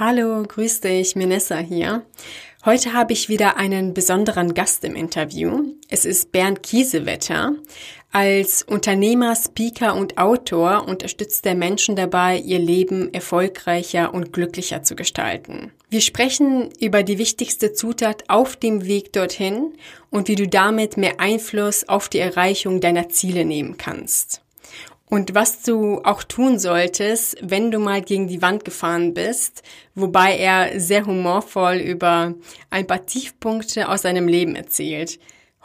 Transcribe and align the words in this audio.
Hallo, 0.00 0.44
grüß 0.44 0.82
dich, 0.82 1.16
Minessa 1.16 1.58
hier. 1.58 2.06
Heute 2.64 2.92
habe 2.92 3.12
ich 3.12 3.28
wieder 3.28 3.56
einen 3.56 3.94
besonderen 3.94 4.54
Gast 4.54 4.84
im 4.84 4.94
Interview. 4.94 5.72
Es 5.88 6.04
ist 6.04 6.30
Bernd 6.30 6.62
Kiesewetter. 6.62 7.54
Als 8.12 8.62
Unternehmer, 8.62 9.34
Speaker 9.34 9.96
und 9.96 10.16
Autor 10.16 10.86
unterstützt 10.86 11.44
er 11.46 11.56
Menschen 11.56 11.96
dabei, 11.96 12.38
ihr 12.38 12.60
Leben 12.60 13.12
erfolgreicher 13.12 14.14
und 14.14 14.32
glücklicher 14.32 14.84
zu 14.84 14.94
gestalten. 14.94 15.72
Wir 15.90 16.00
sprechen 16.00 16.70
über 16.78 17.02
die 17.02 17.18
wichtigste 17.18 17.72
Zutat 17.72 18.22
auf 18.28 18.54
dem 18.54 18.84
Weg 18.84 19.12
dorthin 19.12 19.72
und 20.10 20.28
wie 20.28 20.36
du 20.36 20.46
damit 20.46 20.96
mehr 20.96 21.18
Einfluss 21.18 21.88
auf 21.88 22.08
die 22.08 22.20
Erreichung 22.20 22.80
deiner 22.80 23.08
Ziele 23.08 23.44
nehmen 23.44 23.78
kannst. 23.78 24.42
Und 25.10 25.34
was 25.34 25.62
du 25.62 26.02
auch 26.04 26.22
tun 26.22 26.58
solltest, 26.58 27.36
wenn 27.40 27.70
du 27.70 27.78
mal 27.78 28.02
gegen 28.02 28.28
die 28.28 28.42
Wand 28.42 28.64
gefahren 28.64 29.14
bist, 29.14 29.62
wobei 29.94 30.36
er 30.36 30.78
sehr 30.78 31.06
humorvoll 31.06 31.76
über 31.76 32.34
ein 32.70 32.86
paar 32.86 33.06
Tiefpunkte 33.06 33.88
aus 33.88 34.02
seinem 34.02 34.28
Leben 34.28 34.54
erzählt. 34.54 35.18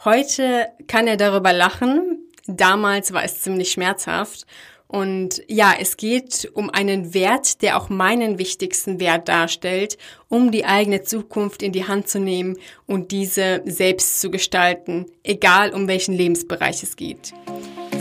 Heute 0.04 0.68
kann 0.86 1.06
er 1.06 1.16
darüber 1.16 1.52
lachen, 1.52 2.18
damals 2.46 3.12
war 3.12 3.24
es 3.24 3.42
ziemlich 3.42 3.70
schmerzhaft. 3.70 4.46
Und 4.86 5.42
ja, 5.48 5.74
es 5.78 5.96
geht 5.96 6.50
um 6.54 6.70
einen 6.70 7.14
Wert, 7.14 7.62
der 7.62 7.78
auch 7.78 7.88
meinen 7.88 8.38
wichtigsten 8.38 9.00
Wert 9.00 9.28
darstellt, 9.28 9.98
um 10.28 10.52
die 10.52 10.64
eigene 10.64 11.02
Zukunft 11.02 11.62
in 11.62 11.72
die 11.72 11.88
Hand 11.88 12.08
zu 12.08 12.20
nehmen 12.20 12.56
und 12.86 13.10
diese 13.10 13.62
selbst 13.64 14.20
zu 14.20 14.30
gestalten, 14.30 15.06
egal 15.24 15.70
um 15.72 15.88
welchen 15.88 16.14
Lebensbereich 16.14 16.82
es 16.82 16.96
geht. 16.96 17.32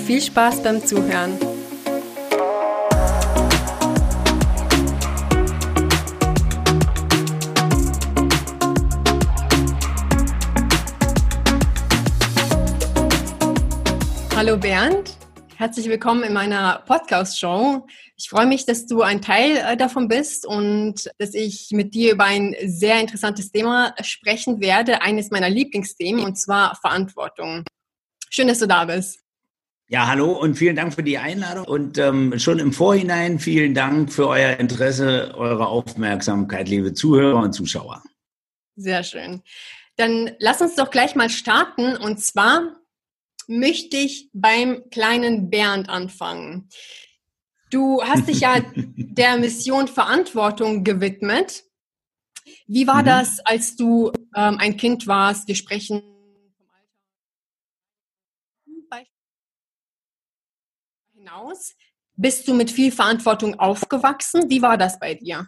Viel 0.05 0.21
Spaß 0.21 0.61
beim 0.61 0.85
Zuhören. 0.85 1.39
Hallo 14.35 14.57
Bernd, 14.57 15.15
herzlich 15.55 15.87
willkommen 15.87 16.23
in 16.23 16.33
meiner 16.33 16.83
Podcast-Show. 16.85 17.87
Ich 18.17 18.27
freue 18.27 18.45
mich, 18.45 18.65
dass 18.65 18.85
du 18.85 19.03
ein 19.03 19.21
Teil 19.21 19.55
äh, 19.55 19.77
davon 19.77 20.09
bist 20.09 20.45
und 20.45 21.09
dass 21.17 21.33
ich 21.33 21.69
mit 21.71 21.93
dir 21.93 22.11
über 22.11 22.25
ein 22.25 22.53
sehr 22.65 22.99
interessantes 22.99 23.53
Thema 23.53 23.95
sprechen 24.01 24.59
werde, 24.59 25.01
eines 25.01 25.31
meiner 25.31 25.49
Lieblingsthemen, 25.49 26.25
und 26.25 26.35
zwar 26.37 26.75
Verantwortung. 26.75 27.63
Schön, 28.29 28.49
dass 28.49 28.59
du 28.59 28.67
da 28.67 28.83
bist. 28.83 29.22
Ja, 29.93 30.07
hallo 30.07 30.31
und 30.31 30.55
vielen 30.55 30.75
Dank 30.75 30.95
für 30.95 31.03
die 31.03 31.19
Einladung 31.19 31.65
und 31.65 31.99
ähm, 31.99 32.39
schon 32.39 32.57
im 32.57 32.73
Vorhinein 32.73 33.37
vielen 33.37 33.75
Dank 33.75 34.11
für 34.11 34.27
euer 34.27 34.57
Interesse, 34.57 35.35
eure 35.37 35.67
Aufmerksamkeit, 35.67 36.67
liebe 36.67 36.95
Zuhörer 36.95 37.43
und 37.43 37.53
Zuschauer. 37.53 38.01
Sehr 38.75 39.03
schön. 39.03 39.43
Dann 39.95 40.31
lass 40.39 40.61
uns 40.61 40.73
doch 40.73 40.89
gleich 40.89 41.13
mal 41.13 41.29
starten 41.29 41.95
und 41.95 42.19
zwar 42.19 42.75
möchte 43.45 43.97
ich 43.97 44.31
beim 44.33 44.89
kleinen 44.89 45.51
Bernd 45.51 45.89
anfangen. 45.89 46.69
Du 47.69 48.01
hast 48.01 48.27
dich 48.27 48.39
ja 48.39 48.61
der 48.75 49.37
Mission 49.37 49.87
Verantwortung 49.87 50.83
gewidmet. 50.83 51.65
Wie 52.65 52.87
war 52.87 53.03
mhm. 53.03 53.05
das, 53.05 53.41
als 53.41 53.75
du 53.75 54.11
ähm, 54.35 54.57
ein 54.57 54.75
Kind 54.75 55.05
warst? 55.05 55.47
Wir 55.47 55.55
sprechen 55.55 56.01
hinaus. 61.33 61.73
Bist 62.15 62.47
du 62.47 62.53
mit 62.53 62.69
viel 62.69 62.91
Verantwortung 62.91 63.59
aufgewachsen? 63.59 64.49
Wie 64.49 64.61
war 64.61 64.77
das 64.77 64.99
bei 64.99 65.15
dir? 65.15 65.47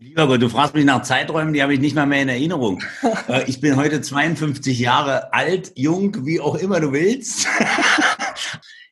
Lieber 0.00 0.26
Gott, 0.26 0.42
du 0.42 0.48
fragst 0.48 0.74
mich 0.74 0.84
nach 0.84 1.02
Zeiträumen, 1.02 1.54
die 1.54 1.62
habe 1.62 1.72
ich 1.72 1.80
nicht 1.80 1.94
mal 1.94 2.06
mehr 2.06 2.22
in 2.22 2.28
Erinnerung. 2.28 2.82
Äh, 3.28 3.48
ich 3.48 3.60
bin 3.60 3.76
heute 3.76 4.02
52 4.02 4.78
Jahre 4.78 5.32
alt, 5.32 5.72
jung, 5.76 6.26
wie 6.26 6.40
auch 6.40 6.56
immer 6.56 6.80
du 6.80 6.92
willst. 6.92 7.46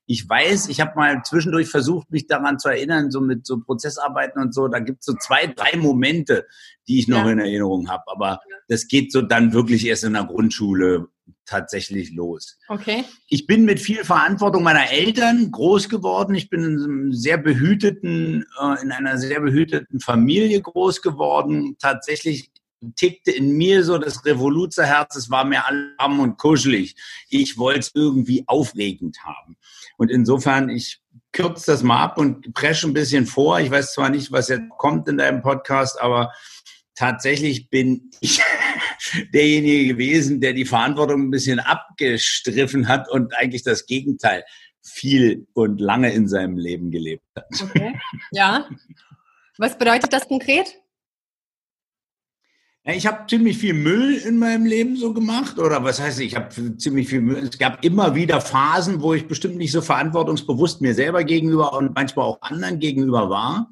Ich 0.07 0.29
weiß, 0.29 0.69
ich 0.69 0.81
habe 0.81 0.93
mal 0.97 1.23
zwischendurch 1.23 1.69
versucht, 1.69 2.11
mich 2.11 2.27
daran 2.27 2.59
zu 2.59 2.69
erinnern, 2.69 3.11
so 3.11 3.21
mit 3.21 3.47
so 3.47 3.61
Prozessarbeiten 3.61 4.43
und 4.43 4.53
so. 4.53 4.67
Da 4.67 4.81
gibt 4.81 4.99
es 4.99 5.07
so 5.07 5.15
zwei, 5.15 5.47
drei 5.47 5.79
Momente, 5.79 6.45
die 6.89 6.99
ich 6.99 7.09
noch 7.09 7.25
ja. 7.25 7.31
in 7.31 7.39
Erinnerung 7.39 7.89
habe. 7.89 8.03
Aber 8.09 8.41
das 8.69 8.89
geht 8.89 9.13
so 9.13 9.23
dann 9.23 9.55
wirklich 9.55 9.87
erst 9.87 10.05
in 10.05 10.15
der 10.15 10.25
Grundschule 10.25 11.07
tatsächlich 11.47 12.13
los. 12.13 12.59
Okay. 12.69 13.05
Ich 13.29 13.47
bin 13.47 13.65
mit 13.65 13.81
viel 13.81 14.05
Verantwortung 14.05 14.63
meiner 14.63 14.91
Eltern 14.91 15.51
groß 15.51 15.89
geworden. 15.89 16.35
Ich 16.35 16.49
bin 16.51 16.63
in 16.63 16.83
einem 16.83 17.13
sehr 17.13 17.39
behüteten, 17.39 18.45
äh, 18.61 18.83
in 18.83 18.93
einer 18.93 19.19
sehr 19.19 19.41
behüteten 19.41 20.01
Familie 20.01 20.61
groß 20.61 21.03
geworden. 21.03 21.77
Tatsächlich 21.79 22.51
tickte 22.97 23.31
in 23.31 23.57
mir 23.57 23.85
so 23.85 23.99
das 23.99 24.25
Revoluzerherz, 24.25 25.15
es 25.17 25.31
war 25.31 25.45
mir 25.45 25.63
warm 25.99 26.21
und 26.21 26.37
kuschelig. 26.39 26.97
Ich 27.29 27.57
wollte 27.59 27.81
es 27.81 27.91
irgendwie 27.95 28.45
aufregend 28.47 29.19
haben. 29.25 29.57
Und 29.97 30.11
insofern, 30.11 30.69
ich 30.69 31.01
kürze 31.33 31.73
das 31.73 31.83
mal 31.83 32.03
ab 32.03 32.19
und 32.19 32.53
presche 32.55 32.89
ein 32.89 32.93
bisschen 32.93 33.27
vor. 33.27 33.61
Ich 33.61 33.71
weiß 33.71 33.95
zwar 33.95 34.11
nicht, 34.11 34.33
was 34.33 34.49
jetzt 34.49 34.69
kommt 34.79 35.09
in 35.09 35.19
deinem 35.19 35.43
Podcast, 35.43 36.01
aber 36.01 36.33
tatsächlich 36.95 37.71
bin 37.71 38.11
ich 38.21 38.41
derjenige 39.33 39.95
gewesen, 39.95 40.41
der 40.41 40.53
die 40.53 40.65
Verantwortung 40.65 41.23
ein 41.23 41.31
bisschen 41.31 41.61
abgestriffen 41.61 42.89
hat 42.89 43.11
und 43.11 43.37
eigentlich 43.37 43.63
das 43.63 43.87
Gegenteil 43.87 44.45
viel 44.83 45.47
und 45.55 45.81
lange 45.81 46.13
in 46.13 46.29
seinem 46.29 46.57
Leben 46.57 46.91
gelebt 46.91 47.25
hat. 47.37 47.47
Okay. 47.63 47.95
Ja. 48.33 48.69
Was 49.59 49.79
bedeutet 49.79 50.13
das 50.13 50.27
konkret? 50.27 50.67
Ich 52.85 53.07
habe 53.07 53.27
ziemlich 53.29 53.59
viel 53.59 53.75
Müll 53.75 54.15
in 54.17 54.39
meinem 54.39 54.67
Leben 54.67 54.97
so 54.97 55.13
gemacht. 55.15 55.61
Oder 55.61 55.85
was 55.85 56.01
heißt, 56.01 56.19
ich 56.19 56.35
habe 56.35 56.77
ziemlich 56.79 57.09
viel 57.09 57.21
Müll. 57.21 57.39
Es 57.39 57.57
gab 57.57 57.85
immer 57.85 58.17
wieder 58.17 58.41
Phasen, 58.41 59.01
wo 59.01 59.15
ich 59.15 59.29
bestimmt 59.29 59.57
nicht 59.57 59.71
so 59.71 59.83
verantwortungsbewusst 59.83 60.81
mir 60.81 60.93
selber 60.95 61.23
gegenüber 61.23 61.75
und 61.75 61.95
manchmal 61.95 62.27
auch 62.27 62.43
anderen 62.43 62.81
gegenüber 62.81 63.31
war 63.31 63.71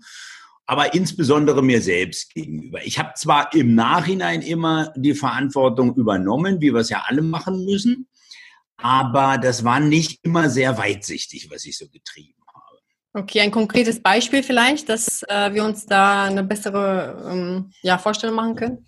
aber 0.71 0.95
insbesondere 0.95 1.65
mir 1.65 1.83
selbst 1.83 2.33
gegenüber. 2.33 2.79
Ich 2.85 3.01
habe 3.01 3.15
zwar 3.17 3.53
im 3.55 3.75
Nachhinein 3.75 4.41
immer 4.41 4.93
die 4.95 5.15
Verantwortung 5.15 5.97
übernommen, 5.97 6.61
wie 6.61 6.73
wir 6.73 6.79
es 6.79 6.91
ja 6.91 7.03
alle 7.09 7.23
machen 7.23 7.65
müssen, 7.65 8.09
aber 8.77 9.37
das 9.37 9.65
war 9.65 9.81
nicht 9.81 10.21
immer 10.23 10.49
sehr 10.49 10.79
weitsichtig, 10.79 11.51
was 11.51 11.65
ich 11.65 11.77
so 11.77 11.89
getrieben 11.89 12.41
habe. 12.55 13.25
Okay, 13.25 13.41
ein 13.41 13.51
konkretes 13.51 14.01
Beispiel 14.01 14.45
vielleicht, 14.45 14.89
dass 14.89 15.25
äh, 15.25 15.53
wir 15.53 15.65
uns 15.65 15.87
da 15.87 16.27
eine 16.27 16.45
bessere 16.45 17.31
ähm, 17.33 17.73
ja, 17.83 17.99
Vorstellung 17.99 18.37
machen 18.37 18.55
können? 18.55 18.87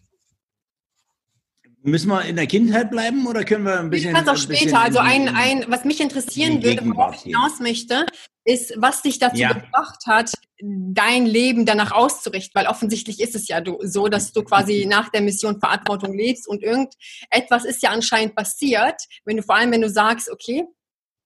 Müssen 1.83 2.11
wir 2.11 2.25
in 2.27 2.37
der 2.37 2.47
Kindheit 2.47 2.93
bleiben 2.93 3.27
oder 3.27 3.43
können 3.43 3.65
wir 3.65 3.81
ein 3.81 3.91
bisschen. 3.91 4.11
Ich 4.11 4.17
kann 4.17 4.29
auch 4.29 4.37
später. 4.37 4.79
Also 4.79 5.01
ein, 5.01 5.29
ein, 5.29 5.65
was 5.67 5.85
mich 5.85 6.01
interessieren 6.01 6.63
würde, 6.63 6.85
worauf 6.85 7.17
ich 7.17 7.23
hinaus 7.23 7.59
möchte, 7.59 8.07
ist, 8.45 8.73
was 8.77 9.03
dich 9.03 9.19
dazu 9.19 9.39
ja. 9.39 9.53
gebracht 9.53 10.07
hat, 10.07 10.33
dein 10.65 11.27
Leben 11.27 11.67
danach 11.67 11.91
auszurichten, 11.91 12.53
weil 12.55 12.69
offensichtlich 12.69 13.21
ist 13.21 13.35
es 13.35 13.49
ja 13.49 13.63
so, 13.81 14.07
dass 14.07 14.33
du 14.33 14.45
quasi 14.45 14.87
nach 14.87 15.09
der 15.09 15.21
Mission 15.21 15.59
Verantwortung 15.59 16.15
lebst 16.15 16.47
und 16.47 16.63
irgendetwas 16.63 17.65
ist 17.65 17.83
ja 17.83 17.91
anscheinend 17.91 18.37
passiert, 18.37 19.03
wenn 19.25 19.37
du 19.37 19.43
vor 19.43 19.57
allem, 19.57 19.73
wenn 19.73 19.81
du 19.81 19.91
sagst, 19.91 20.31
okay, 20.31 20.65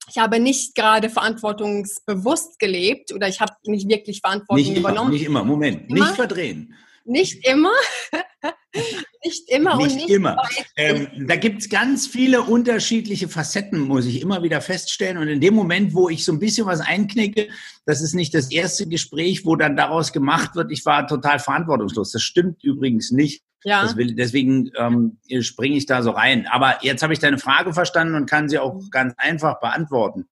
ich 0.09 0.19
habe 0.19 0.41
nicht 0.41 0.75
gerade 0.75 1.11
verantwortungsbewusst 1.11 2.59
gelebt 2.59 3.13
oder 3.13 3.29
ich 3.29 3.41
habe 3.41 3.53
nicht 3.65 3.89
wirklich 3.89 4.21
Verantwortung 4.21 4.65
nicht 4.65 4.77
übernommen. 4.77 5.09
Immer, 5.09 5.19
nicht 5.19 5.27
immer, 5.27 5.45
Moment, 5.45 5.91
immer? 5.91 6.07
nicht 6.07 6.15
verdrehen. 6.15 6.75
Nicht 7.07 7.47
immer. 7.47 7.73
nicht 9.25 9.49
immer 9.49 9.77
nicht 9.77 9.91
und 9.91 9.97
nicht 9.97 10.11
immer. 10.11 10.37
Ähm, 10.77 11.27
da 11.27 11.37
gibt 11.37 11.63
es 11.63 11.69
ganz 11.69 12.07
viele 12.07 12.43
unterschiedliche 12.43 13.29
Facetten, 13.29 13.81
muss 13.81 14.07
ich 14.07 14.21
immer 14.21 14.43
wieder 14.43 14.61
feststellen. 14.61 15.19
Und 15.19 15.29
in 15.29 15.41
dem 15.41 15.55
Moment, 15.55 15.95
wo 15.95 16.09
ich 16.09 16.25
so 16.25 16.33
ein 16.33 16.41
bisschen 16.41 16.67
was 16.67 16.81
einknicke, 16.81 17.49
das 17.85 18.03
ist 18.03 18.15
nicht 18.15 18.35
das 18.35 18.51
erste 18.51 18.89
Gespräch, 18.89 19.45
wo 19.45 19.57
dann 19.57 19.77
daraus 19.77 20.13
gemacht 20.13 20.57
wird, 20.57 20.73
ich 20.73 20.85
war 20.85 21.07
total 21.07 21.39
verantwortungslos. 21.39 22.13
Das 22.13 22.23
stimmt 22.23 22.63
übrigens 22.65 23.13
nicht. 23.13 23.43
Ja. 23.65 23.97
Will, 23.97 24.15
deswegen 24.15 24.71
ähm, 24.79 25.19
springe 25.41 25.77
ich 25.77 25.87
da 25.87 26.03
so 26.03 26.11
rein. 26.11 26.47
Aber 26.47 26.79
jetzt 26.83 27.03
habe 27.03 27.13
ich 27.13 27.19
deine 27.19 27.39
Frage 27.39 27.73
verstanden 27.73 28.15
und 28.15 28.31
kann 28.31 28.49
sie 28.49 28.59
auch 28.59 28.81
ganz 28.91 29.15
einfach 29.17 29.59
beantworten. 29.61 30.29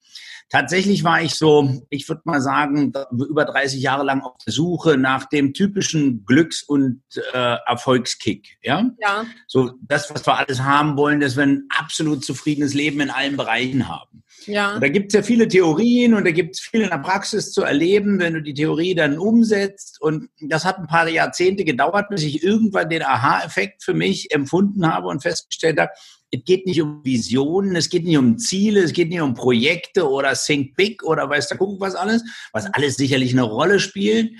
Tatsächlich 0.50 1.04
war 1.04 1.22
ich 1.22 1.34
so, 1.34 1.82
ich 1.90 2.08
würde 2.08 2.22
mal 2.24 2.40
sagen, 2.40 2.92
über 3.10 3.44
30 3.44 3.80
Jahre 3.80 4.04
lang 4.04 4.22
auf 4.22 4.36
der 4.46 4.52
Suche 4.52 4.96
nach 4.96 5.24
dem 5.28 5.52
typischen 5.52 6.24
Glücks- 6.24 6.62
und 6.62 7.02
äh, 7.32 7.56
Erfolgskick. 7.66 8.58
Ja? 8.62 8.90
ja. 9.00 9.24
So 9.46 9.72
das, 9.80 10.10
was 10.14 10.26
wir 10.26 10.36
alles 10.36 10.62
haben 10.62 10.96
wollen, 10.96 11.20
dass 11.20 11.36
wir 11.36 11.44
ein 11.44 11.66
absolut 11.76 12.24
zufriedenes 12.24 12.74
Leben 12.74 13.00
in 13.00 13.10
allen 13.10 13.36
Bereichen 13.36 13.88
haben. 13.88 14.22
Ja. 14.46 14.74
Und 14.74 14.82
da 14.82 14.88
gibt 14.88 15.08
es 15.08 15.14
ja 15.14 15.22
viele 15.22 15.48
Theorien 15.48 16.14
und 16.14 16.24
da 16.26 16.30
gibt 16.30 16.56
es 16.56 16.60
viel 16.60 16.82
in 16.82 16.90
der 16.90 16.98
Praxis 16.98 17.52
zu 17.52 17.62
erleben, 17.62 18.18
wenn 18.18 18.34
du 18.34 18.42
die 18.42 18.54
Theorie 18.54 18.94
dann 18.94 19.18
umsetzt. 19.18 20.00
Und 20.00 20.28
das 20.40 20.64
hat 20.64 20.78
ein 20.78 20.86
paar 20.86 21.08
Jahrzehnte 21.08 21.64
gedauert, 21.64 22.08
bis 22.10 22.22
ich 22.22 22.42
irgendwann 22.42 22.90
den 22.90 23.02
Aha-Effekt 23.02 23.82
für 23.82 23.94
mich 23.94 24.32
empfunden 24.32 24.86
habe 24.86 25.08
und 25.08 25.22
festgestellt 25.22 25.80
habe, 25.80 25.92
es 26.34 26.44
geht 26.44 26.66
nicht 26.66 26.80
um 26.80 27.04
Visionen, 27.04 27.76
es 27.76 27.88
geht 27.88 28.04
nicht 28.04 28.16
um 28.16 28.38
Ziele, 28.38 28.80
es 28.80 28.92
geht 28.92 29.08
nicht 29.08 29.20
um 29.20 29.34
Projekte 29.34 30.08
oder 30.08 30.34
Think 30.34 30.74
Big 30.76 31.02
oder 31.04 31.28
weiß 31.28 31.48
der 31.48 31.58
Kuckuck 31.58 31.80
was 31.80 31.94
alles, 31.94 32.22
was 32.52 32.66
alles 32.66 32.96
sicherlich 32.96 33.32
eine 33.32 33.42
Rolle 33.42 33.78
spielt, 33.78 34.32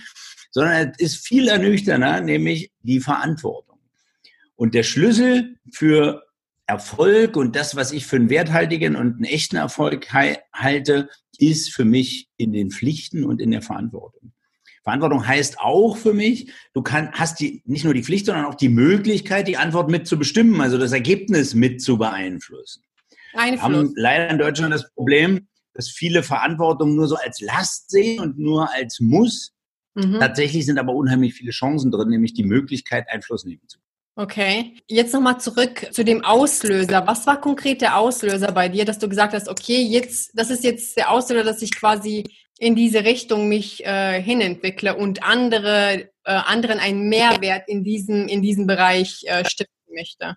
sondern 0.50 0.93
es 0.96 1.14
ist 1.14 1.26
viel 1.26 1.49
ernüchterner, 1.49 2.20
nämlich 2.20 2.73
die 2.82 3.00
Verantwortung. 3.00 3.79
Und 4.56 4.75
der 4.75 4.82
Schlüssel 4.82 5.56
für 5.73 6.25
Erfolg 6.67 7.37
und 7.37 7.56
das, 7.56 7.76
was 7.76 7.93
ich 7.93 8.06
für 8.06 8.17
einen 8.17 8.31
werthaltigen 8.31 8.96
und 8.96 9.17
einen 9.17 9.25
echten 9.25 9.56
Erfolg 9.56 10.12
halte, 10.12 11.08
ist 11.38 11.75
für 11.75 11.85
mich 11.85 12.29
in 12.37 12.52
den 12.52 12.70
Pflichten 12.70 13.25
und 13.25 13.41
in 13.41 13.50
der 13.50 13.62
Verantwortung. 13.62 14.32
Verantwortung 14.84 15.26
heißt 15.26 15.58
auch 15.60 15.96
für 15.96 16.12
mich, 16.12 16.52
du 16.75 16.82
kann, 16.82 17.10
hast 17.12 17.40
die, 17.40 17.62
nicht 17.64 17.84
nur 17.84 17.94
die 17.94 18.04
Pflicht, 18.04 18.26
sondern 18.26 18.44
auch 18.44 18.54
die 18.54 18.69
Möglichkeit, 18.69 19.48
die 19.48 19.56
Antwort 19.56 19.90
mit 19.90 20.06
zu 20.06 20.19
bestimmen, 20.19 20.60
also 20.60 20.78
das 20.78 20.92
Ergebnis 20.92 21.54
mit 21.54 21.82
zu 21.82 21.96
beeinflussen. 21.96 22.82
Wir 23.32 23.60
haben 23.60 23.92
leider 23.96 24.31
in 24.31 24.38
Deutschland 24.38 24.72
das 24.72 24.92
Problem, 24.92 25.48
dass 25.72 25.88
viele 25.88 26.22
Verantwortung 26.22 26.94
nur 26.94 27.08
so 27.08 27.16
als 27.16 27.40
Last 27.40 27.90
sehen 27.90 28.20
und 28.20 28.38
nur 28.38 28.72
als 28.72 29.00
Muss. 29.00 29.52
Mhm. 29.94 30.20
Tatsächlich 30.20 30.66
sind 30.66 30.78
aber 30.78 30.94
unheimlich 30.94 31.34
viele 31.34 31.50
Chancen 31.50 31.90
drin, 31.90 32.10
nämlich 32.10 32.34
die 32.34 32.44
Möglichkeit, 32.44 33.06
Einfluss 33.08 33.44
nehmen 33.44 33.62
zu 33.66 33.78
können. 33.78 33.84
Okay, 34.16 34.76
jetzt 34.86 35.12
nochmal 35.12 35.40
zurück 35.40 35.88
zu 35.90 36.04
dem 36.04 36.25
Auslöser. 36.25 37.04
Was 37.06 37.26
war 37.26 37.40
konkret 37.40 37.81
der 37.81 37.98
Auslöser 37.98 38.52
bei 38.52 38.69
dir, 38.69 38.84
dass 38.84 39.00
du 39.00 39.08
gesagt 39.08 39.32
hast, 39.32 39.48
okay, 39.48 39.82
jetzt, 39.82 40.31
das 40.34 40.50
ist 40.50 40.62
jetzt 40.62 40.96
der 40.96 41.10
Auslöser, 41.10 41.42
dass 41.42 41.62
ich 41.62 41.75
quasi 41.75 42.22
in 42.58 42.74
diese 42.74 43.04
Richtung 43.04 43.48
mich 43.48 43.84
äh, 43.84 44.22
hinentwickle 44.22 44.96
und 44.96 45.22
andere, 45.22 46.08
äh, 46.24 46.32
anderen 46.32 46.78
einen 46.78 47.08
Mehrwert 47.08 47.68
in 47.68 47.84
diesem, 47.84 48.28
in 48.28 48.42
diesem 48.42 48.66
Bereich 48.66 49.24
äh, 49.26 49.44
stiften 49.44 49.94
möchte? 49.94 50.36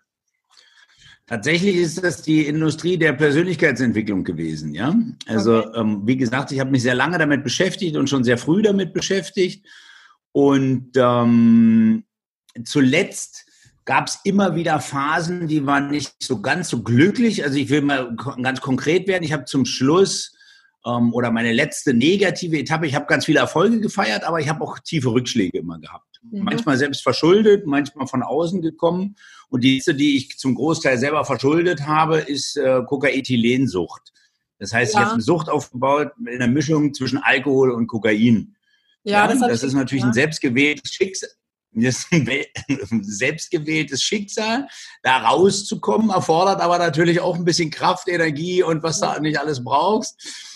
Tatsächlich 1.27 1.75
ist 1.75 2.01
das 2.01 2.21
die 2.21 2.47
Industrie 2.47 2.97
der 2.97 3.11
Persönlichkeitsentwicklung 3.11 4.23
gewesen, 4.23 4.73
ja. 4.73 4.95
Also 5.25 5.59
okay. 5.59 5.79
ähm, 5.79 6.01
wie 6.05 6.15
gesagt, 6.15 6.53
ich 6.53 6.59
habe 6.61 6.71
mich 6.71 6.83
sehr 6.83 6.95
lange 6.95 7.17
damit 7.17 7.43
beschäftigt 7.43 7.97
und 7.97 8.09
schon 8.09 8.23
sehr 8.23 8.37
früh 8.37 8.61
damit 8.61 8.93
beschäftigt. 8.93 9.67
Und 10.31 10.91
ähm, 10.95 12.05
zuletzt 12.63 13.45
gab 13.83 14.07
es 14.07 14.19
immer 14.23 14.55
wieder 14.55 14.79
Phasen, 14.79 15.47
die 15.47 15.65
waren 15.65 15.89
nicht 15.89 16.15
so 16.19 16.41
ganz 16.41 16.69
so 16.69 16.81
glücklich. 16.81 17.43
Also 17.43 17.57
ich 17.57 17.69
will 17.69 17.81
mal 17.81 18.15
ganz 18.41 18.61
konkret 18.61 19.07
werden. 19.07 19.23
Ich 19.23 19.33
habe 19.33 19.45
zum 19.45 19.65
Schluss 19.65 20.36
ähm, 20.87 21.13
oder 21.13 21.31
meine 21.31 21.51
letzte 21.51 21.93
negative 21.93 22.57
Etappe, 22.57 22.87
ich 22.87 22.95
habe 22.95 23.05
ganz 23.07 23.25
viele 23.25 23.39
Erfolge 23.39 23.79
gefeiert, 23.79 24.23
aber 24.23 24.39
ich 24.39 24.49
habe 24.49 24.63
auch 24.63 24.79
tiefe 24.79 25.11
Rückschläge 25.11 25.57
immer 25.57 25.79
gehabt. 25.79 26.21
Mhm. 26.23 26.43
Manchmal 26.43 26.77
selbst 26.77 27.03
verschuldet, 27.03 27.65
manchmal 27.65 28.07
von 28.07 28.23
außen 28.23 28.61
gekommen. 28.61 29.15
Und 29.49 29.63
die 29.63 29.75
letzte, 29.75 29.95
die 29.95 30.17
ich 30.17 30.37
zum 30.37 30.55
Großteil 30.55 30.97
selber 30.97 31.25
verschuldet 31.25 31.85
habe, 31.87 32.19
ist 32.19 32.57
äh, 32.57 32.81
Kokaethylensucht. 32.85 34.13
Das 34.59 34.73
heißt, 34.73 34.93
ja. 34.93 34.99
ich 34.99 35.05
habe 35.05 35.13
eine 35.15 35.23
Sucht 35.23 35.49
aufgebaut 35.49 36.11
in 36.19 36.41
einer 36.41 36.47
Mischung 36.47 36.93
zwischen 36.93 37.19
Alkohol 37.19 37.71
und 37.71 37.87
Kokain. 37.87 38.55
Ja, 39.03 39.25
ja 39.25 39.27
das, 39.27 39.39
das 39.39 39.63
ist 39.63 39.73
natürlich 39.73 40.03
ja. 40.03 40.09
ein 40.09 40.13
selbstgewähltes 40.13 40.91
Schicksal. 40.91 41.29
Das 41.83 42.07
ist 42.09 42.12
ein 42.12 43.03
selbstgewähltes 43.03 44.01
Schicksal, 44.01 44.68
da 45.03 45.18
rauszukommen, 45.18 46.09
erfordert 46.09 46.62
aber 46.62 46.77
natürlich 46.77 47.19
auch 47.19 47.35
ein 47.35 47.45
bisschen 47.45 47.71
Kraft, 47.71 48.07
Energie 48.07 48.63
und 48.63 48.83
was 48.83 49.00
du 49.00 49.07
nicht 49.21 49.39
alles 49.39 49.63
brauchst. 49.63 50.15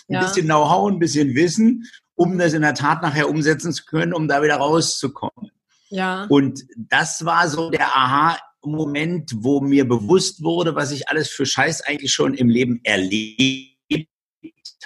Ein 0.10 0.16
ja. 0.16 0.22
bisschen 0.22 0.46
Know-how, 0.46 0.92
ein 0.92 1.00
bisschen 1.00 1.36
Wissen, 1.36 1.86
um 2.16 2.38
das 2.38 2.54
in 2.54 2.62
der 2.62 2.74
Tat 2.74 3.02
nachher 3.02 3.30
umsetzen 3.30 3.74
zu 3.74 3.86
können, 3.86 4.14
um 4.14 4.28
da 4.28 4.42
wieder 4.44 4.56
rauszukommen. 4.56 5.52
Ja. 5.90 6.26
Und 6.30 6.64
das 6.76 7.26
war 7.26 7.50
so 7.50 7.70
der 7.70 7.96
Aha-Moment, 7.96 9.32
wo 9.36 9.60
mir 9.62 9.88
bewusst 9.88 10.42
wurde, 10.44 10.76
was 10.76 10.92
ich 10.92 11.10
alles 11.10 11.30
für 11.30 11.46
Scheiß 11.46 11.82
eigentlich 11.82 12.14
schon 12.14 12.34
im 12.34 12.50
Leben 12.50 12.80
erlebt 12.84 13.72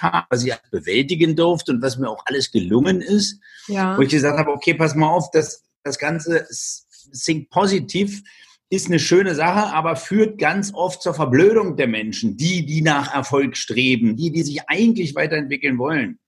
habe, 0.00 0.26
was 0.30 0.44
ich 0.44 0.54
bewältigen 0.70 1.36
durfte 1.36 1.72
und 1.72 1.82
was 1.82 1.96
mir 1.96 2.10
auch 2.10 2.22
alles 2.26 2.50
gelungen 2.50 3.00
ist. 3.00 3.40
Ja. 3.68 3.96
Wo 3.96 4.02
ich 4.02 4.10
gesagt 4.10 4.38
habe, 4.38 4.50
okay, 4.50 4.74
pass 4.74 4.94
mal 4.94 5.08
auf, 5.08 5.30
das 5.30 5.65
das 5.86 5.98
Ganze 5.98 6.46
Think 7.24 7.50
positiv 7.50 8.22
ist 8.68 8.88
eine 8.88 8.98
schöne 8.98 9.34
Sache, 9.34 9.72
aber 9.72 9.94
führt 9.94 10.38
ganz 10.38 10.74
oft 10.74 11.00
zur 11.00 11.14
Verblödung 11.14 11.76
der 11.76 11.86
Menschen, 11.86 12.36
die, 12.36 12.66
die 12.66 12.82
nach 12.82 13.14
Erfolg 13.14 13.56
streben, 13.56 14.16
die, 14.16 14.32
die 14.32 14.42
sich 14.42 14.68
eigentlich 14.68 15.14
weiterentwickeln 15.14 15.78
wollen. 15.78 16.18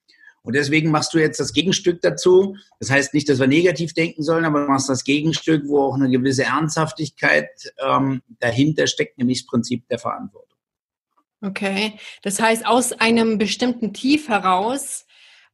Und 0.43 0.55
deswegen 0.55 0.93
machst 0.93 1.12
du 1.12 1.19
jetzt 1.19 1.40
das 1.40 1.52
Gegenstück 1.52 2.00
dazu. 2.00 2.56
Das 2.78 2.90
heißt 2.90 3.12
nicht, 3.12 3.28
dass 3.28 3.40
wir 3.40 3.49
negativ 3.49 3.93
denken 3.93 4.22
sollen, 4.22 4.44
aber 4.44 4.62
du 4.62 4.69
machst 4.69 4.88
das 4.88 5.02
Gegenstück, 5.02 5.64
wo 5.66 5.82
auch 5.82 5.94
eine 5.94 6.08
gewisse 6.08 6.44
Ernsthaftigkeit 6.44 7.49
ähm, 7.84 8.22
dahinter 8.38 8.87
steckt, 8.87 9.19
nämlich 9.19 9.43
das 9.43 9.46
Prinzip 9.46 9.87
der 9.88 9.99
Verantwortung. 9.99 10.56
Okay, 11.43 11.94
das 12.22 12.40
heißt, 12.40 12.66
aus 12.66 12.93
einem 12.93 13.38
bestimmten 13.38 13.93
Tief 13.93 14.28
heraus 14.28 15.06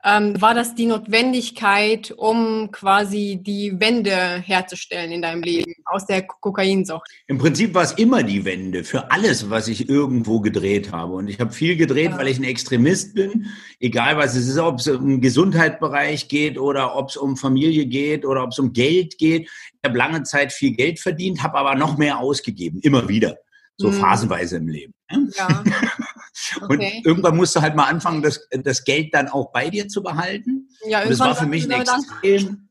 ähm, 0.04 0.40
war 0.40 0.54
das 0.54 0.74
die 0.74 0.86
Notwendigkeit, 0.86 2.12
um 2.16 2.70
quasi 2.70 3.40
die 3.42 3.80
Wende 3.80 4.14
herzustellen 4.14 5.12
in 5.12 5.22
deinem 5.22 5.42
Leben 5.42 5.74
aus 5.86 6.06
der 6.06 6.22
Kokainsucht? 6.22 7.10
Im 7.26 7.38
Prinzip 7.38 7.74
war 7.74 7.84
es 7.84 7.92
immer 7.92 8.22
die 8.22 8.44
Wende 8.44 8.84
für 8.84 9.10
alles, 9.10 9.48
was 9.48 9.66
ich 9.68 9.88
irgendwo 9.88 10.40
gedreht 10.40 10.92
habe. 10.92 11.14
Und 11.14 11.28
ich 11.28 11.40
habe 11.40 11.52
viel 11.52 11.76
gedreht, 11.76 12.10
ja. 12.10 12.18
weil 12.18 12.28
ich 12.28 12.38
ein 12.38 12.44
Extremist 12.44 13.14
bin. 13.14 13.46
Egal 13.80 14.18
was 14.18 14.34
es 14.34 14.46
ist, 14.46 14.58
ob 14.58 14.78
es 14.78 14.88
um 14.88 15.20
Gesundheitsbereich 15.22 16.28
geht 16.28 16.58
oder 16.58 16.96
ob 16.96 17.08
es 17.08 17.16
um 17.16 17.36
Familie 17.36 17.86
geht 17.86 18.26
oder 18.26 18.44
ob 18.44 18.50
es 18.50 18.58
um 18.58 18.74
Geld 18.74 19.16
geht. 19.16 19.48
Ich 19.48 19.88
habe 19.88 19.96
lange 19.96 20.22
Zeit 20.24 20.52
viel 20.52 20.74
Geld 20.74 21.00
verdient, 21.00 21.42
habe 21.42 21.56
aber 21.56 21.74
noch 21.74 21.96
mehr 21.96 22.18
ausgegeben, 22.18 22.80
immer 22.82 23.08
wieder. 23.08 23.38
So 23.76 23.90
mhm. 23.90 23.94
phasenweise 23.94 24.56
im 24.56 24.68
Leben. 24.68 24.94
Ja. 25.10 25.64
Und 26.62 26.78
okay. 26.78 27.02
irgendwann 27.04 27.36
musst 27.36 27.54
du 27.56 27.60
halt 27.60 27.76
mal 27.76 27.84
anfangen, 27.84 28.22
das, 28.22 28.46
das 28.50 28.84
Geld 28.84 29.14
dann 29.14 29.28
auch 29.28 29.52
bei 29.52 29.70
dir 29.70 29.88
zu 29.88 30.02
behalten. 30.02 30.68
Ja, 30.86 31.02
und 31.02 31.10
das 31.10 31.20
war 31.20 31.34
für 31.34 31.46
mich 31.46 31.64
ein 31.64 31.80
extrem, 31.80 32.68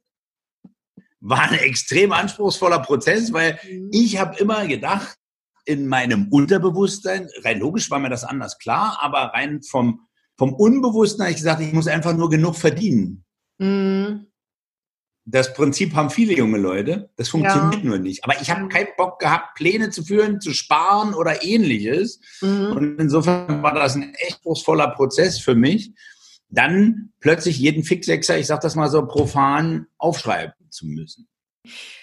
war 1.21 1.49
ein 1.49 1.59
extrem 1.59 2.11
anspruchsvoller 2.11 2.79
Prozess, 2.79 3.31
weil 3.31 3.57
mhm. 3.63 3.89
ich 3.91 4.19
habe 4.19 4.37
immer 4.37 4.67
gedacht, 4.67 5.15
in 5.65 5.87
meinem 5.87 6.27
Unterbewusstsein, 6.29 7.29
rein 7.43 7.59
logisch 7.59 7.89
war 7.89 7.99
mir 7.99 8.09
das 8.09 8.25
anders 8.25 8.57
klar, 8.57 8.99
aber 9.01 9.33
rein 9.33 9.61
vom, 9.63 10.07
vom 10.37 10.53
Unbewussten 10.53 11.21
habe 11.21 11.31
ich 11.31 11.37
gesagt, 11.37 11.61
ich 11.61 11.73
muss 11.73 11.87
einfach 11.87 12.13
nur 12.13 12.29
genug 12.29 12.55
verdienen. 12.57 13.23
Mhm 13.59 14.27
das 15.25 15.53
Prinzip 15.53 15.95
haben 15.95 16.09
viele 16.09 16.35
junge 16.35 16.57
Leute. 16.57 17.09
Das 17.15 17.29
funktioniert 17.29 17.83
ja. 17.83 17.89
nur 17.89 17.99
nicht. 17.99 18.23
Aber 18.23 18.41
ich 18.41 18.49
habe 18.49 18.67
keinen 18.67 18.89
Bock 18.97 19.19
gehabt, 19.19 19.55
Pläne 19.55 19.89
zu 19.89 20.03
führen, 20.03 20.41
zu 20.41 20.53
sparen 20.53 21.13
oder 21.13 21.43
ähnliches. 21.43 22.19
Mhm. 22.41 22.73
Und 22.75 22.99
insofern 22.99 23.63
war 23.63 23.73
das 23.73 23.95
ein 23.95 24.13
echt 24.15 24.41
großvoller 24.43 24.89
Prozess 24.89 25.39
für 25.39 25.55
mich, 25.55 25.93
dann 26.49 27.11
plötzlich 27.19 27.57
jeden 27.57 27.83
Fixexer, 27.83 28.37
ich 28.37 28.47
sage 28.47 28.61
das 28.61 28.75
mal 28.75 28.89
so 28.89 29.05
profan, 29.07 29.87
aufschreiben 29.97 30.53
zu 30.69 30.85
müssen. 30.85 31.27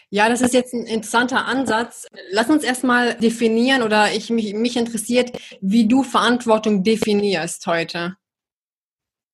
Ja, 0.09 0.29
das 0.29 0.41
ist 0.41 0.55
jetzt 0.55 0.75
ein 0.75 0.87
interessanter 0.87 1.47
Ansatz. 1.47 2.07
Lass 2.33 2.49
uns 2.49 2.65
erstmal 2.65 3.15
definieren 3.15 3.83
oder 3.83 4.13
ich, 4.13 4.29
mich, 4.31 4.55
mich 4.55 4.77
interessiert, 4.77 5.39
wie 5.61 5.87
du 5.87 6.03
Verantwortung 6.03 6.83
definierst 6.83 7.67
heute. 7.67 8.17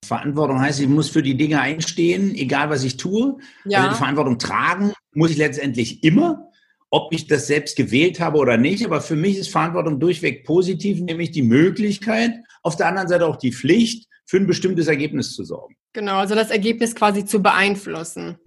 Verantwortung 0.06 0.60
heißt, 0.60 0.80
ich 0.80 0.88
muss 0.88 1.10
für 1.10 1.22
die 1.22 1.36
Dinge 1.36 1.60
einstehen, 1.60 2.34
egal 2.34 2.70
was 2.70 2.84
ich 2.84 2.96
tue. 2.96 3.36
Ja. 3.64 3.78
Also 3.78 3.90
die 3.90 3.96
Verantwortung 3.96 4.38
tragen 4.38 4.92
muss 5.14 5.30
ich 5.30 5.36
letztendlich 5.36 6.02
immer, 6.02 6.50
ob 6.90 7.12
ich 7.12 7.26
das 7.26 7.46
selbst 7.46 7.76
gewählt 7.76 8.20
habe 8.20 8.38
oder 8.38 8.56
nicht. 8.56 8.84
Aber 8.84 9.00
für 9.00 9.16
mich 9.16 9.38
ist 9.38 9.50
Verantwortung 9.50 10.00
durchweg 10.00 10.44
positiv, 10.44 11.00
nämlich 11.00 11.30
die 11.30 11.42
Möglichkeit, 11.42 12.34
auf 12.62 12.76
der 12.76 12.88
anderen 12.88 13.08
Seite 13.08 13.26
auch 13.26 13.36
die 13.36 13.52
Pflicht, 13.52 14.08
für 14.26 14.38
ein 14.38 14.46
bestimmtes 14.46 14.88
Ergebnis 14.88 15.34
zu 15.34 15.44
sorgen. 15.44 15.76
Genau, 15.92 16.16
also 16.16 16.34
das 16.34 16.50
Ergebnis 16.50 16.94
quasi 16.94 17.25
zu 17.25 17.40
beeinflussen. 17.40 18.38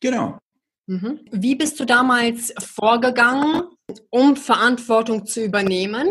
Genau. 0.00 0.38
Mhm. 0.86 1.20
Wie 1.30 1.54
bist 1.54 1.78
du 1.78 1.84
damals 1.84 2.52
vorgegangen, 2.58 3.62
um 4.10 4.34
Verantwortung 4.36 5.24
zu 5.24 5.44
übernehmen? 5.44 6.08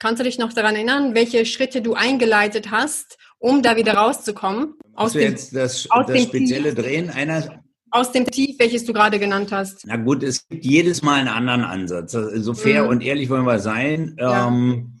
Kannst 0.00 0.18
du 0.18 0.24
dich 0.24 0.38
noch 0.38 0.54
daran 0.54 0.74
erinnern, 0.74 1.14
welche 1.14 1.44
Schritte 1.44 1.82
du 1.82 1.92
eingeleitet 1.92 2.70
hast, 2.70 3.18
um 3.38 3.62
da 3.62 3.76
wieder 3.76 3.92
rauszukommen? 3.94 4.74
Aus 4.94 5.12
dem, 5.12 5.20
jetzt 5.20 5.54
das, 5.54 5.90
aus 5.90 6.06
das 6.06 6.22
spezielle 6.22 6.74
Tief, 6.74 6.84
Drehen 6.84 7.10
einer 7.10 7.62
aus 7.92 8.12
dem 8.12 8.24
Tief, 8.24 8.56
welches 8.58 8.84
du 8.84 8.92
gerade 8.92 9.18
genannt 9.18 9.52
hast? 9.52 9.84
Na 9.84 9.96
gut, 9.96 10.22
es 10.22 10.48
gibt 10.48 10.64
jedes 10.64 11.02
Mal 11.02 11.20
einen 11.20 11.28
anderen 11.28 11.64
Ansatz. 11.64 12.12
So 12.12 12.54
fair 12.54 12.84
mhm. 12.84 12.88
und 12.88 13.02
ehrlich 13.02 13.28
wollen 13.28 13.44
wir 13.44 13.58
sein. 13.58 14.16
Ja. 14.18 14.48
Ähm, 14.48 15.00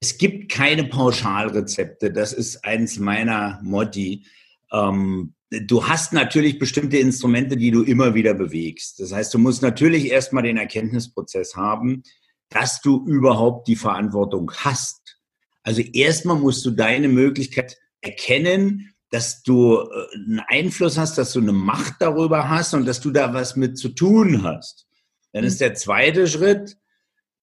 es 0.00 0.16
gibt 0.16 0.50
keine 0.50 0.84
Pauschalrezepte. 0.84 2.10
Das 2.10 2.32
ist 2.32 2.64
eins 2.64 2.98
meiner 2.98 3.60
Motti. 3.62 4.24
Ähm, 4.72 5.34
du 5.50 5.88
hast 5.88 6.12
natürlich 6.12 6.58
bestimmte 6.58 6.98
Instrumente, 6.98 7.56
die 7.56 7.72
du 7.72 7.82
immer 7.82 8.14
wieder 8.14 8.32
bewegst. 8.32 9.00
Das 9.00 9.12
heißt, 9.12 9.34
du 9.34 9.38
musst 9.38 9.60
natürlich 9.60 10.10
erstmal 10.10 10.44
den 10.44 10.56
Erkenntnisprozess 10.56 11.56
haben 11.56 12.02
dass 12.50 12.80
du 12.80 13.04
überhaupt 13.06 13.68
die 13.68 13.76
Verantwortung 13.76 14.50
hast. 14.56 15.18
Also 15.62 15.82
erstmal 15.82 16.36
musst 16.36 16.64
du 16.64 16.70
deine 16.70 17.08
Möglichkeit 17.08 17.76
erkennen, 18.00 18.94
dass 19.10 19.42
du 19.42 19.78
äh, 19.78 20.14
einen 20.14 20.40
Einfluss 20.48 20.98
hast, 20.98 21.18
dass 21.18 21.32
du 21.32 21.40
eine 21.40 21.52
Macht 21.52 21.94
darüber 22.00 22.48
hast 22.48 22.74
und 22.74 22.86
dass 22.86 23.00
du 23.00 23.10
da 23.10 23.34
was 23.34 23.56
mit 23.56 23.78
zu 23.78 23.90
tun 23.90 24.42
hast. 24.42 24.86
Dann 25.32 25.44
ist 25.44 25.56
mhm. 25.56 25.64
der 25.64 25.74
zweite 25.74 26.26
Schritt 26.26 26.76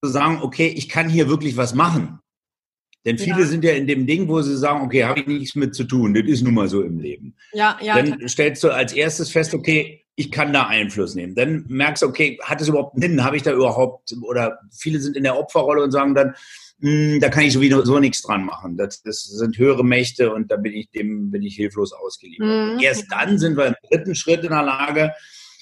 zu 0.04 0.10
sagen, 0.10 0.40
okay, 0.42 0.68
ich 0.68 0.90
kann 0.90 1.10
hier 1.10 1.30
wirklich 1.30 1.58
was 1.58 1.74
machen. 1.74 2.20
Denn 3.06 3.20
viele 3.20 3.42
ja. 3.42 3.46
sind 3.46 3.64
ja 3.64 3.74
in 3.74 3.86
dem 3.86 4.08
Ding, 4.08 4.28
wo 4.28 4.42
sie 4.42 4.58
sagen, 4.58 4.84
okay, 4.84 5.04
habe 5.04 5.20
ich 5.20 5.28
nichts 5.28 5.56
mit 5.56 5.76
zu 5.76 5.84
tun, 5.84 6.16
das 6.16 6.26
ist 6.26 6.42
nun 6.42 6.56
mal 6.56 6.68
so 6.68 6.82
im 6.82 7.00
Leben. 7.00 7.36
Ja, 7.54 7.78
ja. 7.80 8.02
Dann 8.02 8.28
stellst 8.28 8.64
du 8.64 8.72
als 8.72 8.94
erstes 8.94 9.30
fest, 9.30 9.54
okay, 9.54 10.05
ich 10.16 10.32
kann 10.32 10.54
da 10.54 10.68
Einfluss 10.68 11.16
nehmen. 11.16 11.36
Dann 11.36 11.66
merkst 11.68 12.04
du, 12.04 12.08
okay, 12.08 12.40
hat 12.42 12.62
es 12.62 12.70
überhaupt 12.70 12.96
einen 12.96 13.02
Sinn? 13.02 13.24
Habe 13.24 13.36
ich 13.36 13.44
da 13.44 13.52
überhaupt, 13.52 14.14
oder 14.22 14.60
viele 14.72 15.00
sind 15.00 15.18
in 15.18 15.24
der 15.24 15.38
Opferrolle 15.38 15.84
und 15.84 15.92
sagen 15.92 16.16
dann, 16.16 16.36
hm, 16.80 17.20
da 17.20 17.30
kann 17.30 17.44
ich 17.44 17.54
sowieso 17.54 18.00
nichts 18.00 18.22
dran 18.22 18.46
machen. 18.46 18.78
Das, 18.78 19.02
das 19.02 19.24
sind 19.24 19.58
höhere 19.58 19.84
Mächte 19.84 20.34
und 20.34 20.52
da 20.52 20.58
bin 20.58 20.74
ich 20.74 20.90
dem 20.92 21.32
bin 21.32 21.42
ich 21.44 21.56
hilflos 21.56 21.94
ausgeliefert. 21.94 22.76
Mhm. 22.76 22.80
Erst 22.80 23.06
dann 23.12 23.38
sind 23.40 23.58
wir 23.58 23.68
im 23.68 23.76
dritten 23.90 24.16
Schritt 24.16 24.44
in 24.44 24.50
der 24.50 24.64
Lage, 24.64 25.14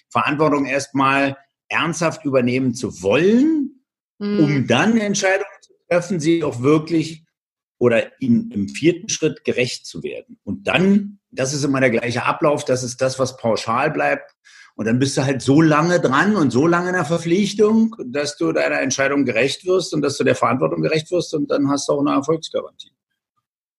Verantwortung 0.09 0.65
erstmal 0.65 1.37
ernsthaft 1.69 2.25
übernehmen 2.25 2.73
zu 2.73 3.01
wollen, 3.01 3.83
mhm. 4.19 4.39
um 4.39 4.67
dann 4.67 4.97
Entscheidungen 4.97 5.45
zu 5.61 5.73
treffen, 5.87 6.19
sie 6.19 6.43
auch 6.43 6.61
wirklich 6.61 7.25
oder 7.79 8.19
ihnen 8.21 8.49
im 8.51 8.69
vierten 8.69 9.09
Schritt 9.09 9.43
gerecht 9.43 9.85
zu 9.85 10.03
werden. 10.03 10.39
Und 10.43 10.67
dann, 10.67 11.19
das 11.31 11.53
ist 11.53 11.63
immer 11.63 11.79
der 11.79 11.89
gleiche 11.89 12.23
Ablauf, 12.23 12.63
das 12.65 12.83
ist 12.83 13.01
das, 13.01 13.19
was 13.19 13.37
pauschal 13.37 13.91
bleibt. 13.91 14.32
Und 14.75 14.85
dann 14.85 14.99
bist 14.99 15.17
du 15.17 15.23
halt 15.23 15.41
so 15.41 15.61
lange 15.61 15.99
dran 15.99 16.35
und 16.35 16.51
so 16.51 16.65
lange 16.65 16.89
in 16.89 16.95
der 16.95 17.05
Verpflichtung, 17.05 17.95
dass 18.05 18.37
du 18.37 18.51
deiner 18.51 18.81
Entscheidung 18.81 19.23
gerecht 19.23 19.65
wirst 19.65 19.93
und 19.93 20.01
dass 20.01 20.17
du 20.17 20.23
der 20.23 20.35
Verantwortung 20.35 20.81
gerecht 20.81 21.11
wirst 21.11 21.33
und 21.33 21.51
dann 21.51 21.69
hast 21.69 21.87
du 21.87 21.93
auch 21.93 21.99
eine 21.99 22.11
Erfolgsgarantie. 22.11 22.91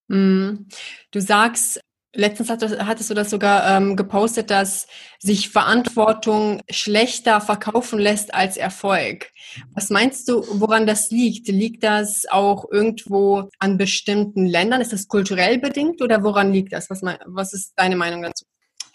Mhm. 0.07 0.67
Du 1.11 1.19
sagst, 1.19 1.81
Letztens 2.15 2.49
hattest 2.49 3.09
du 3.09 3.13
das 3.13 3.29
sogar 3.29 3.75
ähm, 3.75 3.97
gepostet, 3.97 4.49
dass 4.49 4.87
sich 5.19 5.49
Verantwortung 5.49 6.61
schlechter 6.69 7.41
verkaufen 7.41 7.99
lässt 7.99 8.33
als 8.33 8.55
Erfolg. 8.55 9.31
Was 9.73 9.89
meinst 9.89 10.29
du, 10.29 10.45
woran 10.59 10.87
das 10.87 11.11
liegt? 11.11 11.49
Liegt 11.49 11.83
das 11.83 12.25
auch 12.29 12.71
irgendwo 12.71 13.49
an 13.59 13.77
bestimmten 13.77 14.45
Ländern? 14.45 14.79
Ist 14.79 14.93
das 14.93 15.09
kulturell 15.09 15.59
bedingt 15.59 16.01
oder 16.01 16.23
woran 16.23 16.53
liegt 16.53 16.71
das? 16.71 16.89
Was, 16.89 17.01
was 17.01 17.51
ist 17.51 17.73
deine 17.75 17.97
Meinung 17.97 18.21
dazu? 18.21 18.45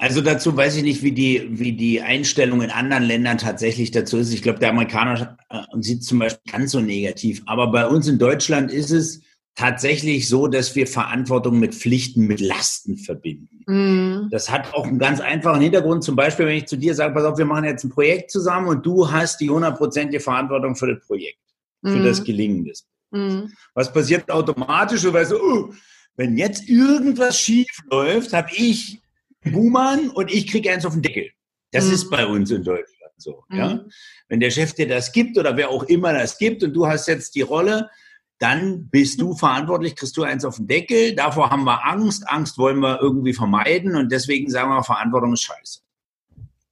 Also 0.00 0.22
dazu 0.22 0.56
weiß 0.56 0.76
ich 0.76 0.82
nicht, 0.82 1.02
wie 1.02 1.12
die, 1.12 1.46
wie 1.50 1.72
die 1.72 2.00
Einstellung 2.00 2.62
in 2.62 2.70
anderen 2.70 3.04
Ländern 3.04 3.38
tatsächlich 3.38 3.90
dazu 3.90 4.16
ist. 4.16 4.32
Ich 4.32 4.42
glaube, 4.42 4.58
der 4.58 4.70
Amerikaner 4.70 5.36
äh, 5.50 5.60
sieht 5.80 6.04
zum 6.04 6.18
Beispiel 6.18 6.50
ganz 6.50 6.72
so 6.72 6.80
negativ. 6.80 7.42
Aber 7.46 7.70
bei 7.70 7.86
uns 7.86 8.08
in 8.08 8.18
Deutschland 8.18 8.72
ist 8.72 8.90
es, 8.90 9.20
tatsächlich 9.54 10.28
so, 10.28 10.46
dass 10.46 10.74
wir 10.74 10.86
Verantwortung 10.86 11.58
mit 11.58 11.74
Pflichten, 11.74 12.26
mit 12.26 12.40
Lasten 12.40 12.96
verbinden. 12.96 13.60
Mhm. 13.66 14.28
Das 14.30 14.50
hat 14.50 14.72
auch 14.72 14.86
einen 14.86 14.98
ganz 14.98 15.20
einfachen 15.20 15.60
Hintergrund. 15.60 16.02
Zum 16.02 16.16
Beispiel, 16.16 16.46
wenn 16.46 16.56
ich 16.56 16.66
zu 16.66 16.76
dir 16.76 16.94
sage, 16.94 17.12
pass 17.12 17.24
auf, 17.24 17.38
wir 17.38 17.44
machen 17.44 17.64
jetzt 17.64 17.84
ein 17.84 17.90
Projekt 17.90 18.30
zusammen 18.30 18.68
und 18.68 18.86
du 18.86 19.10
hast 19.10 19.40
die 19.40 19.50
hundertprozentige 19.50 20.20
Verantwortung 20.20 20.76
für 20.76 20.94
das 20.94 21.06
Projekt, 21.06 21.40
für 21.84 21.90
mhm. 21.90 22.04
das 22.04 22.24
Gelingen 22.24 22.64
des. 22.64 22.86
Mhm. 23.10 23.52
Was 23.74 23.92
passiert 23.92 24.30
automatisch? 24.30 25.02
Du 25.02 25.12
weißt, 25.12 25.34
oh, 25.34 25.72
wenn 26.16 26.38
jetzt 26.38 26.68
irgendwas 26.68 27.38
schief 27.38 27.68
läuft, 27.90 28.32
habe 28.32 28.48
ich 28.54 29.00
Buhmann 29.44 30.10
und 30.10 30.30
ich 30.30 30.46
kriege 30.46 30.70
eins 30.70 30.84
auf 30.84 30.92
den 30.92 31.02
Deckel. 31.02 31.30
Das 31.72 31.86
mhm. 31.86 31.94
ist 31.94 32.10
bei 32.10 32.26
uns 32.26 32.50
in 32.50 32.62
Deutschland 32.62 33.12
so. 33.16 33.44
Ja? 33.50 33.74
Mhm. 33.74 33.90
Wenn 34.28 34.40
der 34.40 34.50
Chef 34.50 34.74
dir 34.74 34.88
das 34.88 35.12
gibt 35.12 35.38
oder 35.38 35.56
wer 35.56 35.70
auch 35.70 35.84
immer 35.84 36.12
das 36.12 36.38
gibt 36.38 36.62
und 36.62 36.72
du 36.72 36.86
hast 36.86 37.06
jetzt 37.08 37.34
die 37.34 37.42
Rolle, 37.42 37.90
dann 38.38 38.88
bist 38.88 39.20
du 39.20 39.34
verantwortlich, 39.34 39.96
kriegst 39.96 40.16
du 40.16 40.22
eins 40.22 40.44
auf 40.44 40.56
den 40.56 40.66
Deckel. 40.66 41.14
Davor 41.14 41.50
haben 41.50 41.64
wir 41.64 41.86
Angst. 41.86 42.28
Angst 42.28 42.56
wollen 42.56 42.80
wir 42.80 43.00
irgendwie 43.00 43.34
vermeiden 43.34 43.96
und 43.96 44.10
deswegen 44.10 44.50
sagen 44.50 44.70
wir, 44.70 44.82
Verantwortung 44.82 45.34
ist 45.34 45.42
scheiße. 45.42 45.80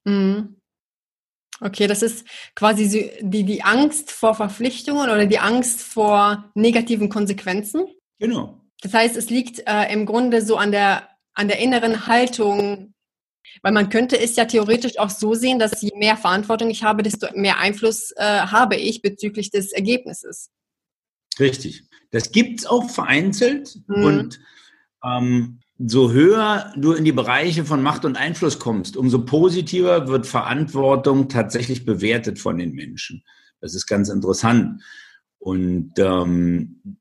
Mhm. 0.04 0.56
Okay, 1.60 1.86
das 1.86 2.02
ist 2.02 2.26
quasi 2.54 3.10
die, 3.20 3.44
die 3.44 3.62
Angst 3.62 4.12
vor 4.12 4.34
Verpflichtungen 4.34 5.10
oder 5.10 5.26
die 5.26 5.40
Angst 5.40 5.82
vor 5.82 6.50
negativen 6.54 7.08
Konsequenzen. 7.08 7.86
Genau. 8.18 8.60
Das 8.80 8.94
heißt, 8.94 9.16
es 9.16 9.28
liegt 9.28 9.62
äh, 9.66 9.92
im 9.92 10.06
Grunde 10.06 10.40
so 10.40 10.56
an 10.56 10.70
der, 10.70 11.07
an 11.38 11.48
der 11.48 11.60
inneren 11.60 12.06
Haltung, 12.06 12.94
weil 13.62 13.72
man 13.72 13.88
könnte 13.88 14.18
es 14.18 14.36
ja 14.36 14.44
theoretisch 14.44 14.98
auch 14.98 15.10
so 15.10 15.34
sehen, 15.34 15.58
dass 15.58 15.80
je 15.80 15.92
mehr 15.96 16.16
Verantwortung 16.16 16.68
ich 16.68 16.82
habe, 16.82 17.02
desto 17.02 17.28
mehr 17.34 17.58
Einfluss 17.58 18.12
äh, 18.16 18.22
habe 18.22 18.76
ich 18.76 19.02
bezüglich 19.02 19.50
des 19.50 19.72
Ergebnisses. 19.72 20.50
Richtig. 21.38 21.84
Das 22.10 22.32
gibt 22.32 22.60
es 22.60 22.66
auch 22.66 22.90
vereinzelt 22.90 23.78
mhm. 23.86 24.04
und 24.04 24.40
ähm, 25.04 25.60
so 25.78 26.10
höher 26.10 26.72
du 26.76 26.92
in 26.92 27.04
die 27.04 27.12
Bereiche 27.12 27.64
von 27.64 27.82
Macht 27.82 28.04
und 28.04 28.16
Einfluss 28.16 28.58
kommst, 28.58 28.96
umso 28.96 29.24
positiver 29.24 30.08
wird 30.08 30.26
Verantwortung 30.26 31.28
tatsächlich 31.28 31.84
bewertet 31.84 32.40
von 32.40 32.58
den 32.58 32.72
Menschen. 32.72 33.22
Das 33.60 33.74
ist 33.74 33.86
ganz 33.86 34.08
interessant. 34.08 34.82
Und 35.38 35.92
ähm, 35.98 36.98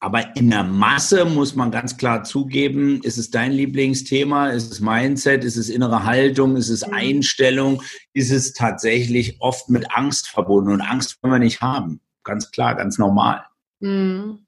aber 0.00 0.34
in 0.34 0.48
der 0.48 0.64
Masse 0.64 1.26
muss 1.26 1.54
man 1.54 1.70
ganz 1.70 1.98
klar 1.98 2.24
zugeben, 2.24 3.02
ist 3.02 3.18
es 3.18 3.30
dein 3.30 3.52
Lieblingsthema, 3.52 4.48
ist 4.48 4.72
es 4.72 4.80
Mindset, 4.80 5.44
ist 5.44 5.56
es 5.56 5.68
innere 5.68 6.04
Haltung, 6.04 6.56
ist 6.56 6.70
es 6.70 6.86
mhm. 6.86 6.94
Einstellung, 6.94 7.82
ist 8.14 8.30
es 8.30 8.54
tatsächlich 8.54 9.36
oft 9.40 9.68
mit 9.68 9.94
Angst 9.94 10.28
verbunden 10.28 10.72
und 10.72 10.80
Angst 10.80 11.22
wollen 11.22 11.34
wir 11.34 11.38
nicht 11.38 11.60
haben. 11.60 12.00
Ganz 12.24 12.50
klar, 12.50 12.74
ganz 12.76 12.96
normal. 12.96 13.44
Mhm. 13.80 14.46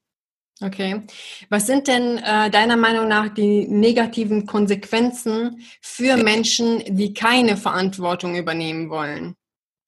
Okay. 0.62 1.02
Was 1.50 1.66
sind 1.66 1.87
denn 1.87 2.18
äh, 2.18 2.49
deiner 2.49 2.76
Meinung 2.76 3.09
nach 3.09 3.28
die 3.28 3.66
negativen 3.68 4.47
Konsequenzen 4.47 5.61
für 5.80 6.16
Menschen, 6.16 6.82
die 6.97 7.12
keine 7.12 7.56
Verantwortung 7.56 8.37
übernehmen 8.37 8.88
wollen? 8.88 9.35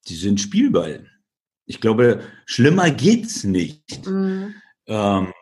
Die 0.07 0.15
sind 0.15 0.39
Spielball. 0.39 1.09
Ich 1.65 1.81
glaube, 1.81 2.21
schlimmer 2.45 2.91
geht's 2.91 3.43
nicht. 3.43 4.05
Mhm. 4.05 4.55
Ähm, 4.87 5.33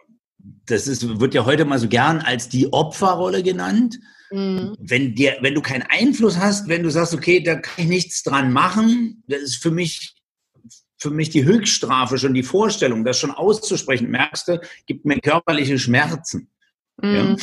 das 0.66 0.88
ist, 0.88 1.20
wird 1.20 1.34
ja 1.34 1.46
heute 1.46 1.66
mal 1.66 1.80
so 1.80 1.88
gern 1.88 2.20
als 2.20 2.50
die 2.50 2.72
Opferrolle 2.72 3.44
genannt. 3.44 4.00
Mhm. 4.32 4.76
Wenn, 4.80 5.16
dir, 5.16 5.38
wenn 5.42 5.56
du 5.56 5.62
keinen 5.62 5.84
Einfluss 5.84 6.38
hast, 6.38 6.68
wenn 6.68 6.84
du 6.84 6.90
sagst, 6.90 7.14
okay, 7.14 7.42
da 7.42 7.56
kann 7.56 7.84
ich 7.84 7.88
nichts 7.88 8.24
dran 8.24 8.52
machen, 8.52 9.24
das 9.28 9.42
ist 9.42 9.62
für 9.62 9.72
mich 9.72 10.16
für 11.04 11.12
mich 11.12 11.30
die 11.30 11.44
Höchststrafe 11.44 12.18
schon 12.18 12.34
die 12.34 12.44
Vorstellung, 12.44 13.04
das 13.04 13.20
schon 13.20 13.32
auszusprechen, 13.32 14.10
merkst 14.10 14.48
du, 14.48 14.62
gibt 14.86 15.04
mir 15.04 15.20
körperliche 15.20 15.78
Schmerzen. 15.78 16.48
Mm. 17.02 17.14
Ja? 17.14 17.36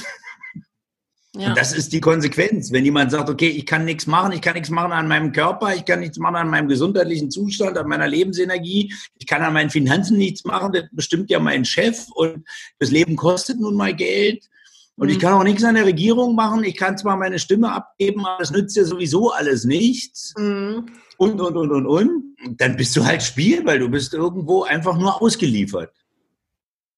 Ja. 1.37 1.49
Und 1.49 1.56
das 1.56 1.72
ist 1.72 1.92
die 1.92 2.00
Konsequenz. 2.00 2.72
Wenn 2.72 2.84
jemand 2.84 3.12
sagt, 3.12 3.30
okay, 3.30 3.49
ich 3.49 3.64
kann 3.64 3.84
nichts 3.84 4.06
machen, 4.06 4.32
ich 4.32 4.42
kann 4.42 4.54
nichts 4.54 4.70
machen 4.70 4.92
an 4.92 5.06
meinem 5.06 5.32
Körper, 5.32 5.75
ich 5.75 5.84
kann 5.84 6.00
nichts 6.00 6.18
machen 6.18 6.37
an 6.37 6.49
meinem 6.49 6.68
gesundheitlichen 6.68 7.30
Zustand, 7.30 7.78
an 7.78 7.88
meiner 7.88 8.08
Lebensenergie, 8.08 8.92
ich 9.16 9.26
kann 9.26 9.42
an 9.42 9.52
meinen 9.52 9.70
Finanzen 9.70 10.18
nichts 10.18 10.44
machen, 10.44 10.72
das 10.72 10.84
bestimmt 10.90 11.30
ja 11.30 11.38
mein 11.38 11.64
Chef 11.64 12.08
und 12.14 12.44
das 12.78 12.90
Leben 12.90 13.14
kostet 13.14 13.60
nun 13.60 13.76
mal 13.76 13.94
Geld. 13.94 14.49
Und 14.96 15.08
ich 15.08 15.16
mhm. 15.16 15.20
kann 15.20 15.32
auch 15.34 15.44
nichts 15.44 15.64
an 15.64 15.76
der 15.76 15.87
Regierung 15.87 16.34
machen. 16.34 16.62
Ich 16.64 16.76
kann 16.76 16.99
zwar 16.99 17.16
meine 17.16 17.38
Stimme 17.38 17.72
abgeben, 17.72 18.26
aber 18.26 18.38
das 18.40 18.50
nützt 18.50 18.76
ja 18.76 18.84
sowieso 18.84 19.30
alles 19.30 19.64
nichts. 19.64 20.34
Mhm 20.37 20.87
und, 21.20 21.38
und, 21.38 21.54
und, 21.54 21.70
und, 21.70 21.87
und, 21.87 22.37
dann 22.56 22.76
bist 22.78 22.96
du 22.96 23.04
halt 23.04 23.22
Spiel, 23.22 23.64
weil 23.66 23.78
du 23.78 23.90
bist 23.90 24.14
irgendwo 24.14 24.62
einfach 24.62 24.96
nur 24.96 25.20
ausgeliefert. 25.20 25.92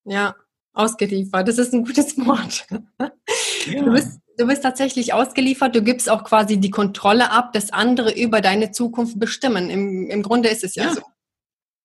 Ja, 0.04 0.36
ausgeliefert. 0.72 1.48
Das 1.48 1.58
ist 1.58 1.74
ein 1.74 1.84
gutes 1.84 2.16
Wort. 2.24 2.64
Ja. 3.00 3.82
Du, 3.82 3.90
bist, 3.90 4.20
du 4.38 4.46
bist 4.46 4.62
tatsächlich 4.62 5.12
ausgeliefert. 5.12 5.74
Du 5.74 5.82
gibst 5.82 6.08
auch 6.08 6.24
quasi 6.24 6.58
die 6.58 6.70
Kontrolle 6.70 7.30
ab, 7.30 7.52
dass 7.52 7.72
andere 7.72 8.12
über 8.12 8.40
deine 8.40 8.70
Zukunft 8.70 9.18
bestimmen. 9.18 9.70
Im, 9.70 10.08
im 10.08 10.22
Grunde 10.22 10.48
ist 10.48 10.64
es 10.64 10.74
ja, 10.74 10.84
ja. 10.84 10.94
so. 10.94 11.02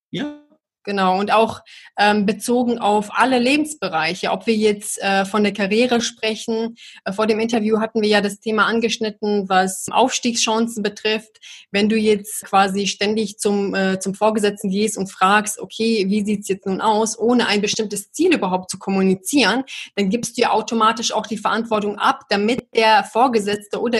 Ja, 0.09 0.46
Genau, 0.87 1.19
und 1.19 1.33
auch 1.33 1.63
ähm, 1.97 2.25
bezogen 2.25 2.77
auf 2.77 3.09
alle 3.11 3.39
Lebensbereiche, 3.39 4.31
ob 4.31 4.47
wir 4.47 4.55
jetzt 4.55 5.01
äh, 5.01 5.25
von 5.25 5.43
der 5.43 5.51
Karriere 5.51 5.99
sprechen. 5.99 6.77
Äh, 7.03 7.11
vor 7.11 7.27
dem 7.27 7.41
Interview 7.41 7.81
hatten 7.81 8.01
wir 8.01 8.07
ja 8.07 8.21
das 8.21 8.39
Thema 8.39 8.67
angeschnitten, 8.67 9.49
was 9.49 9.87
Aufstiegschancen 9.91 10.83
betrifft. 10.83 11.41
Wenn 11.71 11.89
du 11.89 11.97
jetzt 11.97 12.45
quasi 12.45 12.87
ständig 12.87 13.37
zum, 13.37 13.75
äh, 13.75 13.99
zum 13.99 14.15
Vorgesetzten 14.15 14.69
gehst 14.69 14.97
und 14.97 15.11
fragst, 15.11 15.59
okay, 15.59 16.05
wie 16.07 16.23
sieht's 16.23 16.47
jetzt 16.47 16.65
nun 16.65 16.79
aus, 16.79 17.19
ohne 17.19 17.47
ein 17.47 17.59
bestimmtes 17.59 18.13
Ziel 18.13 18.33
überhaupt 18.33 18.71
zu 18.71 18.79
kommunizieren, 18.79 19.65
dann 19.97 20.09
gibst 20.09 20.37
du 20.37 20.43
ja 20.43 20.51
automatisch 20.51 21.11
auch 21.11 21.27
die 21.27 21.37
Verantwortung 21.37 21.97
ab, 21.97 22.21
damit 22.29 22.65
der 22.73 23.03
Vorgesetzte 23.03 23.81
oder, 23.81 23.99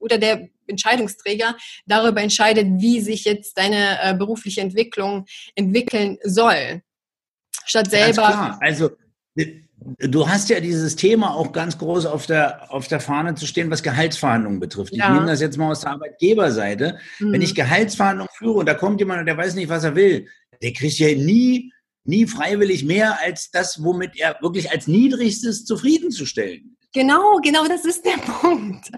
oder 0.00 0.18
der 0.18 0.48
Entscheidungsträger 0.66 1.56
darüber 1.86 2.22
entscheidet, 2.22 2.66
wie 2.78 3.00
sich 3.00 3.24
jetzt 3.24 3.58
deine 3.58 3.98
äh, 4.02 4.14
berufliche 4.14 4.60
Entwicklung 4.60 5.26
entwickeln 5.54 6.18
soll. 6.22 6.82
Statt 7.64 7.90
selber. 7.90 8.22
Ganz 8.22 8.34
klar. 8.34 8.58
Also 8.60 8.90
Du 9.98 10.26
hast 10.26 10.48
ja 10.48 10.60
dieses 10.60 10.96
Thema 10.96 11.34
auch 11.34 11.52
ganz 11.52 11.76
groß 11.76 12.06
auf 12.06 12.24
der, 12.26 12.72
auf 12.72 12.88
der 12.88 13.00
Fahne 13.00 13.34
zu 13.34 13.46
stehen, 13.46 13.70
was 13.70 13.82
Gehaltsverhandlungen 13.82 14.58
betrifft. 14.58 14.94
Ja. 14.94 15.08
Ich 15.08 15.14
nehme 15.14 15.26
das 15.26 15.42
jetzt 15.42 15.58
mal 15.58 15.70
aus 15.70 15.80
der 15.80 15.90
Arbeitgeberseite. 15.90 16.98
Mhm. 17.18 17.32
Wenn 17.32 17.42
ich 17.42 17.54
Gehaltsverhandlungen 17.54 18.32
führe 18.34 18.54
und 18.54 18.66
da 18.66 18.74
kommt 18.74 19.00
jemand 19.00 19.20
und 19.20 19.26
der 19.26 19.36
weiß 19.36 19.54
nicht, 19.56 19.68
was 19.68 19.84
er 19.84 19.94
will, 19.94 20.26
der 20.62 20.72
kriegt 20.72 20.98
ja 20.98 21.08
nie, 21.08 21.70
nie 22.04 22.26
freiwillig 22.26 22.84
mehr 22.84 23.20
als 23.20 23.50
das, 23.50 23.82
womit 23.82 24.12
er 24.16 24.38
wirklich 24.40 24.70
als 24.70 24.86
niedrigstes 24.86 25.66
zufriedenzustellen 25.66 26.76
Genau, 26.94 27.40
genau, 27.42 27.66
das 27.66 27.84
ist 27.84 28.06
der 28.06 28.18
Punkt. 28.40 28.92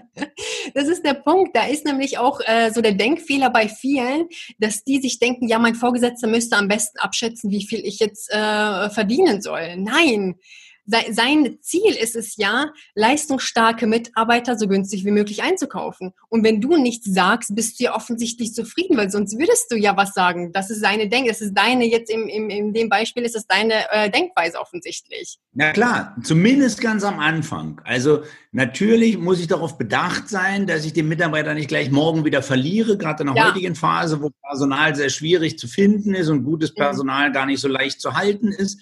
Das 0.75 0.87
ist 0.87 1.03
der 1.03 1.15
Punkt. 1.15 1.55
Da 1.55 1.65
ist 1.65 1.83
nämlich 1.83 2.19
auch 2.19 2.39
äh, 2.45 2.69
so 2.71 2.81
der 2.81 2.93
Denkfehler 2.93 3.49
bei 3.49 3.67
vielen, 3.67 4.29
dass 4.59 4.83
die 4.83 5.01
sich 5.01 5.17
denken, 5.17 5.47
ja, 5.47 5.57
mein 5.57 5.73
Vorgesetzter 5.73 6.27
müsste 6.27 6.57
am 6.57 6.67
besten 6.67 6.99
abschätzen, 6.99 7.49
wie 7.49 7.65
viel 7.65 7.83
ich 7.83 7.99
jetzt 7.99 8.31
äh, 8.31 8.89
verdienen 8.91 9.41
soll. 9.41 9.77
Nein, 9.77 10.35
sein 10.87 11.57
Ziel 11.61 11.93
ist 12.01 12.15
es 12.15 12.37
ja, 12.37 12.71
leistungsstarke 12.95 13.87
Mitarbeiter 13.87 14.57
so 14.57 14.67
günstig 14.67 15.03
wie 15.03 15.11
möglich 15.11 15.43
einzukaufen. 15.43 16.13
Und 16.29 16.43
wenn 16.43 16.61
du 16.61 16.77
nichts 16.77 17.13
sagst, 17.13 17.53
bist 17.55 17.79
du 17.79 17.85
ja 17.85 17.95
offensichtlich 17.95 18.53
zufrieden, 18.53 18.97
weil 18.97 19.09
sonst 19.09 19.37
würdest 19.37 19.71
du 19.71 19.75
ja 19.75 19.97
was 19.97 20.13
sagen. 20.13 20.53
Das 20.53 20.69
ist 20.69 20.79
seine 20.79 21.09
Denk, 21.09 21.27
das 21.27 21.41
ist 21.41 21.53
deine, 21.53 21.85
jetzt 21.85 22.09
im, 22.09 22.27
im, 22.27 22.49
in 22.49 22.73
dem 22.73 22.87
Beispiel 22.87 23.23
ist 23.23 23.35
es 23.35 23.45
deine 23.47 23.73
äh, 23.91 24.09
Denkweise 24.09 24.59
offensichtlich. 24.59 25.39
Na 25.53 25.73
klar, 25.73 26.15
zumindest 26.23 26.79
ganz 26.79 27.03
am 27.03 27.19
Anfang. 27.19 27.81
Also 27.83 28.23
natürlich 28.53 29.17
muss 29.17 29.41
ich 29.41 29.47
darauf 29.47 29.77
bedacht 29.77 30.29
sein, 30.29 30.67
dass 30.67 30.85
ich 30.85 30.93
den 30.93 31.09
Mitarbeiter 31.09 31.53
nicht 31.53 31.67
gleich 31.67 31.91
morgen 31.91 32.23
wieder 32.23 32.41
verliere, 32.41 32.97
gerade 32.97 33.23
in 33.23 33.33
der 33.33 33.43
ja. 33.43 33.49
heutigen 33.49 33.75
Phase, 33.75 34.21
wo 34.21 34.29
Personal 34.41 34.95
sehr 34.95 35.09
schwierig 35.09 35.59
zu 35.59 35.67
finden 35.67 36.15
ist 36.15 36.29
und 36.29 36.43
gutes. 36.43 36.73
Personal 36.73 37.29
mhm. 37.29 37.33
gar 37.33 37.45
nicht 37.45 37.59
so 37.59 37.67
leicht 37.67 37.99
zu 37.99 38.13
halten 38.13 38.51
ist 38.51 38.79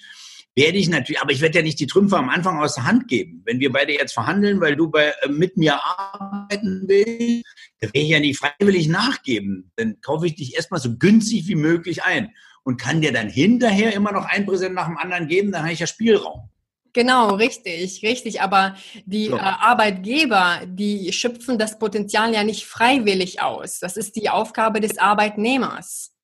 werde 0.55 0.77
ich 0.77 0.89
natürlich, 0.89 1.21
aber 1.21 1.31
ich 1.31 1.41
werde 1.41 1.59
ja 1.59 1.63
nicht 1.63 1.79
die 1.79 1.88
Trümpfe 1.88 2.17
am 2.17 2.29
Anfang 2.29 2.59
aus 2.59 2.75
der 2.75 2.85
Hand 2.85 3.07
geben. 3.07 3.41
Wenn 3.45 3.59
wir 3.59 3.71
beide 3.71 3.93
jetzt 3.93 4.13
verhandeln, 4.13 4.62
weil 4.62 4.75
du 4.75 4.89
bei, 4.89 5.13
äh, 5.21 5.29
mit 5.29 5.57
mir 5.57 5.79
arbeiten 5.83 6.83
willst, 6.88 7.45
dann 7.81 7.93
werde 7.93 8.05
ich 8.05 8.09
ja 8.09 8.19
nicht 8.19 8.39
freiwillig 8.39 8.88
nachgeben. 8.88 9.71
Dann 9.75 10.00
kaufe 10.01 10.27
ich 10.27 10.35
dich 10.35 10.55
erstmal 10.55 10.79
so 10.79 10.97
günstig 10.97 11.47
wie 11.47 11.55
möglich 11.55 12.03
ein 12.03 12.31
und 12.63 12.77
kann 12.77 13.01
dir 13.01 13.12
dann 13.12 13.29
hinterher 13.29 13.93
immer 13.93 14.12
noch 14.12 14.25
ein 14.25 14.45
Präsent 14.45 14.75
nach 14.75 14.88
dem 14.88 14.97
anderen 14.97 15.27
geben, 15.27 15.51
dann 15.51 15.63
habe 15.63 15.74
ich 15.74 15.79
ja 15.79 15.88
Spielraum. 15.88 16.50
Genau, 16.93 17.35
richtig, 17.35 18.01
richtig. 18.03 18.41
Aber 18.41 18.77
die 19.05 19.25
so. 19.25 19.35
äh, 19.35 19.39
Arbeitgeber, 19.39 20.62
die 20.65 21.12
schöpfen 21.12 21.59
das 21.59 21.77
Potenzial 21.77 22.33
ja 22.33 22.45
nicht 22.45 22.65
freiwillig 22.65 23.41
aus. 23.41 23.79
Das 23.79 23.97
ist 23.97 24.15
die 24.15 24.29
Aufgabe 24.29 24.79
des 24.79 24.97
Arbeitnehmers. 24.97 26.14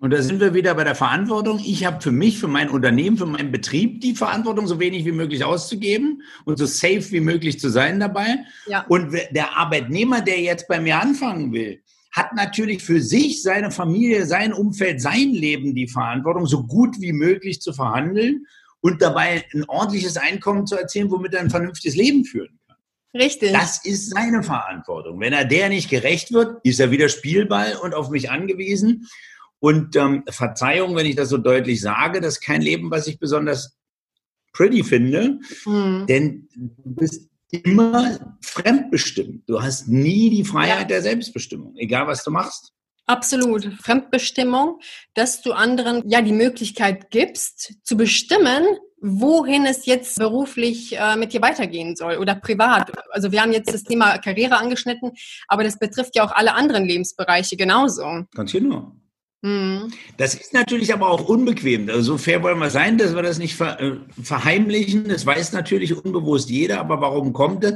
Und 0.00 0.12
da 0.12 0.22
sind 0.22 0.38
wir 0.38 0.54
wieder 0.54 0.74
bei 0.74 0.84
der 0.84 0.94
Verantwortung. 0.94 1.60
Ich 1.64 1.84
habe 1.84 2.00
für 2.00 2.12
mich, 2.12 2.38
für 2.38 2.46
mein 2.46 2.68
Unternehmen, 2.68 3.16
für 3.16 3.26
meinen 3.26 3.50
Betrieb 3.50 4.00
die 4.00 4.14
Verantwortung, 4.14 4.68
so 4.68 4.78
wenig 4.78 5.04
wie 5.04 5.12
möglich 5.12 5.42
auszugeben 5.44 6.22
und 6.44 6.56
so 6.56 6.66
safe 6.66 7.10
wie 7.10 7.20
möglich 7.20 7.58
zu 7.58 7.68
sein 7.68 7.98
dabei. 7.98 8.44
Ja. 8.68 8.84
Und 8.88 9.12
der 9.32 9.56
Arbeitnehmer, 9.56 10.20
der 10.20 10.40
jetzt 10.40 10.68
bei 10.68 10.80
mir 10.80 11.00
anfangen 11.00 11.52
will, 11.52 11.82
hat 12.12 12.32
natürlich 12.34 12.82
für 12.82 13.00
sich, 13.00 13.42
seine 13.42 13.72
Familie, 13.72 14.24
sein 14.24 14.52
Umfeld, 14.52 15.00
sein 15.00 15.32
Leben 15.32 15.74
die 15.74 15.88
Verantwortung, 15.88 16.46
so 16.46 16.64
gut 16.64 17.00
wie 17.00 17.12
möglich 17.12 17.60
zu 17.60 17.72
verhandeln 17.72 18.46
und 18.80 19.02
dabei 19.02 19.44
ein 19.52 19.64
ordentliches 19.66 20.16
Einkommen 20.16 20.66
zu 20.66 20.76
erzielen, 20.76 21.10
womit 21.10 21.34
er 21.34 21.40
ein 21.40 21.50
vernünftiges 21.50 21.96
Leben 21.96 22.24
führen 22.24 22.56
kann. 22.66 22.76
Richtig. 23.14 23.52
Das 23.52 23.84
ist 23.84 24.10
seine 24.10 24.44
Verantwortung. 24.44 25.18
Wenn 25.18 25.32
er 25.32 25.44
der 25.44 25.68
nicht 25.68 25.90
gerecht 25.90 26.32
wird, 26.32 26.60
ist 26.62 26.78
er 26.78 26.92
wieder 26.92 27.08
Spielball 27.08 27.76
und 27.82 27.94
auf 27.94 28.10
mich 28.10 28.30
angewiesen. 28.30 29.08
Und 29.60 29.96
ähm, 29.96 30.24
Verzeihung, 30.28 30.94
wenn 30.94 31.06
ich 31.06 31.16
das 31.16 31.30
so 31.30 31.38
deutlich 31.38 31.80
sage, 31.80 32.20
das 32.20 32.34
ist 32.34 32.40
kein 32.40 32.62
Leben, 32.62 32.90
was 32.90 33.06
ich 33.06 33.18
besonders 33.18 33.76
pretty 34.52 34.82
finde, 34.82 35.38
mhm. 35.64 36.06
denn 36.08 36.48
du 36.56 36.94
bist 36.94 37.28
immer 37.50 38.36
fremdbestimmt. 38.42 39.48
Du 39.48 39.62
hast 39.62 39.88
nie 39.88 40.30
die 40.30 40.44
Freiheit 40.44 40.82
ja. 40.82 40.88
der 40.88 41.02
Selbstbestimmung, 41.02 41.74
egal 41.76 42.06
was 42.06 42.24
du 42.24 42.30
machst. 42.30 42.72
Absolut. 43.06 43.72
Fremdbestimmung, 43.80 44.80
dass 45.14 45.40
du 45.40 45.52
anderen 45.52 46.08
ja 46.10 46.20
die 46.20 46.32
Möglichkeit 46.32 47.10
gibst, 47.10 47.74
zu 47.82 47.96
bestimmen, 47.96 48.64
wohin 49.00 49.64
es 49.64 49.86
jetzt 49.86 50.18
beruflich 50.18 50.98
äh, 50.98 51.16
mit 51.16 51.32
dir 51.32 51.40
weitergehen 51.40 51.96
soll 51.96 52.16
oder 52.16 52.34
privat. 52.34 52.92
Also 53.10 53.32
wir 53.32 53.40
haben 53.40 53.52
jetzt 53.52 53.72
das 53.72 53.84
Thema 53.84 54.18
Karriere 54.18 54.58
angeschnitten, 54.58 55.12
aber 55.46 55.64
das 55.64 55.78
betrifft 55.78 56.16
ja 56.16 56.24
auch 56.24 56.32
alle 56.32 56.54
anderen 56.54 56.84
Lebensbereiche 56.84 57.56
genauso. 57.56 58.24
Ganz 58.34 58.52
genau. 58.52 58.92
Mhm. 59.42 59.92
Das 60.16 60.34
ist 60.34 60.52
natürlich 60.52 60.92
aber 60.92 61.08
auch 61.08 61.28
unbequem. 61.28 61.88
Also 61.88 62.02
so 62.02 62.18
fair 62.18 62.42
wollen 62.42 62.58
wir 62.58 62.70
sein, 62.70 62.98
dass 62.98 63.14
wir 63.14 63.22
das 63.22 63.38
nicht 63.38 63.54
ver, 63.54 63.80
äh, 63.80 63.96
verheimlichen. 64.22 65.08
Das 65.08 65.24
weiß 65.24 65.52
natürlich 65.52 65.94
unbewusst 65.96 66.50
jeder, 66.50 66.80
aber 66.80 67.00
warum 67.00 67.32
kommt 67.32 67.64
das? 67.64 67.74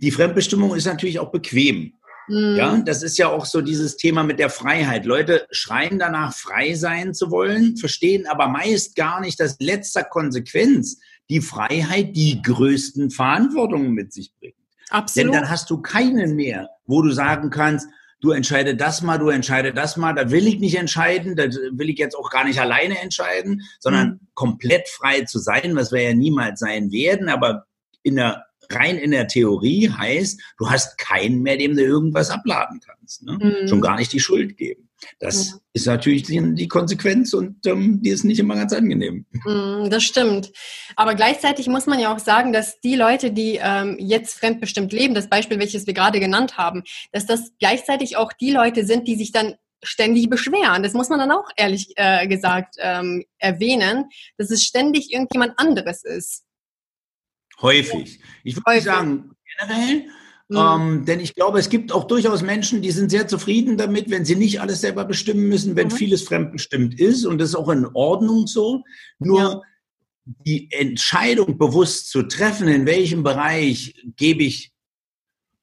Die 0.00 0.12
Fremdbestimmung 0.12 0.74
ist 0.74 0.86
natürlich 0.86 1.18
auch 1.18 1.32
bequem. 1.32 1.94
Mhm. 2.28 2.56
Ja, 2.56 2.76
das 2.76 3.02
ist 3.02 3.18
ja 3.18 3.28
auch 3.28 3.44
so 3.44 3.60
dieses 3.60 3.96
Thema 3.96 4.22
mit 4.22 4.38
der 4.38 4.50
Freiheit. 4.50 5.04
Leute 5.04 5.46
schreien 5.50 5.98
danach, 5.98 6.32
frei 6.32 6.74
sein 6.74 7.12
zu 7.12 7.30
wollen, 7.32 7.76
verstehen 7.76 8.26
aber 8.28 8.46
meist 8.46 8.94
gar 8.94 9.20
nicht, 9.20 9.40
dass 9.40 9.56
letzter 9.58 10.04
Konsequenz 10.04 11.00
die 11.28 11.40
Freiheit 11.40 12.14
die 12.14 12.40
größten 12.40 13.10
Verantwortungen 13.10 13.92
mit 13.92 14.12
sich 14.12 14.32
bringt. 14.38 14.54
Absolut. 14.90 15.32
Denn 15.32 15.40
dann 15.40 15.50
hast 15.50 15.70
du 15.70 15.80
keinen 15.80 16.36
mehr, 16.36 16.68
wo 16.86 17.02
du 17.02 17.10
sagen 17.10 17.50
kannst, 17.50 17.88
du 18.20 18.32
entscheide 18.32 18.76
das 18.76 19.02
mal, 19.02 19.18
du 19.18 19.28
entscheide 19.28 19.72
das 19.72 19.96
mal, 19.96 20.14
da 20.14 20.30
will 20.30 20.46
ich 20.46 20.58
nicht 20.58 20.76
entscheiden, 20.76 21.36
da 21.36 21.44
will 21.44 21.90
ich 21.90 21.98
jetzt 21.98 22.14
auch 22.14 22.30
gar 22.30 22.44
nicht 22.44 22.60
alleine 22.60 22.98
entscheiden, 22.98 23.62
sondern 23.78 24.08
mhm. 24.08 24.20
komplett 24.34 24.88
frei 24.88 25.22
zu 25.22 25.38
sein, 25.38 25.74
was 25.74 25.92
wir 25.92 26.02
ja 26.02 26.14
niemals 26.14 26.60
sein 26.60 26.92
werden, 26.92 27.28
aber 27.28 27.64
in 28.02 28.16
der 28.16 28.44
rein 28.72 28.98
in 28.98 29.10
der 29.10 29.26
Theorie 29.26 29.90
heißt, 29.90 30.40
du 30.58 30.70
hast 30.70 30.96
keinen 30.98 31.42
mehr, 31.42 31.56
dem 31.56 31.76
du 31.76 31.82
irgendwas 31.82 32.30
abladen 32.30 32.80
kannst. 32.80 33.22
Ne? 33.24 33.38
Mhm. 33.40 33.68
Schon 33.68 33.80
gar 33.80 33.96
nicht 33.96 34.12
die 34.12 34.20
Schuld 34.20 34.56
geben. 34.56 34.89
Das 35.18 35.50
ja. 35.50 35.56
ist 35.72 35.86
natürlich 35.86 36.24
die, 36.24 36.54
die 36.54 36.68
Konsequenz 36.68 37.32
und 37.32 37.66
ähm, 37.66 38.02
die 38.02 38.10
ist 38.10 38.24
nicht 38.24 38.38
immer 38.38 38.54
ganz 38.54 38.72
angenehm. 38.72 39.26
Mhm, 39.44 39.88
das 39.90 40.02
stimmt. 40.02 40.52
Aber 40.96 41.14
gleichzeitig 41.14 41.68
muss 41.68 41.86
man 41.86 41.98
ja 41.98 42.14
auch 42.14 42.18
sagen, 42.18 42.52
dass 42.52 42.80
die 42.80 42.96
Leute, 42.96 43.30
die 43.30 43.58
ähm, 43.62 43.96
jetzt 43.98 44.38
fremdbestimmt 44.38 44.92
leben, 44.92 45.14
das 45.14 45.28
Beispiel, 45.28 45.58
welches 45.58 45.86
wir 45.86 45.94
gerade 45.94 46.20
genannt 46.20 46.58
haben, 46.58 46.82
dass 47.12 47.26
das 47.26 47.52
gleichzeitig 47.58 48.16
auch 48.16 48.32
die 48.32 48.50
Leute 48.50 48.84
sind, 48.84 49.08
die 49.08 49.16
sich 49.16 49.32
dann 49.32 49.54
ständig 49.82 50.28
beschweren. 50.28 50.82
Das 50.82 50.92
muss 50.92 51.08
man 51.08 51.18
dann 51.18 51.32
auch 51.32 51.48
ehrlich 51.56 51.92
äh, 51.96 52.26
gesagt 52.28 52.74
ähm, 52.78 53.24
erwähnen, 53.38 54.06
dass 54.36 54.50
es 54.50 54.62
ständig 54.62 55.12
irgendjemand 55.12 55.58
anderes 55.58 56.04
ist. 56.04 56.44
Häufig. 57.60 58.20
Ich 58.44 58.56
würde 58.56 58.80
sagen, 58.80 59.32
generell, 59.58 60.06
mhm. 60.50 60.56
ähm, 60.56 61.04
denn 61.04 61.20
ich 61.20 61.34
glaube, 61.34 61.58
es 61.58 61.68
gibt 61.68 61.92
auch 61.92 62.04
durchaus 62.04 62.42
Menschen, 62.42 62.82
die 62.82 62.90
sind 62.90 63.10
sehr 63.10 63.26
zufrieden 63.28 63.76
damit, 63.76 64.10
wenn 64.10 64.24
sie 64.24 64.36
nicht 64.36 64.60
alles 64.60 64.80
selber 64.80 65.04
bestimmen 65.04 65.48
müssen, 65.48 65.76
wenn 65.76 65.88
mhm. 65.88 65.92
vieles 65.92 66.22
fremdbestimmt 66.22 66.98
ist. 66.98 67.24
Und 67.24 67.38
das 67.38 67.50
ist 67.50 67.54
auch 67.54 67.68
in 67.68 67.86
Ordnung 67.94 68.46
so. 68.46 68.82
Nur 69.18 69.40
ja. 69.40 69.60
die 70.24 70.68
Entscheidung 70.70 71.56
bewusst 71.56 72.10
zu 72.10 72.24
treffen, 72.24 72.68
in 72.68 72.84
welchem 72.86 73.22
Bereich 73.22 73.94
gebe 74.16 74.42
ich 74.42 74.72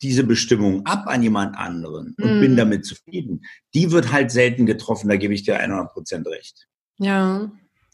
diese 0.01 0.23
Bestimmung 0.23 0.85
ab 0.85 1.05
an 1.07 1.23
jemand 1.23 1.57
anderen 1.57 2.15
und 2.21 2.37
mhm. 2.37 2.41
bin 2.41 2.55
damit 2.55 2.85
zufrieden, 2.85 3.43
die 3.73 3.91
wird 3.91 4.11
halt 4.11 4.31
selten 4.31 4.65
getroffen. 4.65 5.09
Da 5.09 5.17
gebe 5.17 5.33
ich 5.33 5.43
dir 5.43 5.59
100 5.59 5.91
Prozent 5.91 6.27
recht. 6.27 6.67
Ja, 6.97 7.51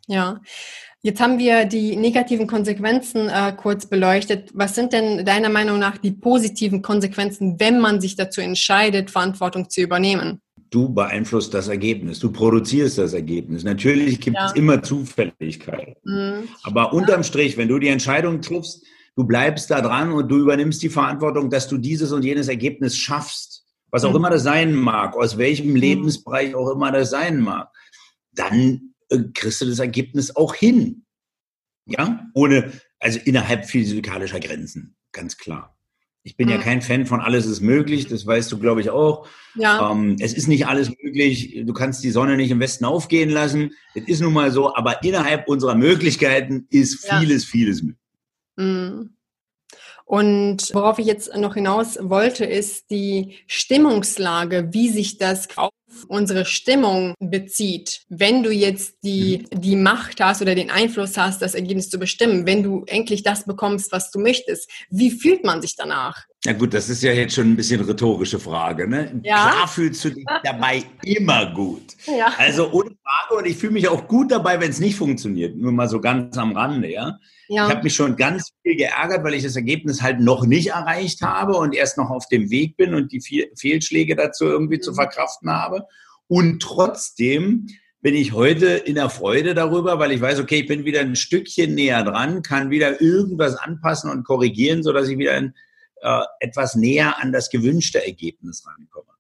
ja. 0.07 0.41
Jetzt 1.05 1.19
haben 1.19 1.37
wir 1.37 1.65
die 1.65 1.97
negativen 1.97 2.47
Konsequenzen 2.47 3.27
äh, 3.27 3.53
kurz 3.57 3.85
beleuchtet. 3.85 4.51
Was 4.53 4.73
sind 4.73 4.93
denn 4.93 5.25
deiner 5.25 5.49
Meinung 5.49 5.77
nach 5.77 5.97
die 5.97 6.11
positiven 6.11 6.81
Konsequenzen, 6.81 7.59
wenn 7.59 7.81
man 7.81 7.99
sich 7.99 8.15
dazu 8.15 8.39
entscheidet, 8.39 9.11
Verantwortung 9.11 9.69
zu 9.69 9.81
übernehmen? 9.81 10.39
Du 10.69 10.87
beeinflusst 10.87 11.53
das 11.53 11.67
Ergebnis, 11.67 12.19
du 12.19 12.31
produzierst 12.31 12.99
das 12.99 13.11
Ergebnis. 13.11 13.65
Natürlich 13.65 14.21
gibt 14.21 14.37
ja. 14.37 14.45
es 14.45 14.53
immer 14.53 14.81
Zufälligkeiten. 14.81 15.95
Mhm. 16.05 16.47
Aber 16.63 16.93
unterm 16.93 17.23
Strich, 17.23 17.57
wenn 17.57 17.67
du 17.67 17.79
die 17.79 17.89
Entscheidung 17.89 18.41
triffst, 18.41 18.85
du 19.17 19.25
bleibst 19.25 19.71
da 19.71 19.81
dran 19.81 20.13
und 20.13 20.29
du 20.29 20.37
übernimmst 20.37 20.81
die 20.81 20.89
Verantwortung, 20.89 21.49
dass 21.49 21.67
du 21.67 21.77
dieses 21.77 22.13
und 22.13 22.23
jenes 22.23 22.47
Ergebnis 22.47 22.95
schaffst, 22.95 23.65
was 23.91 24.05
auch 24.05 24.11
mhm. 24.11 24.15
immer 24.15 24.29
das 24.29 24.43
sein 24.43 24.73
mag, 24.73 25.17
aus 25.17 25.37
welchem 25.37 25.71
mhm. 25.71 25.75
Lebensbereich 25.75 26.55
auch 26.55 26.71
immer 26.71 26.93
das 26.93 27.09
sein 27.09 27.41
mag, 27.41 27.67
dann 28.31 28.92
äh, 29.09 29.19
kriegst 29.33 29.61
du 29.61 29.65
das 29.65 29.79
Ergebnis 29.79 30.35
auch 30.35 30.55
hin. 30.55 31.05
Ja, 31.85 32.29
ohne, 32.33 32.71
also 32.99 33.19
innerhalb 33.25 33.65
physikalischer 33.65 34.39
Grenzen, 34.39 34.95
ganz 35.11 35.37
klar. 35.37 35.77
Ich 36.25 36.37
bin 36.37 36.47
mhm. 36.47 36.53
ja 36.53 36.57
kein 36.59 36.81
Fan 36.81 37.05
von 37.05 37.19
alles 37.19 37.45
ist 37.45 37.59
möglich, 37.59 38.07
das 38.07 38.25
weißt 38.25 38.49
du, 38.51 38.57
glaube 38.57 38.79
ich, 38.79 38.89
auch. 38.89 39.27
Ja. 39.55 39.91
Ähm, 39.91 40.15
es 40.19 40.33
ist 40.33 40.47
nicht 40.47 40.67
alles 40.67 40.89
möglich, 40.89 41.61
du 41.65 41.73
kannst 41.73 42.03
die 42.03 42.11
Sonne 42.11 42.37
nicht 42.37 42.51
im 42.51 42.61
Westen 42.61 42.85
aufgehen 42.85 43.29
lassen. 43.29 43.71
Das 43.93 44.05
ist 44.07 44.21
nun 44.21 44.31
mal 44.31 44.51
so, 44.51 44.73
aber 44.73 45.03
innerhalb 45.03 45.49
unserer 45.49 45.75
Möglichkeiten 45.75 46.65
ist 46.69 47.05
vieles, 47.05 47.43
ja. 47.43 47.49
vieles 47.51 47.83
möglich. 47.83 47.99
Mhm. 48.55 49.17
Und 50.05 50.69
worauf 50.73 50.99
ich 50.99 51.05
jetzt 51.05 51.35
noch 51.35 51.55
hinaus 51.55 51.97
wollte, 51.99 52.45
ist 52.45 52.89
die 52.89 53.37
Stimmungslage, 53.47 54.69
wie 54.71 54.89
sich 54.89 55.17
das 55.17 55.57
auf 55.57 55.71
unsere 56.07 56.45
Stimmung 56.45 57.13
bezieht. 57.19 58.01
Wenn 58.09 58.43
du 58.43 58.51
jetzt 58.51 58.95
die, 59.03 59.45
mhm. 59.51 59.61
die 59.61 59.75
Macht 59.75 60.19
hast 60.21 60.41
oder 60.41 60.55
den 60.55 60.71
Einfluss 60.71 61.17
hast, 61.17 61.41
das 61.41 61.55
Ergebnis 61.55 61.89
zu 61.89 61.99
bestimmen, 61.99 62.45
wenn 62.45 62.63
du 62.63 62.83
endlich 62.87 63.23
das 63.23 63.45
bekommst, 63.45 63.91
was 63.91 64.11
du 64.11 64.19
möchtest, 64.19 64.69
wie 64.89 65.11
fühlt 65.11 65.43
man 65.43 65.61
sich 65.61 65.75
danach? 65.75 66.25
Ja 66.45 66.51
gut, 66.51 66.73
das 66.73 66.89
ist 66.89 67.01
ja 67.01 67.13
jetzt 67.13 67.35
schon 67.35 67.51
ein 67.51 67.55
bisschen 67.55 67.79
rhetorische 67.79 68.37
Frage. 68.37 68.85
Ne? 68.85 69.21
Ja? 69.23 69.49
Klar 69.49 69.67
fühlst 69.67 70.03
du 70.03 70.09
dich 70.09 70.25
dabei 70.43 70.83
immer 71.05 71.53
gut. 71.53 71.95
Ja. 72.05 72.33
Also 72.37 72.69
ohne 72.73 72.89
Frage 73.01 73.39
und 73.39 73.47
ich 73.47 73.55
fühle 73.55 73.71
mich 73.71 73.87
auch 73.87 74.09
gut 74.09 74.29
dabei, 74.29 74.59
wenn 74.59 74.69
es 74.69 74.81
nicht 74.81 74.97
funktioniert. 74.97 75.55
Nur 75.55 75.71
mal 75.71 75.87
so 75.87 76.01
ganz 76.01 76.37
am 76.37 76.51
Rande, 76.51 76.91
ja. 76.91 77.17
ja. 77.47 77.67
Ich 77.67 77.73
habe 77.73 77.83
mich 77.83 77.95
schon 77.95 78.17
ganz 78.17 78.51
viel 78.61 78.75
geärgert, 78.75 79.23
weil 79.23 79.35
ich 79.35 79.43
das 79.43 79.55
Ergebnis 79.55 80.01
halt 80.01 80.19
noch 80.19 80.45
nicht 80.45 80.71
erreicht 80.71 81.21
habe 81.21 81.53
und 81.53 81.73
erst 81.73 81.97
noch 81.97 82.09
auf 82.09 82.27
dem 82.27 82.49
Weg 82.49 82.75
bin 82.75 82.93
und 82.93 83.13
die 83.13 83.21
Fehlschläge 83.55 84.17
dazu 84.17 84.43
irgendwie 84.43 84.77
mhm. 84.77 84.81
zu 84.81 84.93
verkraften 84.93 85.49
habe. 85.49 85.87
Und 86.27 86.61
trotzdem 86.61 87.67
bin 88.01 88.15
ich 88.15 88.33
heute 88.33 88.65
in 88.65 88.95
der 88.95 89.09
Freude 89.09 89.53
darüber, 89.53 89.97
weil 89.97 90.11
ich 90.11 90.19
weiß, 90.19 90.41
okay, 90.41 90.59
ich 90.59 90.67
bin 90.67 90.83
wieder 90.83 90.99
ein 90.99 91.15
Stückchen 91.15 91.73
näher 91.73 92.03
dran, 92.03 92.41
kann 92.41 92.69
wieder 92.69 93.01
irgendwas 93.01 93.55
anpassen 93.55 94.11
und 94.11 94.25
korrigieren, 94.25 94.83
sodass 94.83 95.07
ich 95.07 95.17
wieder 95.17 95.35
ein, 95.35 95.53
äh, 96.03 96.21
etwas 96.39 96.75
näher 96.75 97.21
an 97.21 97.31
das 97.31 97.49
gewünschte 97.49 98.05
Ergebnis 98.05 98.65
rankomme. 98.67 99.13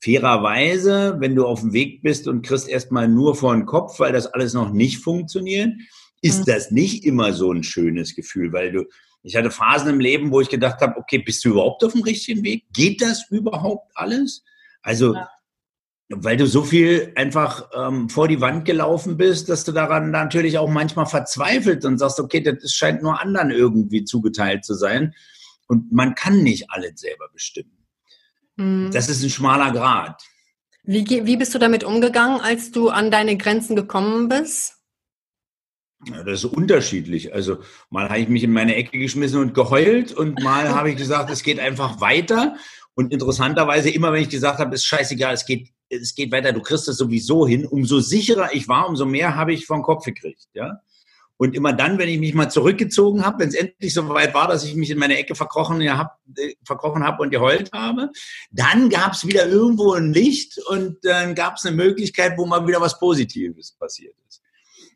Fairerweise, 0.00 1.16
wenn 1.18 1.34
du 1.34 1.46
auf 1.46 1.60
dem 1.60 1.72
Weg 1.72 2.02
bist 2.02 2.28
und 2.28 2.44
kriegst 2.44 2.68
erstmal 2.68 3.08
nur 3.08 3.34
vor 3.34 3.54
den 3.54 3.64
Kopf, 3.64 4.00
weil 4.00 4.12
das 4.12 4.26
alles 4.26 4.52
noch 4.52 4.70
nicht 4.70 4.98
funktioniert, 4.98 5.72
ist 6.20 6.40
mhm. 6.40 6.44
das 6.52 6.70
nicht 6.70 7.04
immer 7.04 7.32
so 7.32 7.52
ein 7.52 7.62
schönes 7.62 8.14
Gefühl, 8.14 8.52
weil 8.52 8.72
du, 8.72 8.84
ich 9.22 9.36
hatte 9.36 9.50
Phasen 9.50 9.88
im 9.88 10.00
Leben, 10.00 10.30
wo 10.30 10.40
ich 10.40 10.48
gedacht 10.50 10.80
habe, 10.80 10.98
okay, 10.98 11.18
bist 11.18 11.44
du 11.44 11.50
überhaupt 11.50 11.82
auf 11.84 11.92
dem 11.92 12.02
richtigen 12.02 12.42
Weg? 12.44 12.64
Geht 12.72 13.00
das 13.00 13.30
überhaupt 13.30 13.90
alles? 13.94 14.42
Also 14.82 15.14
ja 15.14 15.28
weil 16.08 16.36
du 16.36 16.46
so 16.46 16.62
viel 16.62 17.12
einfach 17.16 17.68
ähm, 17.74 18.08
vor 18.08 18.28
die 18.28 18.40
Wand 18.40 18.64
gelaufen 18.64 19.16
bist, 19.16 19.48
dass 19.48 19.64
du 19.64 19.72
daran 19.72 20.10
natürlich 20.10 20.58
auch 20.58 20.68
manchmal 20.68 21.06
verzweifelt 21.06 21.84
und 21.84 21.98
sagst, 21.98 22.20
okay, 22.20 22.40
das 22.40 22.72
scheint 22.72 23.02
nur 23.02 23.20
anderen 23.20 23.50
irgendwie 23.50 24.04
zugeteilt 24.04 24.64
zu 24.64 24.74
sein. 24.74 25.14
Und 25.66 25.92
man 25.92 26.14
kann 26.14 26.42
nicht 26.42 26.70
alles 26.70 27.00
selber 27.00 27.28
bestimmen. 27.32 27.86
Mhm. 28.56 28.90
Das 28.92 29.08
ist 29.08 29.22
ein 29.22 29.30
schmaler 29.30 29.72
Grad. 29.72 30.22
Wie, 30.82 31.06
wie 31.08 31.36
bist 31.36 31.54
du 31.54 31.58
damit 31.58 31.82
umgegangen, 31.82 32.40
als 32.40 32.70
du 32.70 32.90
an 32.90 33.10
deine 33.10 33.36
Grenzen 33.36 33.74
gekommen 33.74 34.28
bist? 34.28 34.74
Ja, 36.06 36.22
das 36.22 36.44
ist 36.44 36.44
unterschiedlich. 36.44 37.32
Also 37.32 37.58
mal 37.88 38.10
habe 38.10 38.18
ich 38.18 38.28
mich 38.28 38.42
in 38.42 38.52
meine 38.52 38.74
Ecke 38.76 38.98
geschmissen 38.98 39.40
und 39.40 39.54
geheult 39.54 40.12
und 40.12 40.42
mal 40.42 40.68
habe 40.74 40.90
ich 40.90 40.96
gesagt, 40.96 41.30
es 41.30 41.42
geht 41.42 41.58
einfach 41.58 42.02
weiter. 42.02 42.56
Und 42.94 43.12
interessanterweise, 43.12 43.88
immer 43.88 44.12
wenn 44.12 44.22
ich 44.22 44.28
gesagt 44.28 44.58
habe, 44.58 44.74
ist 44.74 44.84
scheißegal, 44.84 45.32
es 45.32 45.46
geht 45.46 45.70
es 45.88 46.14
geht 46.14 46.32
weiter, 46.32 46.52
du 46.52 46.60
kriegst 46.60 46.88
es 46.88 46.96
sowieso 46.96 47.46
hin. 47.46 47.66
Umso 47.66 48.00
sicherer 48.00 48.54
ich 48.54 48.68
war, 48.68 48.88
umso 48.88 49.06
mehr 49.06 49.36
habe 49.36 49.52
ich 49.52 49.66
vom 49.66 49.82
Kopf 49.82 50.04
gekriegt, 50.04 50.48
ja. 50.54 50.80
Und 51.36 51.54
immer 51.54 51.72
dann, 51.72 51.98
wenn 51.98 52.08
ich 52.08 52.20
mich 52.20 52.32
mal 52.32 52.48
zurückgezogen 52.48 53.24
habe, 53.24 53.40
wenn 53.40 53.48
es 53.48 53.54
endlich 53.54 53.92
so 53.92 54.08
weit 54.08 54.34
war, 54.34 54.46
dass 54.46 54.64
ich 54.64 54.76
mich 54.76 54.90
in 54.90 54.98
meine 54.98 55.18
Ecke 55.18 55.34
verkrochen 55.34 55.80
ja, 55.80 55.98
hab, 55.98 56.20
äh, 56.36 56.54
habe 56.68 57.22
und 57.22 57.30
geheult 57.30 57.72
habe, 57.72 58.10
dann 58.52 58.88
gab 58.88 59.14
es 59.14 59.26
wieder 59.26 59.46
irgendwo 59.46 59.94
ein 59.94 60.12
Licht 60.12 60.58
und 60.68 60.98
dann 61.02 61.34
gab 61.34 61.56
es 61.56 61.66
eine 61.66 61.76
Möglichkeit, 61.76 62.38
wo 62.38 62.46
mal 62.46 62.66
wieder 62.66 62.80
was 62.80 62.98
Positives 62.98 63.72
passiert 63.72 64.14
ist. 64.28 64.42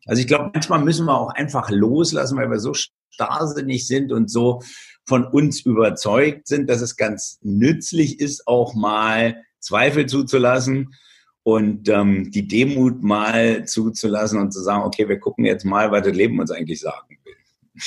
Also 0.06 0.20
ich 0.20 0.28
glaube, 0.28 0.50
manchmal 0.54 0.80
müssen 0.80 1.06
wir 1.06 1.18
auch 1.18 1.30
einfach 1.30 1.70
loslassen, 1.70 2.38
weil 2.38 2.50
wir 2.50 2.60
so 2.60 2.72
starrsinnig 2.72 3.86
sind 3.86 4.12
und 4.12 4.30
so 4.30 4.62
von 5.04 5.26
uns 5.26 5.60
überzeugt 5.62 6.46
sind, 6.46 6.70
dass 6.70 6.80
es 6.80 6.96
ganz 6.96 7.38
nützlich 7.42 8.20
ist, 8.20 8.46
auch 8.46 8.74
mal 8.74 9.42
Zweifel 9.58 10.06
zuzulassen 10.06 10.94
und 11.48 11.88
ähm, 11.88 12.30
die 12.30 12.46
Demut 12.46 13.02
mal 13.02 13.64
zuzulassen 13.64 14.38
und 14.38 14.52
zu 14.52 14.60
sagen, 14.60 14.82
okay, 14.82 15.08
wir 15.08 15.18
gucken 15.18 15.46
jetzt 15.46 15.64
mal, 15.64 15.90
was 15.90 16.02
das 16.02 16.14
Leben 16.14 16.38
uns 16.38 16.50
eigentlich 16.50 16.80
sagen 16.80 17.16
will. 17.24 17.34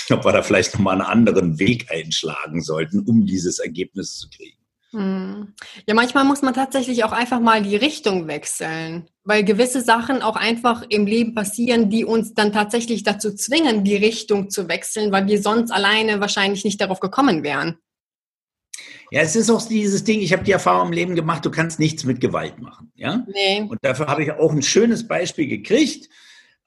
Ob 0.18 0.26
wir 0.26 0.32
da 0.32 0.42
vielleicht 0.42 0.74
nochmal 0.74 0.96
einen 0.96 1.04
anderen 1.04 1.60
Weg 1.60 1.92
einschlagen 1.92 2.64
sollten, 2.64 3.02
um 3.02 3.28
dieses 3.28 3.60
Ergebnis 3.60 4.18
zu 4.18 4.30
kriegen. 4.32 4.58
Hm. 4.94 5.54
Ja, 5.86 5.94
manchmal 5.94 6.26
muss 6.26 6.42
man 6.42 6.56
tatsächlich 6.56 7.04
auch 7.04 7.12
einfach 7.12 7.40
mal 7.40 7.62
die 7.62 7.76
Richtung 7.76 8.28
wechseln, 8.28 9.08
weil 9.24 9.44
gewisse 9.44 9.82
Sachen 9.82 10.24
auch 10.24 10.38
einfach 10.38 10.84
im 10.90 11.06
Leben 11.06 11.36
passieren, 11.36 11.92
die 11.92 12.04
uns 12.04 12.34
dann 12.34 12.52
tatsächlich 12.52 13.04
dazu 13.04 13.36
zwingen, 13.36 13.84
die 13.84 13.96
Richtung 13.96 14.50
zu 14.50 14.70
wechseln, 14.70 15.12
weil 15.12 15.28
wir 15.28 15.40
sonst 15.40 15.70
alleine 15.70 16.20
wahrscheinlich 16.20 16.66
nicht 16.66 16.82
darauf 16.82 17.00
gekommen 17.00 17.44
wären. 17.44 17.78
Ja, 19.12 19.20
es 19.20 19.36
ist 19.36 19.50
auch 19.50 19.68
dieses 19.68 20.06
Ding, 20.06 20.22
ich 20.22 20.32
habe 20.32 20.46
die 20.46 20.54
Erfahrung 20.54 20.88
im 20.88 20.94
Leben 20.94 21.16
gemacht, 21.16 21.46
du 21.46 21.52
kannst 21.52 21.80
nichts 21.80 22.06
mit 22.06 22.22
Gewalt 22.22 22.60
machen. 22.62 22.94
Ja? 22.96 23.26
Nee. 23.28 23.62
Und 23.68 23.78
dafür 23.82 24.08
habe 24.08 24.24
ich 24.24 24.32
auch 24.32 24.54
ein 24.54 24.62
schönes 24.62 25.06
Beispiel 25.06 25.48
gekriegt. 25.48 26.08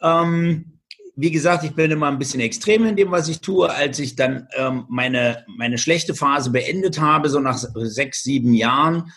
Ähm, 0.03 0.79
wie 1.17 1.31
gesagt, 1.31 1.65
ich 1.65 1.75
bin 1.75 1.91
immer 1.91 2.09
ein 2.09 2.19
bisschen 2.19 2.41
extrem 2.41 2.85
in 2.85 2.97
dem, 2.97 3.11
was 3.11 3.29
ich 3.29 3.41
tue. 3.41 3.73
Als 3.73 3.99
ich 3.99 4.15
dann 4.15 4.47
ähm, 4.57 4.85
meine, 4.91 5.47
meine 5.57 5.79
schlechte 5.79 6.15
Phase 6.15 6.51
beendet 6.51 7.01
habe, 7.01 7.31
so 7.31 7.41
nach 7.41 7.57
sechs, 7.57 8.23
sieben 8.23 8.53
Jahren, 8.53 9.11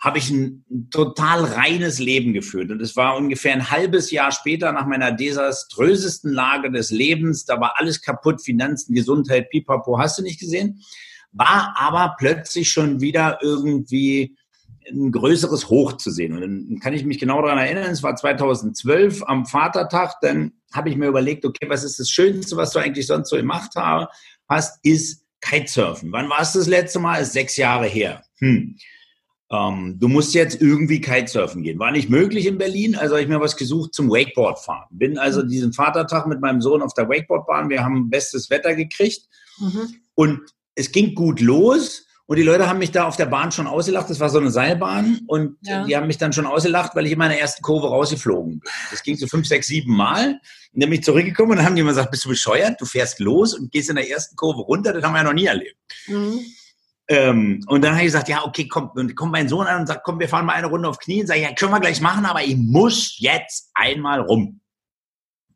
habe 0.00 0.18
ich 0.18 0.30
ein 0.30 0.64
total 0.90 1.44
reines 1.44 2.00
Leben 2.00 2.32
geführt. 2.32 2.72
Und 2.72 2.82
es 2.82 2.96
war 2.96 3.16
ungefähr 3.16 3.52
ein 3.52 3.70
halbes 3.70 4.10
Jahr 4.10 4.32
später 4.32 4.72
nach 4.72 4.86
meiner 4.86 5.12
desaströsesten 5.12 6.32
Lage 6.32 6.72
des 6.72 6.90
Lebens. 6.90 7.44
Da 7.44 7.60
war 7.60 7.74
alles 7.76 8.02
kaputt, 8.02 8.42
Finanzen, 8.42 8.96
Gesundheit, 8.96 9.50
pipapo, 9.50 10.00
hast 10.00 10.18
du 10.18 10.24
nicht 10.24 10.40
gesehen? 10.40 10.82
War 11.32 11.74
aber 11.78 12.14
plötzlich 12.18 12.70
schon 12.70 13.00
wieder 13.00 13.38
irgendwie 13.42 14.36
ein 14.90 15.12
größeres 15.12 15.68
Hoch 15.68 15.94
zu 15.94 16.10
sehen. 16.10 16.32
Und 16.34 16.40
dann 16.40 16.80
kann 16.80 16.92
ich 16.92 17.04
mich 17.04 17.18
genau 17.18 17.40
daran 17.42 17.58
erinnern, 17.58 17.90
es 17.90 18.02
war 18.02 18.16
2012 18.16 19.22
am 19.26 19.46
Vatertag, 19.46 20.14
dann 20.20 20.52
habe 20.72 20.90
ich 20.90 20.96
mir 20.96 21.06
überlegt, 21.06 21.44
okay, 21.44 21.68
was 21.68 21.84
ist 21.84 22.00
das 22.00 22.10
Schönste, 22.10 22.56
was 22.56 22.72
du 22.72 22.78
eigentlich 22.78 23.06
sonst 23.06 23.30
so 23.30 23.36
gemacht 23.36 23.72
hast, 24.48 24.78
ist 24.82 25.24
Kitesurfen. 25.40 26.12
Wann 26.12 26.30
war 26.30 26.40
es 26.40 26.52
das 26.52 26.66
letzte 26.66 26.98
Mal? 27.00 27.20
Ist 27.20 27.32
sechs 27.32 27.56
Jahre 27.56 27.86
her. 27.86 28.22
Hm. 28.38 28.76
Ähm, 29.50 29.96
du 29.98 30.08
musst 30.08 30.34
jetzt 30.34 30.60
irgendwie 30.62 31.00
Kitesurfen 31.00 31.62
gehen. 31.62 31.78
War 31.78 31.90
nicht 31.90 32.08
möglich 32.08 32.46
in 32.46 32.58
Berlin, 32.58 32.94
also 32.94 33.14
habe 33.14 33.22
ich 33.22 33.28
mir 33.28 33.40
was 33.40 33.56
gesucht 33.56 33.92
zum 33.92 34.08
Wakeboard 34.08 34.58
fahren. 34.58 34.88
Bin 34.90 35.18
also 35.18 35.42
diesen 35.42 35.72
Vatertag 35.72 36.26
mit 36.26 36.40
meinem 36.40 36.62
Sohn 36.62 36.80
auf 36.80 36.94
der 36.94 37.08
Wakeboardbahn. 37.08 37.68
Wir 37.68 37.84
haben 37.84 38.08
bestes 38.08 38.50
Wetter 38.50 38.74
gekriegt. 38.74 39.28
Mhm. 39.58 39.94
Und 40.14 40.40
es 40.74 40.92
ging 40.92 41.14
gut 41.14 41.40
los 41.40 42.06
und 42.26 42.36
die 42.36 42.44
Leute 42.44 42.68
haben 42.68 42.78
mich 42.78 42.92
da 42.92 43.04
auf 43.04 43.16
der 43.16 43.26
Bahn 43.26 43.52
schon 43.52 43.66
ausgelacht. 43.66 44.08
Das 44.08 44.20
war 44.20 44.30
so 44.30 44.38
eine 44.38 44.50
Seilbahn 44.50 45.20
und 45.26 45.56
ja. 45.62 45.84
die 45.84 45.96
haben 45.96 46.06
mich 46.06 46.18
dann 46.18 46.32
schon 46.32 46.46
ausgelacht, 46.46 46.94
weil 46.94 47.06
ich 47.06 47.12
in 47.12 47.18
meiner 47.18 47.36
ersten 47.36 47.62
Kurve 47.62 47.88
rausgeflogen 47.88 48.60
bin. 48.60 48.70
Das 48.90 49.02
ging 49.02 49.16
so 49.16 49.26
fünf, 49.26 49.46
sechs, 49.46 49.66
sieben 49.66 49.94
Mal. 49.94 50.40
Und 50.72 50.82
dann 50.82 50.88
bin 50.88 51.00
ich 51.00 51.04
zurückgekommen 51.04 51.50
und 51.50 51.56
dann 51.58 51.66
haben 51.66 51.74
die 51.74 51.82
immer 51.82 51.90
gesagt, 51.90 52.10
bist 52.10 52.24
du 52.24 52.30
bescheuert? 52.30 52.80
Du 52.80 52.86
fährst 52.86 53.20
los 53.20 53.54
und 53.54 53.70
gehst 53.70 53.90
in 53.90 53.96
der 53.96 54.08
ersten 54.08 54.34
Kurve 54.36 54.62
runter. 54.62 54.94
Das 54.94 55.04
haben 55.04 55.12
wir 55.12 55.18
ja 55.18 55.24
noch 55.24 55.34
nie 55.34 55.44
erlebt. 55.44 55.76
Mhm. 56.06 56.40
Ähm, 57.08 57.62
und 57.66 57.84
dann 57.84 57.92
habe 57.92 58.00
ich 58.00 58.06
gesagt, 58.06 58.30
ja, 58.30 58.42
okay, 58.44 58.66
komm, 58.66 58.90
und 58.94 59.14
kommt 59.14 59.32
mein 59.32 59.48
Sohn 59.48 59.66
an 59.66 59.82
und 59.82 59.86
sagt, 59.86 60.02
komm, 60.02 60.18
wir 60.18 60.28
fahren 60.30 60.46
mal 60.46 60.54
eine 60.54 60.68
Runde 60.68 60.88
auf 60.88 60.98
Knie. 60.98 61.20
Und 61.20 61.26
sage, 61.26 61.42
ja, 61.42 61.52
können 61.52 61.72
wir 61.72 61.80
gleich 61.80 62.00
machen, 62.00 62.24
aber 62.24 62.42
ich 62.42 62.56
muss 62.56 63.16
jetzt 63.18 63.70
einmal 63.74 64.20
rum. 64.20 64.61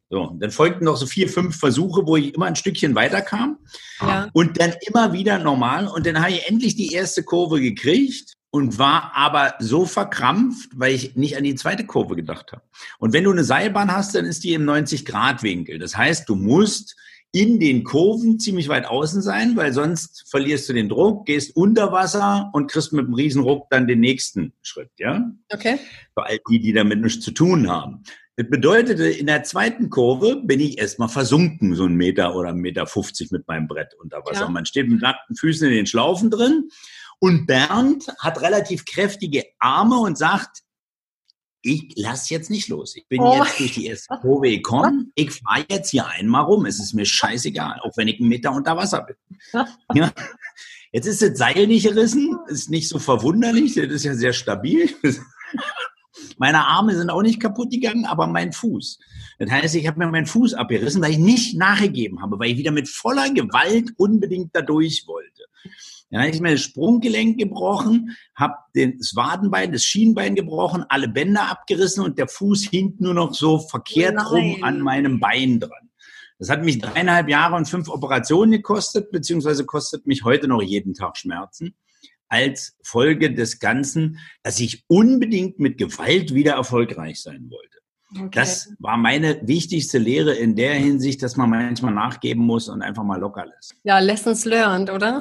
So, 0.08 0.36
dann 0.38 0.50
folgten 0.52 0.84
noch 0.84 0.96
so 0.96 1.06
vier, 1.06 1.28
fünf 1.28 1.58
Versuche, 1.58 2.06
wo 2.06 2.16
ich 2.16 2.34
immer 2.34 2.46
ein 2.46 2.56
Stückchen 2.56 2.94
weiterkam. 2.94 3.58
Ja. 4.00 4.28
Und 4.32 4.60
dann 4.60 4.74
immer 4.86 5.12
wieder 5.12 5.38
normal. 5.38 5.88
Und 5.88 6.06
dann 6.06 6.20
habe 6.20 6.30
ich 6.30 6.48
endlich 6.48 6.76
die 6.76 6.92
erste 6.92 7.24
Kurve 7.24 7.60
gekriegt 7.60 8.34
und 8.50 8.78
war 8.78 9.12
aber 9.14 9.54
so 9.58 9.84
verkrampft, 9.84 10.70
weil 10.74 10.94
ich 10.94 11.16
nicht 11.16 11.36
an 11.36 11.44
die 11.44 11.56
zweite 11.56 11.84
Kurve 11.84 12.14
gedacht 12.14 12.52
habe. 12.52 12.62
Und 12.98 13.12
wenn 13.12 13.24
du 13.24 13.32
eine 13.32 13.44
Seilbahn 13.44 13.92
hast, 13.92 14.14
dann 14.14 14.24
ist 14.24 14.44
die 14.44 14.54
im 14.54 14.64
90-Grad-Winkel. 14.64 15.78
Das 15.78 15.96
heißt, 15.96 16.28
du 16.28 16.36
musst 16.36 16.96
in 17.32 17.58
den 17.58 17.84
Kurven 17.84 18.38
ziemlich 18.38 18.68
weit 18.68 18.86
außen 18.86 19.20
sein, 19.20 19.56
weil 19.56 19.72
sonst 19.72 20.24
verlierst 20.30 20.68
du 20.68 20.72
den 20.72 20.88
Druck, 20.88 21.26
gehst 21.26 21.54
unter 21.54 21.92
Wasser 21.92 22.48
und 22.54 22.70
kriegst 22.70 22.92
mit 22.92 23.04
einem 23.04 23.14
Riesenruck 23.14 23.68
dann 23.68 23.86
den 23.86 24.00
nächsten 24.00 24.54
Schritt, 24.62 24.90
ja? 24.96 25.22
Okay. 25.52 25.78
Für 26.14 26.24
all 26.24 26.38
die, 26.48 26.60
die 26.60 26.72
damit 26.72 27.00
nichts 27.00 27.22
zu 27.24 27.32
tun 27.32 27.68
haben. 27.70 28.04
Das 28.36 28.50
bedeutete, 28.50 29.08
in 29.08 29.26
der 29.26 29.44
zweiten 29.44 29.88
Kurve 29.88 30.36
bin 30.36 30.60
ich 30.60 30.78
erstmal 30.78 31.08
versunken, 31.08 31.74
so 31.74 31.86
ein 31.86 31.94
Meter 31.94 32.36
oder 32.36 32.50
ein 32.50 32.58
Meter 32.58 32.86
50 32.86 33.30
mit 33.30 33.48
meinem 33.48 33.66
Brett 33.66 33.94
unter 33.98 34.18
Wasser. 34.18 34.42
Ja. 34.42 34.48
Man 34.50 34.66
steht 34.66 34.88
mit 34.88 35.00
nackten 35.00 35.36
Füßen 35.36 35.66
in 35.68 35.74
den 35.74 35.86
Schlaufen 35.86 36.30
drin. 36.30 36.68
Und 37.18 37.46
Bernd 37.46 38.06
hat 38.18 38.42
relativ 38.42 38.84
kräftige 38.84 39.44
Arme 39.58 39.96
und 39.98 40.18
sagt, 40.18 40.58
ich 41.62 41.94
lass 41.96 42.28
jetzt 42.28 42.50
nicht 42.50 42.68
los. 42.68 42.94
Ich 42.94 43.08
bin 43.08 43.20
oh. 43.22 43.42
jetzt 43.42 43.58
durch 43.58 43.72
die 43.72 43.86
erste 43.86 44.18
Kurve 44.20 44.50
gekommen. 44.50 45.12
Ich 45.14 45.32
fahre 45.32 45.64
jetzt 45.70 45.90
hier 45.90 46.06
einmal 46.06 46.44
rum. 46.44 46.66
Es 46.66 46.78
ist 46.78 46.92
mir 46.92 47.06
scheißegal, 47.06 47.80
auch 47.80 47.96
wenn 47.96 48.06
ich 48.06 48.20
einen 48.20 48.28
Meter 48.28 48.52
unter 48.52 48.76
Wasser 48.76 49.02
bin. 49.02 49.16
Ja. 49.94 50.12
Jetzt 50.92 51.06
ist 51.06 51.20
das 51.20 51.36
Seil 51.36 51.66
nicht 51.66 51.86
gerissen. 51.86 52.38
Ist 52.46 52.70
nicht 52.70 52.88
so 52.88 52.98
verwunderlich. 52.98 53.74
Das 53.74 53.86
ist 53.86 54.04
ja 54.04 54.14
sehr 54.14 54.32
stabil. 54.32 54.88
Meine 56.38 56.66
Arme 56.66 56.94
sind 56.94 57.10
auch 57.10 57.22
nicht 57.22 57.40
kaputt 57.40 57.70
gegangen, 57.70 58.04
aber 58.04 58.26
mein 58.26 58.52
Fuß. 58.52 58.98
Das 59.38 59.50
heißt, 59.50 59.74
ich 59.74 59.86
habe 59.86 59.98
mir 59.98 60.10
meinen 60.10 60.26
Fuß 60.26 60.54
abgerissen, 60.54 61.02
weil 61.02 61.12
ich 61.12 61.18
nicht 61.18 61.56
nachgegeben 61.56 62.22
habe, 62.22 62.38
weil 62.38 62.50
ich 62.50 62.58
wieder 62.58 62.70
mit 62.70 62.88
voller 62.88 63.30
Gewalt 63.32 63.92
unbedingt 63.96 64.54
da 64.54 64.62
durch 64.62 65.04
wollte. 65.06 65.42
Dann 66.10 66.20
habe 66.20 66.30
ich 66.30 66.40
mir 66.40 66.52
das 66.52 66.60
Sprunggelenk 66.62 67.38
gebrochen, 67.38 68.16
habe 68.34 68.54
das 68.74 69.16
Wadenbein, 69.16 69.72
das 69.72 69.82
Schienbein 69.82 70.34
gebrochen, 70.34 70.84
alle 70.88 71.08
Bänder 71.08 71.50
abgerissen 71.50 72.04
und 72.04 72.18
der 72.18 72.28
Fuß 72.28 72.68
hing 72.70 72.94
nur 72.98 73.14
noch 73.14 73.34
so 73.34 73.58
verkehrt 73.58 74.16
oh 74.18 74.34
rum 74.34 74.58
an 74.62 74.80
meinem 74.80 75.18
Bein 75.18 75.58
dran. 75.58 75.90
Das 76.38 76.50
hat 76.50 76.62
mich 76.62 76.78
dreieinhalb 76.78 77.28
Jahre 77.28 77.56
und 77.56 77.66
fünf 77.66 77.88
Operationen 77.88 78.52
gekostet, 78.52 79.10
beziehungsweise 79.10 79.64
kostet 79.64 80.06
mich 80.06 80.22
heute 80.22 80.48
noch 80.48 80.62
jeden 80.62 80.94
Tag 80.94 81.16
Schmerzen 81.16 81.74
als 82.28 82.76
Folge 82.82 83.32
des 83.32 83.58
Ganzen, 83.58 84.18
dass 84.42 84.60
ich 84.60 84.84
unbedingt 84.88 85.58
mit 85.58 85.78
Gewalt 85.78 86.34
wieder 86.34 86.54
erfolgreich 86.54 87.20
sein 87.20 87.50
wollte. 87.50 87.76
Okay. 88.14 88.28
Das 88.32 88.72
war 88.78 88.96
meine 88.96 89.46
wichtigste 89.46 89.98
Lehre 89.98 90.34
in 90.34 90.54
der 90.54 90.74
Hinsicht, 90.74 91.22
dass 91.22 91.36
man 91.36 91.50
manchmal 91.50 91.92
nachgeben 91.92 92.44
muss 92.44 92.68
und 92.68 92.82
einfach 92.82 93.02
mal 93.02 93.18
locker 93.18 93.46
lässt. 93.46 93.74
Ja, 93.82 93.98
Lessons 93.98 94.44
learned, 94.44 94.90
oder? 94.90 95.20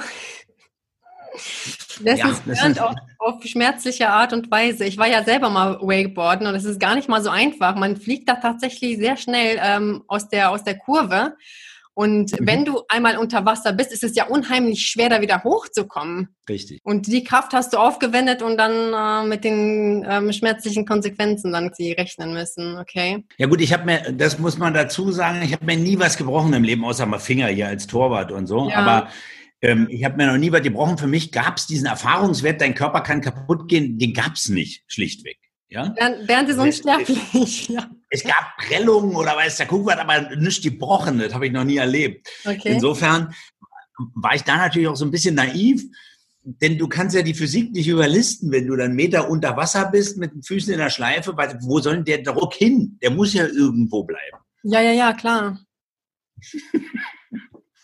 Das 2.04 2.20
ja, 2.20 2.34
das 2.46 2.80
auf, 2.80 2.96
auf 3.20 3.44
schmerzliche 3.44 4.10
Art 4.10 4.34
und 4.34 4.52
Weise. 4.52 4.86
Ich 4.86 4.98
war 4.98 5.08
ja 5.08 5.24
selber 5.24 5.50
mal 5.50 5.80
Wakeboarden 5.82 6.48
und 6.48 6.56
es 6.56 6.66
ist 6.66 6.80
gar 6.80 6.96
nicht 6.96 7.10
mal 7.10 7.22
so 7.22 7.30
einfach. 7.30 7.76
Man 7.76 7.98
fliegt 7.98 8.30
da 8.30 8.36
tatsächlich 8.36 8.98
sehr 8.98 9.18
schnell 9.18 9.60
ähm, 9.62 10.04
aus, 10.08 10.30
der, 10.30 10.52
aus 10.52 10.64
der 10.64 10.78
Kurve. 10.78 11.36
Und 11.96 12.34
mhm. 12.34 12.46
wenn 12.46 12.66
du 12.66 12.82
einmal 12.90 13.18
unter 13.18 13.46
Wasser 13.46 13.72
bist, 13.72 13.94
ist 13.94 14.04
es 14.04 14.16
ja 14.16 14.28
unheimlich 14.28 14.86
schwer, 14.86 15.10
da 15.10 15.22
wieder 15.22 15.44
hochzukommen. 15.44 16.28
Richtig. 16.48 16.82
Und 16.84 17.08
die 17.08 17.24
Kraft 17.24 17.54
hast 17.54 17.72
du 17.72 17.78
aufgewendet 17.78 18.42
und 18.42 18.58
dann 18.58 18.94
äh, 18.94 19.28
mit 19.28 19.46
den 19.46 20.06
ähm, 20.08 20.34
schmerzlichen 20.34 20.86
Konsequenzen 20.86 21.54
dann 21.54 21.72
sie 21.74 21.94
rechnen 21.94 22.34
müssen, 22.34 22.78
okay? 22.78 23.24
Ja 23.38 23.48
gut, 23.48 23.62
ich 23.62 23.72
habe 23.72 23.86
mir, 23.86 24.12
das 24.12 24.38
muss 24.40 24.58
man 24.58 24.74
dazu 24.74 25.10
sagen, 25.12 25.42
ich 25.42 25.54
habe 25.54 25.66
mir 25.66 25.78
nie 25.78 25.98
was 25.98 26.18
gebrochen 26.18 26.52
im 26.54 26.64
Leben, 26.64 26.84
außer 26.84 27.06
mal 27.06 27.20
Finger 27.20 27.48
hier 27.48 27.70
als 27.70 27.88
Torwart 27.88 28.34
und 28.34 28.48
so. 28.48 28.70
Ja. 28.70 28.76
Aber 28.76 29.10
ähm, 29.62 29.88
ich 29.90 30.04
habe 30.04 30.18
mir 30.18 30.28
noch 30.28 30.38
nie 30.38 30.52
was 30.52 30.64
gebrochen. 30.64 30.98
Für 30.98 31.08
mich 31.08 31.32
gab 31.32 31.56
es 31.58 31.66
diesen 31.66 31.88
Erfahrungswert, 31.88 32.60
dein 32.60 32.76
Körper 32.76 33.02
kann 33.02 33.22
kaputt 33.22 33.70
gehen, 33.70 33.98
den 33.98 34.14
gab 34.14 34.34
es 34.34 34.50
nicht, 34.50 34.84
schlichtweg. 34.88 35.38
Ja? 35.70 35.90
Bernd, 35.90 36.28
Bernd 36.28 36.50
ist 36.50 36.60
unsterblich. 36.60 37.68
ja. 37.70 37.90
Es 38.16 38.24
gab 38.24 38.56
Prellungen 38.58 39.14
oder 39.14 39.36
weiß 39.36 39.58
der 39.58 39.68
Kuckuck, 39.68 39.92
aber 39.92 40.36
nichts 40.38 40.64
gebrochen. 40.64 41.20
Das 41.20 41.34
habe 41.34 41.48
ich 41.48 41.52
noch 41.52 41.66
nie 41.66 41.76
erlebt. 41.76 42.30
Okay. 42.46 42.72
Insofern 42.74 43.36
war 44.14 44.36
ich 44.36 44.44
da 44.44 44.56
natürlich 44.56 44.88
auch 44.88 44.96
so 44.96 45.04
ein 45.04 45.12
bisschen 45.12 45.36
naiv, 45.36 45.84
denn 46.42 46.78
du 46.78 46.88
kannst 46.88 47.14
ja 47.14 47.24
die 47.24 47.34
Physik 47.34 47.74
nicht 47.74 47.90
überlisten, 47.90 48.52
wenn 48.54 48.68
du 48.68 48.76
dann 48.78 48.96
Meter 48.96 49.30
unter 49.30 49.58
Wasser 49.58 49.92
bist 49.92 50.18
mit 50.18 50.34
den 50.34 50.44
Füßen 50.44 50.72
in 50.72 50.80
der 50.80 50.90
Schleife. 50.90 51.36
Weil, 51.36 51.58
wo 51.62 51.80
soll 51.80 51.96
denn 51.96 52.06
der 52.06 52.34
Druck 52.34 52.54
hin? 52.54 52.98
Der 53.02 53.12
muss 53.12 53.34
ja 53.34 53.48
irgendwo 53.48 54.06
bleiben. 54.06 54.38
Ja, 54.64 54.80
ja, 54.80 54.94
ja, 54.94 55.12
klar. 55.12 55.60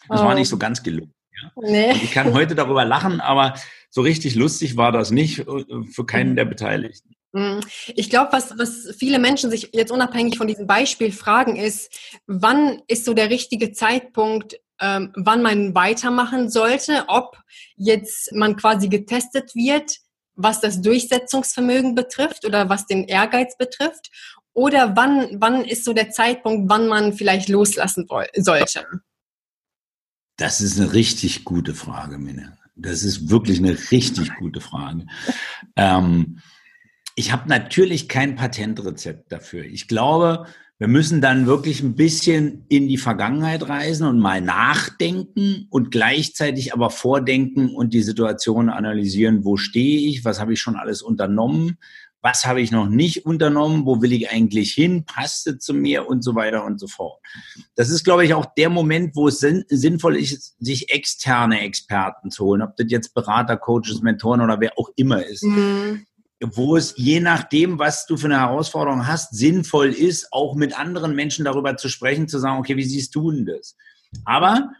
das 0.07 0.21
oh. 0.21 0.23
war 0.23 0.33
nicht 0.33 0.47
so 0.47 0.57
ganz 0.57 0.81
gelungen. 0.81 1.13
Ja? 1.41 1.51
Nee. 1.61 1.91
ich 1.91 2.13
kann 2.13 2.31
heute 2.33 2.55
darüber 2.55 2.85
lachen, 2.85 3.19
aber 3.19 3.55
so 3.89 3.99
richtig 3.99 4.35
lustig 4.35 4.77
war 4.77 4.93
das 4.93 5.11
nicht 5.11 5.39
äh, 5.39 5.65
für 5.91 6.05
keinen 6.05 6.37
der 6.37 6.45
Beteiligten. 6.45 7.15
Mhm. 7.33 7.61
Ich 7.87 8.09
glaube, 8.09 8.33
was, 8.33 8.57
was 8.57 8.93
viele 8.97 9.19
Menschen 9.19 9.49
sich 9.49 9.69
jetzt 9.73 9.91
unabhängig 9.91 10.37
von 10.37 10.47
diesem 10.47 10.67
Beispiel 10.67 11.11
fragen, 11.11 11.55
ist, 11.55 11.91
wann 12.27 12.81
ist 12.87 13.05
so 13.05 13.13
der 13.13 13.29
richtige 13.29 13.71
Zeitpunkt, 13.71 14.59
ähm, 14.79 15.13
wann 15.15 15.41
man 15.41 15.75
weitermachen 15.75 16.49
sollte, 16.49 17.05
ob 17.07 17.37
jetzt 17.75 18.33
man 18.33 18.55
quasi 18.55 18.89
getestet 18.89 19.55
wird, 19.55 19.97
was 20.35 20.59
das 20.59 20.81
Durchsetzungsvermögen 20.81 21.95
betrifft 21.95 22.45
oder 22.45 22.69
was 22.69 22.87
den 22.87 23.05
Ehrgeiz 23.05 23.57
betrifft, 23.57 24.09
oder 24.53 24.95
wann, 24.97 25.39
wann 25.39 25.63
ist 25.63 25.85
so 25.85 25.93
der 25.93 26.09
Zeitpunkt, 26.09 26.69
wann 26.69 26.87
man 26.87 27.13
vielleicht 27.13 27.47
loslassen 27.47 28.07
sollte? 28.35 28.85
Das 30.35 30.59
ist 30.59 30.79
eine 30.79 30.91
richtig 30.91 31.45
gute 31.45 31.73
Frage, 31.73 32.17
Minna. 32.17 32.57
Das 32.75 33.03
ist 33.03 33.29
wirklich 33.29 33.59
eine 33.59 33.77
richtig 33.91 34.33
gute 34.39 34.59
Frage. 34.59 35.05
Ähm, 35.75 36.39
ich 37.21 37.31
habe 37.31 37.47
natürlich 37.47 38.09
kein 38.09 38.35
Patentrezept 38.35 39.31
dafür. 39.31 39.63
Ich 39.63 39.87
glaube, 39.87 40.47
wir 40.79 40.87
müssen 40.87 41.21
dann 41.21 41.45
wirklich 41.45 41.83
ein 41.83 41.93
bisschen 41.93 42.65
in 42.67 42.87
die 42.87 42.97
Vergangenheit 42.97 43.69
reisen 43.69 44.07
und 44.07 44.19
mal 44.19 44.41
nachdenken 44.41 45.67
und 45.69 45.91
gleichzeitig 45.91 46.73
aber 46.73 46.89
vordenken 46.89 47.75
und 47.75 47.93
die 47.93 48.01
Situation 48.01 48.69
analysieren, 48.69 49.45
wo 49.45 49.55
stehe 49.55 50.09
ich, 50.09 50.25
was 50.25 50.39
habe 50.39 50.53
ich 50.53 50.61
schon 50.61 50.75
alles 50.75 51.03
unternommen, 51.03 51.77
was 52.23 52.47
habe 52.47 52.59
ich 52.59 52.71
noch 52.71 52.89
nicht 52.89 53.23
unternommen, 53.23 53.85
wo 53.85 54.01
will 54.01 54.13
ich 54.13 54.31
eigentlich 54.31 54.73
hin, 54.73 55.05
passt 55.05 55.45
es 55.45 55.59
zu 55.59 55.75
mir? 55.75 56.07
Und 56.07 56.23
so 56.23 56.33
weiter 56.33 56.65
und 56.65 56.79
so 56.79 56.87
fort. 56.87 57.19
Das 57.75 57.91
ist, 57.91 58.03
glaube 58.03 58.25
ich, 58.25 58.33
auch 58.33 58.47
der 58.57 58.71
Moment, 58.71 59.15
wo 59.15 59.27
es 59.27 59.37
sinnvoll 59.37 60.15
ist, 60.15 60.55
sich 60.59 60.91
externe 60.91 61.61
Experten 61.61 62.31
zu 62.31 62.45
holen, 62.45 62.63
ob 62.63 62.75
das 62.77 62.87
jetzt 62.89 63.13
Berater, 63.13 63.57
Coaches, 63.57 64.01
Mentoren 64.01 64.41
oder 64.41 64.59
wer 64.59 64.79
auch 64.79 64.89
immer 64.95 65.23
ist. 65.23 65.43
Mhm 65.43 66.07
wo 66.41 66.75
es 66.75 66.95
je 66.97 67.19
nachdem, 67.19 67.77
was 67.77 68.05
du 68.07 68.17
für 68.17 68.25
eine 68.25 68.39
Herausforderung 68.39 69.07
hast, 69.07 69.35
sinnvoll 69.35 69.89
ist, 69.89 70.33
auch 70.33 70.55
mit 70.55 70.77
anderen 70.77 71.15
Menschen 71.15 71.45
darüber 71.45 71.77
zu 71.77 71.87
sprechen, 71.87 72.27
zu 72.27 72.39
sagen, 72.39 72.59
okay, 72.59 72.75
wie 72.77 72.83
siehst 72.83 73.13
du 73.15 73.31
denn 73.31 73.45
das? 73.45 73.75
Aber 74.25 74.71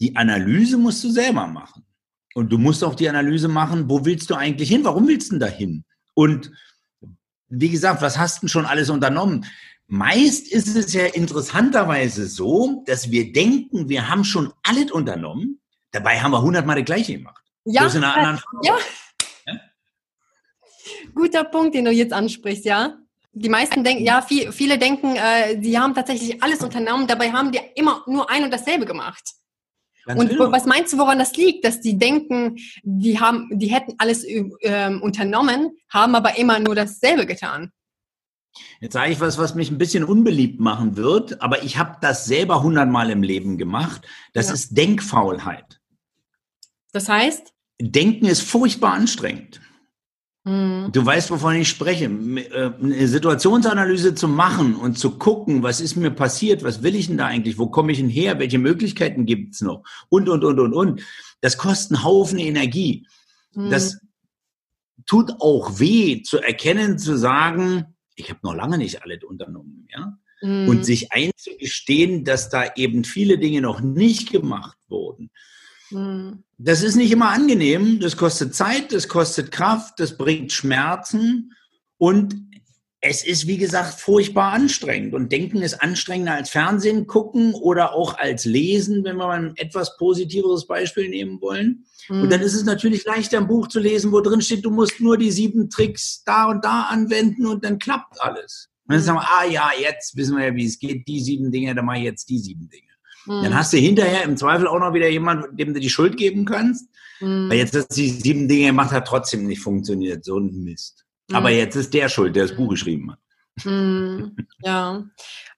die 0.00 0.16
Analyse 0.16 0.76
musst 0.76 1.04
du 1.04 1.10
selber 1.10 1.46
machen. 1.46 1.84
Und 2.34 2.50
du 2.50 2.58
musst 2.58 2.82
auch 2.82 2.96
die 2.96 3.08
Analyse 3.08 3.46
machen, 3.46 3.88
wo 3.88 4.04
willst 4.04 4.28
du 4.28 4.34
eigentlich 4.34 4.68
hin? 4.68 4.82
Warum 4.82 5.06
willst 5.06 5.28
du 5.28 5.34
denn 5.34 5.40
dahin? 5.40 5.84
Und 6.14 6.50
wie 7.48 7.70
gesagt, 7.70 8.02
was 8.02 8.18
hast 8.18 8.38
du 8.38 8.40
denn 8.42 8.48
schon 8.48 8.66
alles 8.66 8.90
unternommen? 8.90 9.46
Meist 9.86 10.50
ist 10.50 10.74
es 10.74 10.92
ja 10.92 11.06
interessanterweise 11.06 12.26
so, 12.26 12.82
dass 12.86 13.10
wir 13.10 13.32
denken, 13.32 13.88
wir 13.88 14.08
haben 14.08 14.24
schon 14.24 14.52
alles 14.64 14.90
unternommen. 14.90 15.60
Dabei 15.92 16.20
haben 16.20 16.32
wir 16.32 16.42
hundertmal 16.42 16.76
das 16.76 16.86
Gleiche 16.86 17.18
gemacht. 17.18 17.44
Ja, 17.64 17.86
ja, 18.62 18.76
Guter 21.14 21.44
Punkt, 21.44 21.74
den 21.74 21.84
du 21.84 21.90
jetzt 21.90 22.12
ansprichst, 22.12 22.64
ja. 22.64 22.98
Die 23.32 23.48
meisten 23.48 23.82
denken, 23.82 24.04
ja, 24.04 24.22
viel, 24.22 24.52
viele 24.52 24.78
denken, 24.78 25.16
äh, 25.16 25.60
sie 25.60 25.78
haben 25.78 25.94
tatsächlich 25.94 26.40
alles 26.42 26.62
unternommen, 26.62 27.06
dabei 27.06 27.32
haben 27.32 27.50
die 27.50 27.60
immer 27.74 28.04
nur 28.06 28.30
ein 28.30 28.44
und 28.44 28.52
dasselbe 28.52 28.86
gemacht. 28.86 29.34
Ganz 30.04 30.20
und 30.20 30.28
genau. 30.28 30.52
was 30.52 30.66
meinst 30.66 30.92
du, 30.92 30.98
woran 30.98 31.18
das 31.18 31.34
liegt, 31.36 31.64
dass 31.64 31.80
die 31.80 31.98
denken, 31.98 32.56
die 32.82 33.18
haben, 33.18 33.48
die 33.50 33.68
hätten 33.68 33.94
alles 33.98 34.24
ähm, 34.60 35.02
unternommen, 35.02 35.76
haben 35.88 36.14
aber 36.14 36.38
immer 36.38 36.60
nur 36.60 36.74
dasselbe 36.74 37.26
getan? 37.26 37.72
Jetzt 38.80 38.92
sage 38.92 39.10
ich 39.10 39.20
was, 39.20 39.38
was 39.38 39.54
mich 39.54 39.70
ein 39.70 39.78
bisschen 39.78 40.04
unbeliebt 40.04 40.60
machen 40.60 40.96
wird, 40.96 41.42
aber 41.42 41.64
ich 41.64 41.78
habe 41.78 41.96
das 42.00 42.26
selber 42.26 42.62
hundertmal 42.62 43.10
im 43.10 43.22
Leben 43.22 43.58
gemacht. 43.58 44.06
Das 44.32 44.48
ja. 44.48 44.54
ist 44.54 44.76
Denkfaulheit. 44.76 45.80
Das 46.92 47.08
heißt? 47.08 47.52
Denken 47.80 48.26
ist 48.26 48.42
furchtbar 48.42 48.92
anstrengend. 48.92 49.60
Mhm. 50.44 50.90
Du 50.92 51.04
weißt, 51.04 51.30
wovon 51.30 51.56
ich 51.56 51.68
spreche. 51.68 52.04
Äh, 52.04 52.72
eine 52.82 53.08
Situationsanalyse 53.08 54.14
zu 54.14 54.28
machen 54.28 54.76
und 54.76 54.98
zu 54.98 55.18
gucken, 55.18 55.62
was 55.62 55.80
ist 55.80 55.96
mir 55.96 56.10
passiert, 56.10 56.62
was 56.62 56.82
will 56.82 56.94
ich 56.94 57.06
denn 57.06 57.16
da 57.16 57.26
eigentlich, 57.26 57.58
wo 57.58 57.68
komme 57.68 57.92
ich 57.92 57.98
denn 57.98 58.10
her, 58.10 58.38
welche 58.38 58.58
Möglichkeiten 58.58 59.24
gibt 59.24 59.54
es 59.54 59.62
noch 59.62 59.82
und, 60.10 60.28
und, 60.28 60.44
und, 60.44 60.60
und, 60.60 60.74
und. 60.74 61.02
Das 61.40 61.56
kostet 61.56 61.96
einen 61.96 62.04
Haufen 62.04 62.38
Energie. 62.38 63.06
Mhm. 63.54 63.70
Das 63.70 63.98
tut 65.06 65.32
auch 65.40 65.78
weh 65.78 66.22
zu 66.22 66.38
erkennen, 66.38 66.98
zu 66.98 67.16
sagen, 67.16 67.96
ich 68.14 68.28
habe 68.30 68.40
noch 68.42 68.54
lange 68.54 68.78
nicht 68.78 69.02
alles 69.02 69.24
unternommen, 69.24 69.88
ja. 69.90 70.18
Mhm. 70.42 70.68
Und 70.68 70.84
sich 70.84 71.10
einzugestehen, 71.10 72.24
dass 72.24 72.50
da 72.50 72.74
eben 72.76 73.04
viele 73.04 73.38
Dinge 73.38 73.62
noch 73.62 73.80
nicht 73.80 74.30
gemacht 74.30 74.76
wurden. 74.88 75.30
Mhm. 75.94 76.44
Das 76.58 76.82
ist 76.82 76.96
nicht 76.96 77.10
immer 77.10 77.30
angenehm. 77.30 78.00
Das 78.00 78.16
kostet 78.16 78.54
Zeit, 78.54 78.92
das 78.92 79.08
kostet 79.08 79.50
Kraft, 79.50 79.98
das 79.98 80.16
bringt 80.16 80.52
Schmerzen 80.52 81.52
und 81.98 82.34
es 83.06 83.22
ist, 83.22 83.46
wie 83.46 83.58
gesagt, 83.58 84.00
furchtbar 84.00 84.52
anstrengend. 84.52 85.12
Und 85.12 85.30
Denken 85.30 85.60
ist 85.60 85.74
anstrengender 85.74 86.32
als 86.32 86.48
Fernsehen 86.48 87.06
gucken 87.06 87.52
oder 87.52 87.92
auch 87.92 88.16
als 88.16 88.46
Lesen, 88.46 89.04
wenn 89.04 89.16
wir 89.16 89.26
mal 89.26 89.38
ein 89.38 89.56
etwas 89.56 89.98
positiveres 89.98 90.66
Beispiel 90.66 91.10
nehmen 91.10 91.38
wollen. 91.42 91.84
Mhm. 92.08 92.22
Und 92.22 92.32
dann 92.32 92.40
ist 92.40 92.54
es 92.54 92.64
natürlich 92.64 93.04
leichter, 93.04 93.36
ein 93.36 93.46
Buch 93.46 93.68
zu 93.68 93.78
lesen, 93.78 94.10
wo 94.10 94.20
drin 94.20 94.40
steht, 94.40 94.64
du 94.64 94.70
musst 94.70 95.00
nur 95.00 95.18
die 95.18 95.30
sieben 95.30 95.68
Tricks 95.68 96.22
da 96.24 96.46
und 96.46 96.64
da 96.64 96.84
anwenden 96.84 97.46
und 97.46 97.62
dann 97.62 97.78
klappt 97.78 98.22
alles. 98.22 98.70
Und 98.86 98.94
dann 98.94 99.02
sagen 99.02 99.18
wir, 99.18 99.28
ah 99.28 99.44
ja, 99.44 99.70
jetzt 99.78 100.16
wissen 100.16 100.38
wir 100.38 100.46
ja, 100.46 100.54
wie 100.54 100.66
es 100.66 100.78
geht, 100.78 101.06
die 101.06 101.20
sieben 101.20 101.52
Dinge, 101.52 101.74
dann 101.74 101.84
mache 101.84 101.98
ich 101.98 102.04
jetzt 102.04 102.28
die 102.30 102.38
sieben 102.38 102.70
Dinge. 102.70 102.93
Mhm. 103.26 103.42
Dann 103.42 103.54
hast 103.54 103.72
du 103.72 103.76
hinterher 103.76 104.22
im 104.24 104.36
Zweifel 104.36 104.66
auch 104.66 104.78
noch 104.78 104.94
wieder 104.94 105.08
jemanden, 105.08 105.56
dem 105.56 105.74
du 105.74 105.80
die 105.80 105.90
Schuld 105.90 106.16
geben 106.16 106.44
kannst. 106.44 106.88
Mhm. 107.20 107.48
Weil 107.48 107.58
jetzt, 107.58 107.74
dass 107.74 107.88
die 107.88 108.08
sieben 108.08 108.48
Dinge 108.48 108.66
gemacht 108.66 108.92
hat, 108.92 109.06
trotzdem 109.06 109.46
nicht 109.46 109.60
funktioniert. 109.60 110.24
So 110.24 110.38
ein 110.38 110.64
Mist. 110.64 111.04
Mhm. 111.28 111.36
Aber 111.36 111.50
jetzt 111.50 111.76
ist 111.76 111.94
der 111.94 112.08
schuld, 112.08 112.36
der 112.36 112.46
das 112.46 112.56
Buch 112.56 112.70
geschrieben 112.70 113.12
hat. 113.12 113.18
Mhm. 113.64 114.36
Ja, 114.64 115.04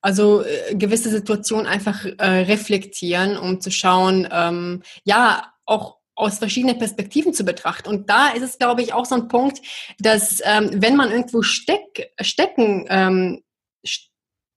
also 0.00 0.42
äh, 0.42 0.74
gewisse 0.74 1.10
Situationen 1.10 1.66
einfach 1.66 2.04
äh, 2.04 2.26
reflektieren, 2.26 3.36
um 3.36 3.60
zu 3.60 3.70
schauen, 3.70 4.26
ähm, 4.32 4.82
ja, 5.04 5.52
auch 5.64 5.98
aus 6.16 6.38
verschiedenen 6.38 6.78
Perspektiven 6.78 7.34
zu 7.34 7.44
betrachten. 7.44 7.88
Und 7.88 8.10
da 8.10 8.30
ist 8.30 8.42
es, 8.42 8.58
glaube 8.58 8.82
ich, 8.82 8.92
auch 8.92 9.04
so 9.04 9.14
ein 9.14 9.28
Punkt, 9.28 9.60
dass 9.98 10.40
ähm, 10.44 10.70
wenn 10.82 10.96
man 10.96 11.10
irgendwo 11.10 11.42
steck, 11.42 12.10
stecken, 12.20 12.86
ähm, 12.88 13.42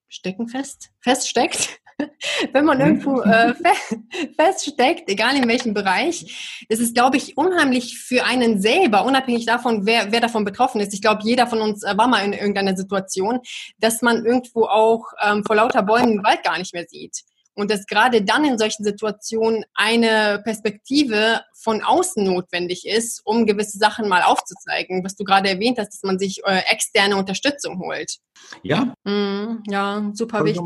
stecken 0.08 0.48
fest, 0.48 0.90
feststeckt, 1.02 1.79
wenn 2.54 2.66
man 2.66 2.80
irgendwo 2.80 3.22
äh, 3.22 3.54
feststeckt, 4.36 5.10
egal 5.10 5.36
in 5.36 5.48
welchem 5.48 5.74
Bereich, 5.74 6.66
das 6.70 6.80
ist, 6.80 6.96
glaube 6.96 7.18
ich, 7.18 7.38
unheimlich 7.38 8.00
für 8.00 8.26
einen 8.26 8.62
selber, 8.62 9.06
unabhängig 9.06 9.46
davon, 9.46 9.86
wer, 9.86 10.12
wer 10.12 10.22
davon 10.22 10.46
betroffen 10.46 10.82
ist. 10.82 10.94
Ich 10.94 11.02
glaube, 11.02 11.22
jeder 11.24 11.48
von 11.48 11.62
uns 11.62 11.84
äh, 11.84 11.98
war 11.98 12.08
mal 12.08 12.24
in 12.24 12.34
irgendeiner 12.34 12.76
Situation, 12.76 13.40
dass 13.80 14.02
man 14.02 14.26
irgendwo 14.26 14.66
auch 14.66 15.06
ähm, 15.24 15.44
vor 15.46 15.56
lauter 15.56 15.84
Bäumen 15.84 16.18
den 16.18 16.24
Wald 16.24 16.44
gar 16.44 16.58
nicht 16.58 16.74
mehr 16.74 16.86
sieht. 16.88 17.24
Und 17.56 17.72
dass 17.72 17.86
gerade 17.86 18.22
dann 18.24 18.46
in 18.46 18.58
solchen 18.58 18.84
Situationen 18.84 19.66
eine 19.74 20.42
Perspektive 20.44 21.42
von 21.62 21.82
außen 21.82 22.24
notwendig 22.24 22.88
ist, 22.88 23.22
um 23.26 23.46
gewisse 23.46 23.78
Sachen 23.78 24.08
mal 24.08 24.22
aufzuzeigen, 24.22 25.04
was 25.04 25.16
du 25.16 25.24
gerade 25.24 25.50
erwähnt 25.50 25.78
hast, 25.78 25.90
dass 25.90 26.04
man 26.04 26.18
sich 26.18 26.42
äh, 26.46 26.62
externe 26.72 27.18
Unterstützung 27.18 27.80
holt. 27.80 28.18
Ja. 28.64 28.94
Mm, 29.04 29.64
ja, 29.68 30.10
super 30.14 30.46
wichtig. 30.46 30.64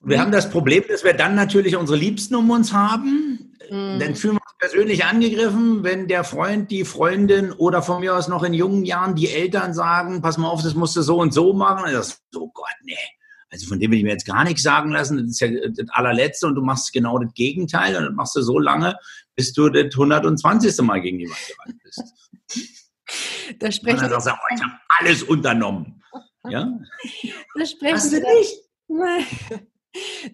Wir 0.00 0.20
haben 0.20 0.32
das 0.32 0.48
Problem, 0.48 0.84
dass 0.88 1.04
wir 1.04 1.12
dann 1.12 1.34
natürlich 1.34 1.76
unsere 1.76 1.98
Liebsten 1.98 2.34
um 2.34 2.50
uns 2.50 2.72
haben. 2.72 3.56
Mm. 3.70 3.98
Dann 3.98 4.14
fühlen 4.14 4.36
wir 4.36 4.42
uns 4.42 4.58
persönlich 4.58 5.04
angegriffen, 5.04 5.84
wenn 5.84 6.08
der 6.08 6.24
Freund, 6.24 6.70
die 6.70 6.84
Freundin 6.84 7.52
oder 7.52 7.82
von 7.82 8.00
mir 8.00 8.16
aus 8.16 8.28
noch 8.28 8.42
in 8.42 8.54
jungen 8.54 8.84
Jahren 8.84 9.14
die 9.14 9.30
Eltern 9.30 9.74
sagen, 9.74 10.22
pass 10.22 10.38
mal 10.38 10.48
auf, 10.48 10.62
das 10.62 10.74
musst 10.74 10.96
du 10.96 11.02
so 11.02 11.18
und 11.18 11.34
so 11.34 11.52
machen. 11.52 11.84
Und 11.84 11.92
das, 11.92 12.22
oh 12.34 12.50
Gott, 12.52 12.74
nee. 12.82 12.96
Also 13.54 13.68
von 13.68 13.78
dem 13.78 13.92
will 13.92 13.98
ich 13.98 14.04
mir 14.04 14.10
jetzt 14.10 14.26
gar 14.26 14.42
nichts 14.42 14.64
sagen 14.64 14.90
lassen. 14.90 15.16
Das 15.16 15.26
ist 15.26 15.40
ja 15.40 15.48
das 15.48 15.88
allerletzte 15.90 16.48
und 16.48 16.56
du 16.56 16.62
machst 16.62 16.92
genau 16.92 17.20
das 17.20 17.32
Gegenteil 17.34 17.96
und 17.96 18.02
das 18.02 18.12
machst 18.12 18.34
du 18.34 18.42
so 18.42 18.58
lange, 18.58 18.96
bis 19.36 19.52
du 19.52 19.68
das 19.68 19.94
120. 19.94 20.76
Mal 20.82 21.00
gegen 21.00 21.20
die 21.20 21.28
Wand 21.28 21.46
gewandt 21.48 21.82
bist. 21.82 22.02
Da 23.60 23.70
sprechen 23.70 24.02
und 24.04 24.10
dann 24.10 24.20
sagst 24.20 24.26
du, 24.26 24.32
oh, 24.32 24.54
ich 24.56 24.62
habe 24.62 24.72
alles 24.98 25.22
unternommen. 25.22 26.02
Ja? 26.48 26.72
Da 27.54 27.66
sprechen 27.66 27.94
Hast 27.94 28.12
du 28.12 28.20
nicht? 28.20 29.68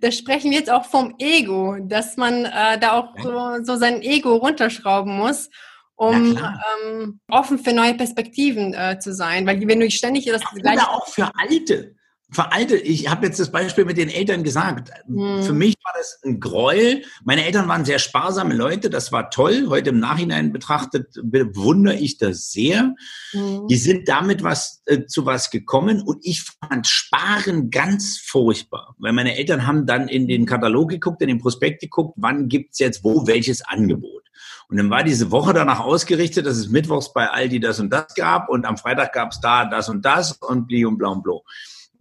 Da 0.01 0.11
sprechen 0.11 0.51
wir 0.51 0.59
jetzt 0.59 0.71
auch 0.71 0.87
vom 0.87 1.17
Ego, 1.19 1.77
dass 1.83 2.17
man 2.17 2.47
äh, 2.47 2.79
da 2.79 2.93
auch 2.93 3.15
so, 3.23 3.63
so, 3.63 3.77
sein 3.77 4.01
Ego 4.01 4.37
runterschrauben 4.37 5.19
muss, 5.19 5.51
um 5.97 6.39
ähm, 6.39 7.21
offen 7.29 7.59
für 7.59 7.75
neue 7.75 7.93
Perspektiven 7.93 8.73
äh, 8.73 8.99
zu 8.99 9.13
sein. 9.13 9.47
Weil 9.47 9.61
wenn 9.69 9.81
du 9.81 9.91
ständig 9.91 10.25
das 10.25 10.41
ja, 10.41 10.63
gleiche... 10.63 10.89
auch 10.89 11.07
für 11.09 11.31
Alte 11.37 11.95
veralte, 12.31 12.77
ich 12.77 13.09
habe 13.09 13.27
jetzt 13.27 13.41
das 13.41 13.51
Beispiel 13.51 13.85
mit 13.85 13.97
den 13.97 14.09
Eltern 14.09 14.45
gesagt. 14.45 14.91
Hm. 15.07 15.43
Für 15.43 15.53
mich 15.53 15.77
war 15.85 15.93
das 15.97 16.21
ein 16.25 16.41
Gräuel. 16.41 17.03
Meine 17.25 17.45
Eltern 17.45 17.69
waren 17.69 17.85
sehr 17.85 17.99
sparsame 17.99 18.55
Leute, 18.55 18.91
das 18.91 19.13
war 19.13 19.31
toll. 19.31 19.67
Heute 19.69 19.91
im 19.91 19.99
Nachhinein 19.99 20.53
betrachtet 20.53 21.09
bewundere 21.23 21.97
ich 21.97 22.19
das 22.19 22.51
sehr. 22.51 22.95
Hm. 23.33 23.67
Die 23.69 23.77
sind 23.77 24.09
damit 24.09 24.43
was 24.43 24.83
äh, 24.87 25.07
zu 25.07 25.27
was 25.27 25.51
gekommen 25.51 26.03
und 26.03 26.19
ich 26.23 26.43
fand 26.43 26.87
Sparen 26.87 27.71
ganz 27.71 28.19
furchtbar, 28.19 28.95
weil 28.99 29.13
meine 29.13 29.37
Eltern 29.37 29.67
haben 29.67 29.87
dann 29.87 30.09
in 30.09 30.29
den 30.29 30.47
Katalog 30.47 30.91
geguckt, 30.91 31.23
in 31.23 31.29
den 31.29 31.39
Prospekt 31.39 31.81
geguckt, 31.81 32.15
wann 32.17 32.49
gibt's 32.49 32.79
jetzt 32.79 33.03
wo 33.03 33.27
welches 33.27 33.63
Angebot. 33.63 34.25
Und 34.69 34.77
dann 34.77 34.89
war 34.89 35.03
diese 35.03 35.33
Woche 35.33 35.53
danach 35.53 35.81
ausgerichtet, 35.81 36.47
dass 36.47 36.57
es 36.57 36.69
mittwochs 36.69 37.13
bei 37.13 37.29
Aldi 37.29 37.59
das 37.59 37.81
und 37.81 37.91
das 37.91 38.15
gab 38.15 38.49
und 38.49 38.65
am 38.65 38.77
Freitag 38.77 39.13
gab's 39.13 39.41
da 39.41 39.65
das 39.65 39.89
und 39.89 40.05
das 40.05 40.33
und 40.33 40.69
bli 40.69 40.85
und 40.85 40.97
blau 40.97 41.13
und 41.13 41.23
blau 41.25 41.45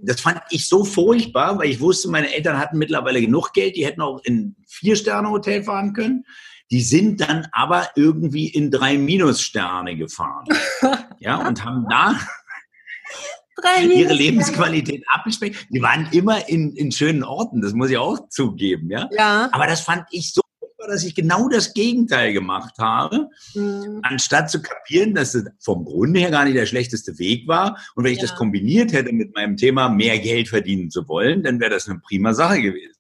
das 0.02 0.22
fand 0.22 0.42
ich 0.50 0.68
so 0.68 0.84
furchtbar, 0.84 1.58
weil 1.60 1.70
ich 1.70 1.80
wusste, 1.80 2.10
meine 2.10 2.34
Eltern 2.34 2.58
hatten 2.58 2.78
mittlerweile 2.78 3.22
genug 3.22 3.54
Geld, 3.54 3.76
die 3.76 3.86
hätten 3.86 4.02
auch 4.02 4.22
in 4.24 4.56
Vier-Sterne-Hotel 4.68 5.64
fahren 5.64 5.94
können. 5.94 6.26
Die 6.72 6.82
sind 6.82 7.22
dann 7.22 7.48
aber 7.52 7.90
irgendwie 7.96 8.48
in 8.48 8.72
drei 8.72 8.98
Minus-Sterne 8.98 9.96
gefahren. 9.96 10.46
ja, 11.20 11.48
und 11.48 11.66
haben 11.66 11.86
da 11.90 12.16
ihre 13.82 14.14
Lebensqualität 14.14 15.04
abgespeckt. 15.08 15.68
Die 15.70 15.82
waren 15.82 16.08
immer 16.12 16.48
in, 16.48 16.76
in 16.76 16.92
schönen 16.92 17.24
Orten, 17.24 17.62
das 17.62 17.74
muss 17.74 17.90
ich 17.90 17.98
auch 17.98 18.30
zugeben, 18.30 18.90
ja. 18.90 19.10
ja. 19.12 19.50
Aber 19.52 19.68
das 19.68 19.82
fand 19.82 20.06
ich 20.12 20.34
so 20.34 20.42
dass 20.88 21.04
ich 21.04 21.16
genau 21.16 21.50
das 21.50 21.74
Gegenteil 21.74 22.34
gemacht 22.34 22.78
habe, 22.78 23.30
mhm. 23.54 24.00
anstatt 24.04 24.50
zu 24.50 24.62
kapieren, 24.62 25.14
dass 25.14 25.36
es 25.36 25.46
vom 25.60 25.86
Grunde 25.86 26.20
her 26.20 26.32
gar 26.32 26.46
nicht 26.46 26.56
der 26.56 26.66
schlechteste 26.66 27.18
Weg 27.20 27.48
war. 27.48 27.78
Und 27.96 28.04
wenn 28.04 28.14
ich 28.14 28.20
ja. 28.20 28.28
das 28.28 28.36
kombiniert 28.36 28.94
hätte 28.94 29.12
mit 29.12 29.34
meinem 29.36 29.58
Thema, 29.58 29.90
mehr 29.90 30.20
Geld 30.20 30.50
verdienen 30.50 30.90
zu 30.90 31.08
wollen, 31.08 31.44
dann 31.44 31.60
wäre 31.60 31.72
das 31.72 31.88
eine 31.88 32.00
prima 32.00 32.34
Sache 32.34 32.62
gewesen. 32.62 32.98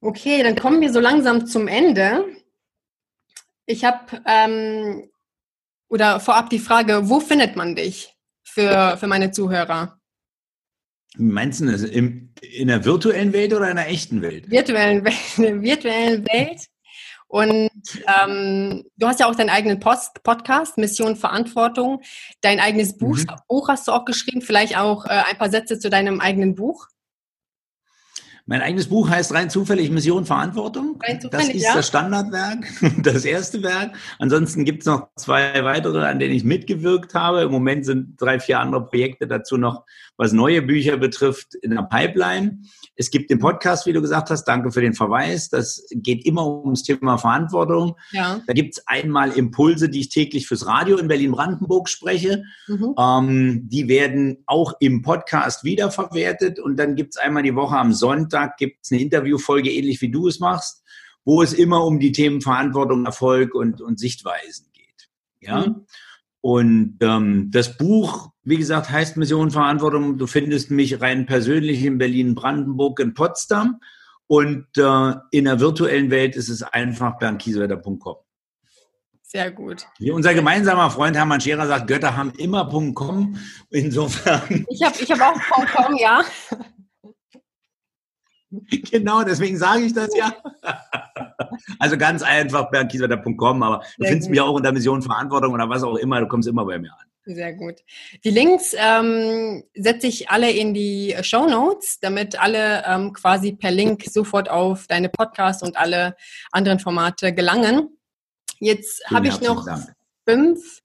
Okay, 0.00 0.44
dann 0.44 0.54
kommen 0.54 0.80
wir 0.80 0.92
so 0.92 1.00
langsam 1.00 1.46
zum 1.46 1.66
Ende. 1.66 2.24
Ich 3.66 3.84
habe 3.84 4.22
ähm, 4.26 5.10
oder 5.88 6.20
vorab 6.20 6.50
die 6.50 6.58
Frage, 6.58 7.08
wo 7.08 7.20
findet 7.20 7.56
man 7.56 7.74
dich 7.74 8.16
für, 8.42 8.96
für 8.98 9.06
meine 9.06 9.30
Zuhörer? 9.30 9.97
Meinst 11.16 11.60
du 11.60 11.66
das 11.66 11.82
im, 11.82 12.32
in 12.40 12.68
der 12.68 12.84
virtuellen 12.84 13.32
Welt 13.32 13.52
oder 13.52 13.70
in 13.70 13.76
der 13.76 13.88
echten 13.88 14.22
Welt? 14.22 14.50
Virtuellen, 14.50 15.06
in 15.36 15.42
der 15.42 15.62
virtuellen 15.62 16.26
Welt. 16.26 16.66
Und 17.28 17.70
ähm, 18.22 18.84
du 18.96 19.06
hast 19.06 19.20
ja 19.20 19.26
auch 19.26 19.34
deinen 19.34 19.50
eigenen 19.50 19.80
Post 19.80 20.22
Podcast, 20.22 20.78
Mission 20.78 21.14
Verantwortung. 21.14 22.02
Dein 22.40 22.58
eigenes 22.58 22.96
Buch, 22.96 23.18
mhm. 23.18 23.26
Buch 23.48 23.68
hast 23.68 23.86
du 23.86 23.92
auch 23.92 24.06
geschrieben. 24.06 24.40
Vielleicht 24.40 24.78
auch 24.78 25.04
äh, 25.04 25.22
ein 25.30 25.36
paar 25.36 25.50
Sätze 25.50 25.78
zu 25.78 25.90
deinem 25.90 26.20
eigenen 26.20 26.54
Buch. 26.54 26.88
Mein 28.46 28.62
eigenes 28.62 28.88
Buch 28.88 29.10
heißt 29.10 29.34
rein 29.34 29.50
zufällig 29.50 29.90
Mission 29.90 30.24
Verantwortung. 30.24 30.98
Rein 31.06 31.20
zufällig, 31.20 31.48
das 31.48 31.54
ist 31.54 31.64
ja. 31.64 31.74
das 31.74 31.86
Standardwerk, 31.86 32.66
das 33.02 33.26
erste 33.26 33.62
Werk. 33.62 33.94
Ansonsten 34.18 34.64
gibt 34.64 34.80
es 34.80 34.86
noch 34.86 35.08
zwei 35.16 35.62
weitere, 35.64 36.06
an 36.06 36.18
denen 36.18 36.34
ich 36.34 36.44
mitgewirkt 36.44 37.12
habe. 37.12 37.42
Im 37.42 37.50
Moment 37.50 37.84
sind 37.84 38.18
drei, 38.18 38.40
vier 38.40 38.60
andere 38.60 38.86
Projekte 38.86 39.26
dazu 39.26 39.58
noch, 39.58 39.84
was 40.18 40.32
neue 40.32 40.62
Bücher 40.62 40.96
betrifft, 40.96 41.54
in 41.62 41.70
der 41.70 41.82
Pipeline. 41.82 42.62
Es 42.96 43.10
gibt 43.10 43.30
den 43.30 43.38
Podcast, 43.38 43.86
wie 43.86 43.92
du 43.92 44.00
gesagt 44.00 44.30
hast. 44.30 44.44
Danke 44.44 44.72
für 44.72 44.80
den 44.80 44.94
Verweis. 44.94 45.48
Das 45.48 45.86
geht 45.90 46.26
immer 46.26 46.46
ums 46.46 46.82
Thema 46.82 47.16
Verantwortung. 47.16 47.94
Ja. 48.10 48.40
Da 48.46 48.52
gibt 48.52 48.76
es 48.76 48.86
einmal 48.88 49.30
Impulse, 49.30 49.88
die 49.88 50.00
ich 50.00 50.08
täglich 50.08 50.48
fürs 50.48 50.66
Radio 50.66 50.96
in 50.96 51.06
Berlin-Brandenburg 51.06 51.88
spreche. 51.88 52.42
Mhm. 52.66 52.94
Ähm, 52.98 53.68
die 53.68 53.88
werden 53.88 54.42
auch 54.46 54.74
im 54.80 55.02
Podcast 55.02 55.62
wiederverwertet. 55.62 56.58
Und 56.58 56.76
dann 56.76 56.96
gibt 56.96 57.14
es 57.14 57.20
einmal 57.20 57.44
die 57.44 57.54
Woche 57.54 57.76
am 57.76 57.92
Sonntag 57.92 58.28
Donnerstag 58.48 58.56
gibt 58.56 58.84
es 58.84 58.92
eine 58.92 59.00
Interviewfolge, 59.00 59.70
ähnlich 59.70 60.00
wie 60.00 60.10
du 60.10 60.28
es 60.28 60.40
machst, 60.40 60.82
wo 61.24 61.42
es 61.42 61.52
immer 61.52 61.84
um 61.84 61.98
die 61.98 62.12
Themen 62.12 62.40
Verantwortung, 62.40 63.04
Erfolg 63.04 63.54
und, 63.54 63.80
und 63.80 63.98
Sichtweisen 63.98 64.66
geht. 64.72 65.08
Ja. 65.40 65.66
Mhm. 65.66 65.86
Und 66.40 66.98
ähm, 67.00 67.50
das 67.50 67.76
Buch, 67.76 68.30
wie 68.44 68.56
gesagt, 68.56 68.90
heißt 68.90 69.16
Mission 69.16 69.50
Verantwortung. 69.50 70.18
Du 70.18 70.26
findest 70.26 70.70
mich 70.70 71.00
rein 71.00 71.26
persönlich 71.26 71.84
in 71.84 71.98
Berlin, 71.98 72.34
Brandenburg, 72.34 73.00
in 73.00 73.14
Potsdam. 73.14 73.80
Und 74.26 74.66
äh, 74.76 75.14
in 75.30 75.44
der 75.44 75.58
virtuellen 75.58 76.10
Welt 76.10 76.36
ist 76.36 76.48
es 76.48 76.62
einfach 76.62 77.18
bernkiesewetter.com. 77.18 78.16
Sehr 79.22 79.50
gut. 79.50 79.86
Wie 79.98 80.10
unser 80.10 80.32
gemeinsamer 80.32 80.90
Freund 80.90 81.16
Hermann 81.16 81.40
Scherer 81.40 81.66
sagt, 81.66 81.86
Götter 81.86 82.16
haben 82.16 82.32
immer 82.38 82.66
.com. 82.94 83.36
Insofern. 83.70 84.64
Ich 84.70 84.82
habe 84.82 84.96
ich 84.98 85.10
hab 85.10 85.20
auch 85.20 85.74
.com, 85.74 85.96
ja. 85.96 86.22
Genau, 88.90 89.22
deswegen 89.24 89.56
sage 89.56 89.82
ich 89.82 89.92
das 89.92 90.08
ja. 90.16 90.34
Also 91.78 91.96
ganz 91.96 92.22
einfach 92.22 92.70
bergkiesewetter.com, 92.70 93.62
aber 93.62 93.78
du 93.78 93.84
Sehr 93.98 94.08
findest 94.08 94.28
gut. 94.28 94.30
mich 94.30 94.40
auch 94.40 94.54
unter 94.54 94.72
Mission 94.72 95.02
Verantwortung 95.02 95.54
oder 95.54 95.68
was 95.68 95.82
auch 95.82 95.96
immer, 95.96 96.20
du 96.20 96.28
kommst 96.28 96.48
immer 96.48 96.64
bei 96.64 96.78
mir 96.78 96.92
an. 96.92 97.08
Sehr 97.24 97.52
gut. 97.52 97.76
Die 98.24 98.30
Links 98.30 98.74
ähm, 98.78 99.62
setze 99.74 100.06
ich 100.06 100.30
alle 100.30 100.50
in 100.50 100.72
die 100.72 101.14
Show 101.20 101.46
Notes, 101.46 102.00
damit 102.00 102.40
alle 102.40 102.84
ähm, 102.86 103.12
quasi 103.12 103.52
per 103.52 103.70
Link 103.70 104.04
sofort 104.04 104.48
auf 104.48 104.86
deine 104.86 105.10
Podcasts 105.10 105.62
und 105.62 105.76
alle 105.76 106.16
anderen 106.52 106.78
Formate 106.78 107.34
gelangen. 107.34 107.98
Jetzt 108.60 109.04
habe 109.10 109.28
ich 109.28 109.40
noch 109.42 109.66
Dank. 109.66 109.92
fünf 110.26 110.80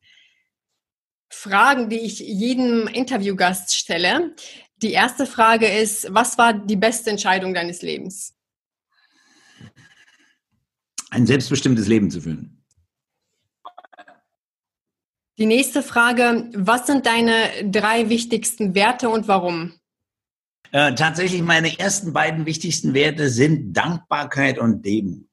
Fragen, 1.30 1.90
die 1.90 2.00
ich 2.00 2.20
jedem 2.20 2.88
Interviewgast 2.88 3.76
stelle. 3.76 4.36
Die 4.82 4.92
erste 4.92 5.26
Frage 5.26 5.68
ist, 5.68 6.14
was 6.14 6.38
war 6.38 6.54
die 6.54 6.76
beste 6.76 7.10
Entscheidung 7.10 7.54
deines 7.54 7.82
Lebens? 7.82 8.34
Ein 11.10 11.26
selbstbestimmtes 11.26 11.88
Leben 11.88 12.10
zu 12.10 12.22
führen. 12.22 12.64
Die 15.38 15.46
nächste 15.46 15.82
Frage, 15.82 16.50
was 16.54 16.86
sind 16.88 17.06
deine 17.06 17.70
drei 17.70 18.10
wichtigsten 18.10 18.76
Werte 18.76 19.10
und 19.10 19.28
warum? 19.28 19.74
Äh, 20.72 20.96
tatsächlich 20.96 21.42
meine 21.42 21.80
ersten 21.80 22.14
beiden 22.14 22.46
wichtigsten 22.46 22.94
Werte 22.94 23.30
sind 23.30 23.74
Dankbarkeit 23.74 24.58
und 24.60 24.84
Demut. 24.86 25.28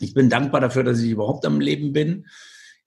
Ich 0.00 0.14
bin 0.14 0.28
dankbar 0.28 0.60
dafür, 0.60 0.82
dass 0.82 1.00
ich 1.00 1.10
überhaupt 1.10 1.46
am 1.46 1.60
Leben 1.60 1.92
bin 1.92 2.26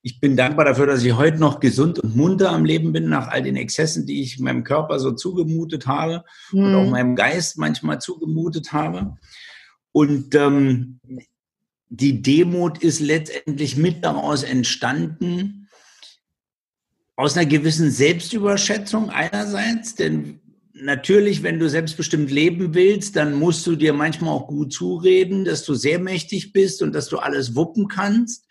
ich 0.02 0.20
bin 0.20 0.36
dankbar 0.36 0.64
dafür, 0.64 0.86
dass 0.86 1.04
ich 1.04 1.14
heute 1.14 1.38
noch 1.38 1.60
gesund 1.60 1.98
und 1.98 2.16
munter 2.16 2.50
am 2.50 2.64
Leben 2.64 2.92
bin, 2.92 3.08
nach 3.08 3.28
all 3.28 3.42
den 3.42 3.56
Exzessen, 3.56 4.06
die 4.06 4.22
ich 4.22 4.38
meinem 4.38 4.64
Körper 4.64 4.98
so 4.98 5.12
zugemutet 5.12 5.86
habe 5.86 6.24
mhm. 6.52 6.64
und 6.64 6.74
auch 6.74 6.84
mhm. 6.84 6.90
meinem 6.90 7.16
Geist 7.16 7.58
manchmal 7.58 8.00
zugemutet 8.00 8.72
habe. 8.72 9.16
Und 9.92 10.34
ähm, 10.34 11.00
die 11.88 12.22
Demut 12.22 12.78
ist 12.78 13.00
letztendlich 13.00 13.76
mit 13.76 14.04
daraus 14.04 14.42
entstanden, 14.42 15.68
aus 17.16 17.36
einer 17.36 17.46
gewissen 17.46 17.90
Selbstüberschätzung 17.90 19.10
einerseits, 19.10 19.94
denn 19.94 20.40
natürlich, 20.72 21.42
wenn 21.42 21.58
du 21.58 21.68
selbstbestimmt 21.68 22.30
leben 22.30 22.72
willst, 22.74 23.16
dann 23.16 23.34
musst 23.34 23.66
du 23.66 23.76
dir 23.76 23.92
manchmal 23.92 24.32
auch 24.32 24.48
gut 24.48 24.72
zureden, 24.72 25.44
dass 25.44 25.64
du 25.64 25.74
sehr 25.74 25.98
mächtig 25.98 26.54
bist 26.54 26.80
und 26.80 26.94
dass 26.94 27.08
du 27.08 27.18
alles 27.18 27.54
wuppen 27.54 27.88
kannst. 27.88 28.46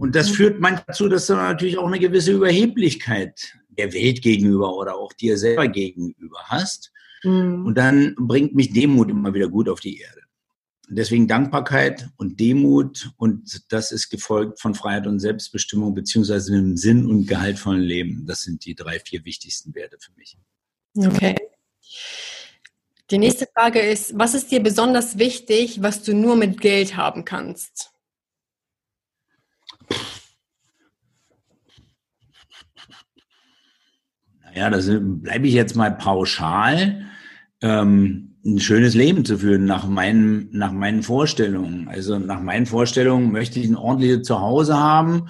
Und 0.00 0.16
das 0.16 0.30
mhm. 0.30 0.34
führt 0.34 0.60
manchmal 0.60 0.84
dazu, 0.86 1.08
dass 1.08 1.26
du 1.26 1.34
natürlich 1.34 1.78
auch 1.78 1.86
eine 1.86 1.98
gewisse 1.98 2.32
Überheblichkeit 2.32 3.58
der 3.68 3.92
Welt 3.92 4.22
gegenüber 4.22 4.74
oder 4.74 4.96
auch 4.96 5.12
dir 5.12 5.36
selber 5.36 5.68
gegenüber 5.68 6.38
hast. 6.44 6.92
Mhm. 7.22 7.66
Und 7.66 7.76
dann 7.76 8.14
bringt 8.18 8.54
mich 8.54 8.72
Demut 8.72 9.10
immer 9.10 9.34
wieder 9.34 9.48
gut 9.48 9.68
auf 9.68 9.80
die 9.80 10.00
Erde. 10.00 10.20
Deswegen 10.92 11.28
Dankbarkeit 11.28 12.08
und 12.16 12.40
Demut 12.40 13.12
und 13.16 13.72
das 13.72 13.92
ist 13.92 14.10
gefolgt 14.10 14.60
von 14.60 14.74
Freiheit 14.74 15.06
und 15.06 15.20
Selbstbestimmung 15.20 15.94
beziehungsweise 15.94 16.52
einem 16.52 16.76
Sinn 16.76 17.06
und 17.06 17.28
gehaltvollen 17.28 17.82
Leben. 17.82 18.26
Das 18.26 18.42
sind 18.42 18.64
die 18.64 18.74
drei, 18.74 18.98
vier 18.98 19.24
wichtigsten 19.24 19.72
Werte 19.76 19.98
für 20.00 20.10
mich. 20.16 20.36
Okay. 20.96 21.36
Die 23.10 23.18
nächste 23.18 23.46
Frage 23.54 23.80
ist, 23.80 24.18
was 24.18 24.34
ist 24.34 24.50
dir 24.50 24.60
besonders 24.60 25.18
wichtig, 25.18 25.80
was 25.80 26.02
du 26.02 26.12
nur 26.12 26.34
mit 26.34 26.60
Geld 26.60 26.96
haben 26.96 27.24
kannst? 27.24 27.89
Ja, 34.54 34.70
das 34.70 34.90
bleibe 34.90 35.46
ich 35.46 35.54
jetzt 35.54 35.76
mal 35.76 35.90
pauschal. 35.90 37.06
Ähm, 37.62 38.36
ein 38.44 38.58
schönes 38.58 38.94
Leben 38.94 39.24
zu 39.24 39.38
führen 39.38 39.64
nach 39.66 39.86
meinen, 39.86 40.48
nach 40.52 40.72
meinen 40.72 41.02
Vorstellungen. 41.02 41.88
Also 41.88 42.18
nach 42.18 42.40
meinen 42.40 42.66
Vorstellungen 42.66 43.32
möchte 43.32 43.60
ich 43.60 43.68
ein 43.68 43.76
ordentliches 43.76 44.22
Zuhause 44.22 44.78
haben. 44.78 45.28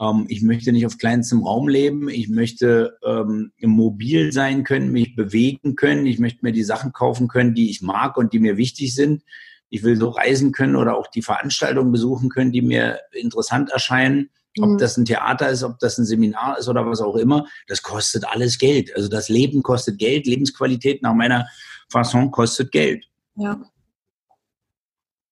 Ähm, 0.00 0.26
ich 0.28 0.42
möchte 0.42 0.72
nicht 0.72 0.86
auf 0.86 0.98
kleinstem 0.98 1.42
Raum 1.42 1.68
leben. 1.68 2.08
Ich 2.08 2.28
möchte 2.28 2.96
ähm, 3.04 3.52
mobil 3.60 4.32
sein 4.32 4.64
können, 4.64 4.90
mich 4.90 5.14
bewegen 5.14 5.76
können. 5.76 6.06
Ich 6.06 6.18
möchte 6.18 6.44
mir 6.44 6.52
die 6.52 6.64
Sachen 6.64 6.92
kaufen 6.92 7.28
können, 7.28 7.54
die 7.54 7.70
ich 7.70 7.82
mag 7.82 8.16
und 8.16 8.32
die 8.32 8.38
mir 8.38 8.56
wichtig 8.56 8.94
sind. 8.94 9.22
Ich 9.68 9.82
will 9.82 9.96
so 9.96 10.08
reisen 10.08 10.52
können 10.52 10.76
oder 10.76 10.96
auch 10.96 11.08
die 11.08 11.22
Veranstaltungen 11.22 11.92
besuchen 11.92 12.28
können, 12.28 12.52
die 12.52 12.62
mir 12.62 13.00
interessant 13.12 13.70
erscheinen. 13.70 14.30
Ob 14.60 14.70
mhm. 14.70 14.78
das 14.78 14.96
ein 14.96 15.04
Theater 15.04 15.48
ist, 15.50 15.62
ob 15.62 15.78
das 15.78 15.98
ein 15.98 16.04
Seminar 16.04 16.58
ist 16.58 16.68
oder 16.68 16.86
was 16.86 17.00
auch 17.00 17.16
immer, 17.16 17.46
das 17.68 17.82
kostet 17.82 18.24
alles 18.26 18.58
Geld. 18.58 18.94
Also 18.96 19.08
das 19.08 19.28
Leben 19.28 19.62
kostet 19.62 19.98
Geld, 19.98 20.26
Lebensqualität 20.26 21.02
nach 21.02 21.14
meiner 21.14 21.46
Fasson 21.90 22.30
kostet 22.30 22.72
Geld. 22.72 23.04
Ja. 23.36 23.60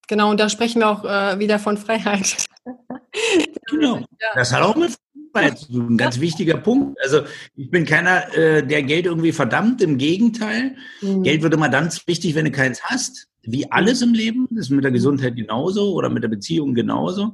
Genau, 0.09 0.31
und 0.31 0.39
da 0.39 0.49
sprechen 0.49 0.81
wir 0.81 0.91
auch 0.91 1.05
äh, 1.05 1.39
wieder 1.39 1.59
von 1.59 1.77
Freiheit. 1.77 2.45
genau. 3.71 4.05
Das 4.35 4.53
hat 4.53 4.63
auch 4.63 4.77
mit 4.77 4.95
Freiheit 5.33 5.59
zu 5.59 5.73
tun. 5.73 5.95
Ein 5.95 5.97
ganz 5.97 6.21
wichtiger 6.21 6.59
Punkt. 6.59 6.99
Also 7.03 7.23
ich 7.57 7.71
bin 7.71 7.87
keiner, 7.87 8.33
äh, 8.35 8.67
der 8.67 8.83
Geld 8.83 9.07
irgendwie 9.07 9.33
verdammt. 9.33 9.83
Im 9.83 9.99
Gegenteil. 9.99 10.77
Mhm. 11.01 11.23
Geld 11.23 11.43
wird 11.43 11.55
immer 11.55 11.69
dann 11.69 11.91
wichtig, 12.07 12.35
wenn 12.35 12.45
du 12.45 12.51
keins 12.51 12.83
hast. 12.83 13.29
Wie 13.43 13.71
alles 13.71 14.03
im 14.03 14.13
Leben. 14.13 14.47
Das 14.51 14.67
ist 14.67 14.71
mit 14.71 14.85
der 14.85 14.93
Gesundheit 14.93 15.37
genauso 15.37 15.95
oder 15.95 16.11
mit 16.11 16.23
der 16.23 16.29
Beziehung 16.29 16.75
genauso. 16.75 17.33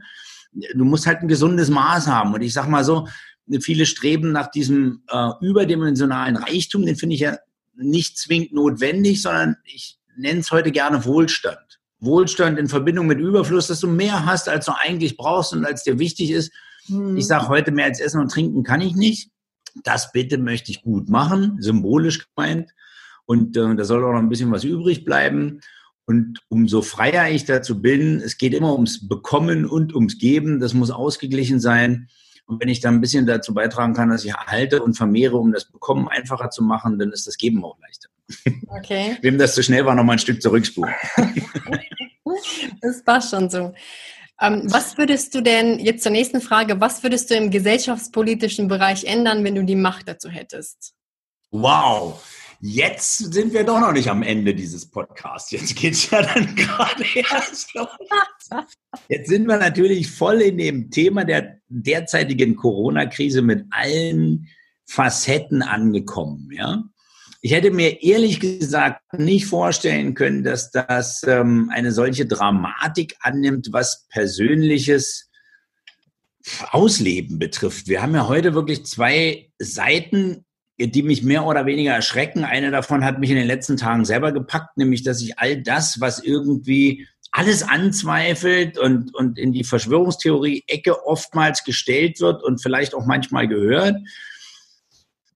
Du 0.53 0.85
musst 0.85 1.07
halt 1.07 1.21
ein 1.21 1.29
gesundes 1.29 1.71
Maß 1.71 2.07
haben. 2.07 2.35
Und 2.35 2.43
ich 2.43 2.53
sag 2.53 2.69
mal 2.69 2.85
so, 2.85 3.09
viele 3.61 3.87
streben 3.87 4.33
nach 4.33 4.51
diesem 4.51 5.03
äh, 5.09 5.31
überdimensionalen 5.41 6.37
Reichtum. 6.37 6.87
Den 6.87 6.97
finde 6.97 7.15
ich 7.15 7.23
ja 7.23 7.37
nicht 7.75 8.19
zwingend 8.19 8.53
notwendig, 8.53 9.23
sondern 9.23 9.57
ich 9.65 9.99
nenne 10.17 10.41
es 10.41 10.51
heute 10.51 10.71
gerne 10.71 11.05
Wohlstand. 11.05 11.59
Wohlstand 12.01 12.59
in 12.59 12.69
Verbindung 12.69 13.07
mit 13.07 13.19
Überfluss, 13.19 13.67
dass 13.67 13.81
du 13.81 13.89
mehr 13.89 14.25
hast, 14.27 14.49
als 14.49 14.67
du 14.67 14.73
eigentlich 14.73 15.17
brauchst 15.17 15.53
und 15.53 15.65
als 15.65 15.85
dir 15.85 15.99
wichtig 15.99 16.31
ist. 16.31 16.53
Hm. 16.87 17.17
Ich 17.17 17.27
sage 17.27 17.49
heute, 17.49 17.73
mehr 17.73 17.87
als 17.87 18.01
Essen 18.01 18.21
und 18.21 18.31
Trinken 18.31 18.63
kann 18.63 18.81
ich 18.81 18.95
nicht. 18.95 19.31
Das 19.85 20.11
bitte 20.13 20.39
möchte 20.39 20.71
ich 20.71 20.83
gut 20.83 21.09
machen, 21.09 21.59
symbolisch 21.61 22.27
gemeint. 22.35 22.71
Und 23.27 23.57
äh, 23.57 23.75
da 23.77 23.85
soll 23.85 24.05
auch 24.05 24.13
noch 24.13 24.19
ein 24.19 24.29
bisschen 24.29 24.51
was 24.51 24.65
übrig 24.65 25.05
bleiben. 25.05 25.61
Und 26.11 26.41
umso 26.49 26.83
freier 26.83 27.31
ich 27.31 27.45
dazu 27.45 27.81
bin, 27.81 28.21
es 28.21 28.37
geht 28.37 28.53
immer 28.53 28.73
ums 28.73 29.07
Bekommen 29.07 29.65
und 29.65 29.95
ums 29.95 30.19
Geben, 30.19 30.59
das 30.59 30.75
muss 30.75 30.91
ausgeglichen 30.91 31.61
sein. 31.61 32.09
Und 32.47 32.61
wenn 32.61 32.69
ich 32.69 32.81
da 32.81 32.89
ein 32.89 33.01
bisschen 33.01 33.27
dazu 33.27 33.55
beitragen 33.55 33.95
kann, 33.95 34.11
dass 34.11 34.25
ich 34.25 34.35
halte 34.35 34.83
und 34.83 34.95
vermehre, 34.95 35.37
um 35.37 35.53
das 35.53 35.71
Bekommen 35.71 36.09
einfacher 36.09 36.51
zu 36.51 36.65
machen, 36.65 36.99
dann 36.99 37.13
ist 37.13 37.29
das 37.29 37.37
Geben 37.37 37.65
auch 37.65 37.79
leichter. 37.79 38.09
Okay. 38.67 39.19
Wem 39.23 39.39
das 39.39 39.55
zu 39.55 39.63
schnell 39.63 39.87
war, 39.87 39.95
noch 39.95 40.03
mal 40.03 40.15
ein 40.15 40.19
Stück 40.19 40.43
zurückspulen. 40.43 40.93
das 42.83 43.05
passt 43.05 43.31
schon 43.31 43.49
so. 43.49 43.73
Ähm, 44.41 44.63
was 44.65 44.99
würdest 44.99 45.33
du 45.37 45.43
denn, 45.43 45.79
jetzt 45.79 46.03
zur 46.03 46.11
nächsten 46.11 46.41
Frage, 46.41 46.81
was 46.81 47.05
würdest 47.05 47.31
du 47.31 47.37
im 47.37 47.53
gesellschaftspolitischen 47.53 48.67
Bereich 48.67 49.05
ändern, 49.05 49.45
wenn 49.45 49.55
du 49.55 49.63
die 49.63 49.77
Macht 49.77 50.09
dazu 50.09 50.29
hättest? 50.29 50.93
Wow, 51.53 52.21
Jetzt 52.63 53.33
sind 53.33 53.55
wir 53.55 53.65
doch 53.65 53.81
noch 53.81 53.93
nicht 53.93 54.09
am 54.11 54.23
Ende 54.23 54.55
dieses 54.55 54.91
Podcasts. 54.91 55.51
Jetzt 55.51 55.75
geht 55.77 55.95
es 55.95 56.11
ja 56.11 56.21
dann 56.21 56.55
gerade 56.55 57.05
erst 57.15 57.73
los. 57.73 57.89
Jetzt 59.09 59.31
sind 59.31 59.49
wir 59.49 59.57
natürlich 59.57 60.11
voll 60.11 60.43
in 60.43 60.59
dem 60.59 60.91
Thema 60.91 61.25
der 61.25 61.59
derzeitigen 61.69 62.57
Corona-Krise 62.57 63.41
mit 63.41 63.65
allen 63.71 64.49
Facetten 64.87 65.63
angekommen. 65.63 66.51
Ja? 66.53 66.85
Ich 67.41 67.53
hätte 67.53 67.71
mir 67.71 68.03
ehrlich 68.03 68.41
gesagt 68.41 69.01
nicht 69.15 69.47
vorstellen 69.47 70.13
können, 70.13 70.45
dass 70.45 70.71
das 70.71 71.23
ähm, 71.27 71.71
eine 71.73 71.93
solche 71.93 72.27
Dramatik 72.27 73.17
annimmt, 73.21 73.69
was 73.73 74.07
persönliches 74.11 75.31
Ausleben 76.73 77.39
betrifft. 77.39 77.89
Wir 77.89 78.03
haben 78.03 78.15
ja 78.15 78.29
heute 78.29 78.53
wirklich 78.53 78.85
zwei 78.85 79.51
Seiten 79.59 80.45
die 80.87 81.03
mich 81.03 81.23
mehr 81.23 81.47
oder 81.47 81.67
weniger 81.67 81.93
erschrecken. 81.93 82.45
Eine 82.45 82.71
davon 82.71 83.05
hat 83.05 83.19
mich 83.19 83.31
in 83.31 83.37
den 83.37 83.47
letzten 83.47 83.77
Tagen 83.77 84.05
selber 84.05 84.33
gepackt, 84.33 84.77
nämlich 84.77 85.03
dass 85.03 85.21
ich 85.23 85.39
all 85.39 85.63
das, 85.63 86.01
was 86.01 86.23
irgendwie 86.23 87.07
alles 87.33 87.63
anzweifelt 87.63 88.79
und, 88.79 89.15
und 89.15 89.39
in 89.39 89.53
die 89.53 89.65
Verschwörungstheorie-Ecke 89.65 91.07
oftmals 91.07 91.65
gestellt 91.65 92.21
wird 92.21 92.43
und 92.43 92.61
vielleicht 92.61 92.95
auch 92.95 93.07
manchmal 93.07 93.47
gehört. 93.47 93.97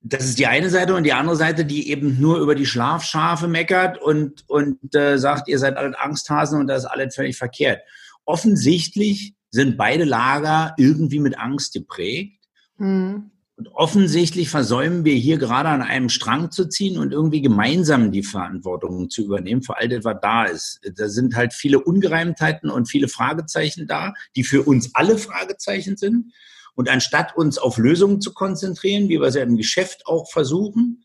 Das 0.03 0.25
ist 0.25 0.39
die 0.39 0.47
eine 0.47 0.71
Seite 0.71 0.95
und 0.95 1.05
die 1.05 1.13
andere 1.13 1.37
Seite, 1.37 1.65
die 1.65 1.91
eben 1.91 2.21
nur 2.21 2.39
über 2.39 2.55
die 2.55 2.67
Schlafschafe 2.67 3.49
meckert 3.49 4.03
und, 4.03 4.45
und 4.49 4.95
äh, 4.95 5.19
sagt, 5.19 5.49
ihr 5.49 5.59
seid 5.59 5.77
alle 5.77 5.99
Angsthasen 5.99 6.61
und 6.61 6.67
das 6.67 6.85
ist 6.85 6.91
alles 6.91 7.15
völlig 7.15 7.37
verkehrt. 7.37 7.81
Offensichtlich 8.25 9.35
sind 9.51 9.77
beide 9.77 10.05
Lager 10.05 10.75
irgendwie 10.77 11.21
mit 11.21 11.39
Angst 11.39 11.73
geprägt. 11.73 12.41
Mhm. 12.77 13.31
Und 13.57 13.69
offensichtlich 13.69 14.49
versäumen 14.49 15.05
wir 15.05 15.15
hier 15.15 15.39
gerade 15.39 15.69
an 15.69 15.81
einem 15.81 16.09
Strang 16.09 16.51
zu 16.51 16.69
ziehen 16.69 16.99
und 16.99 17.13
irgendwie 17.13 17.41
gemeinsam 17.41 18.11
die 18.11 18.25
Verantwortung 18.25 19.11
zu 19.11 19.23
übernehmen 19.23 19.63
für 19.63 19.77
all 19.77 19.89
das, 19.89 20.05
was 20.05 20.17
da 20.21 20.45
ist. 20.45 20.81
Da 20.97 21.09
sind 21.09 21.37
halt 21.37 21.53
viele 21.53 21.79
Ungereimtheiten 21.79 22.69
und 22.69 22.91
viele 22.91 23.07
Fragezeichen 23.07 23.87
da, 23.87 24.13
die 24.35 24.43
für 24.43 24.65
uns 24.65 24.91
alle 24.95 25.19
Fragezeichen 25.19 25.97
sind. 25.97 26.33
Und 26.75 26.89
anstatt 26.89 27.37
uns 27.37 27.59
auf 27.59 27.79
Lösungen 27.79 28.21
zu 28.21 28.35
konzentrieren, 28.35 29.09
wie 29.09 29.21
wir 29.21 29.29
es 29.29 29.37
ja 29.37 29.45
im 29.45 29.57
Geschäft 29.57 30.07
auch 30.07 30.29
versuchen, 30.33 31.05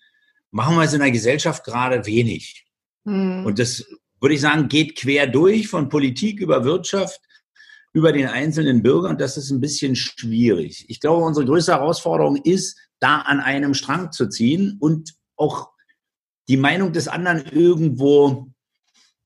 machen 0.49 0.75
wir 0.75 0.83
es 0.83 0.93
in 0.93 1.01
der 1.01 1.11
Gesellschaft 1.11 1.63
gerade 1.63 2.07
wenig. 2.07 2.65
Mhm. 3.03 3.45
Und 3.45 3.59
das 3.59 3.85
würde 4.19 4.33
ich 4.33 4.41
sagen, 4.41 4.67
geht 4.67 4.97
quer 4.97 5.27
durch 5.27 5.67
von 5.67 5.89
Politik 5.89 6.39
über 6.39 6.63
Wirtschaft 6.65 7.21
über 7.93 8.11
den 8.11 8.27
einzelnen 8.27 8.83
Bürger 8.83 9.09
und 9.09 9.19
das 9.19 9.37
ist 9.37 9.49
ein 9.49 9.61
bisschen 9.61 9.95
schwierig. 9.95 10.85
Ich 10.89 10.99
glaube, 10.99 11.25
unsere 11.25 11.45
größte 11.45 11.73
Herausforderung 11.73 12.37
ist, 12.37 12.77
da 12.99 13.19
an 13.19 13.39
einem 13.39 13.73
Strang 13.73 14.11
zu 14.11 14.27
ziehen 14.29 14.77
und 14.79 15.15
auch 15.35 15.69
die 16.47 16.57
Meinung 16.57 16.93
des 16.93 17.07
anderen 17.07 17.45
irgendwo, 17.45 18.51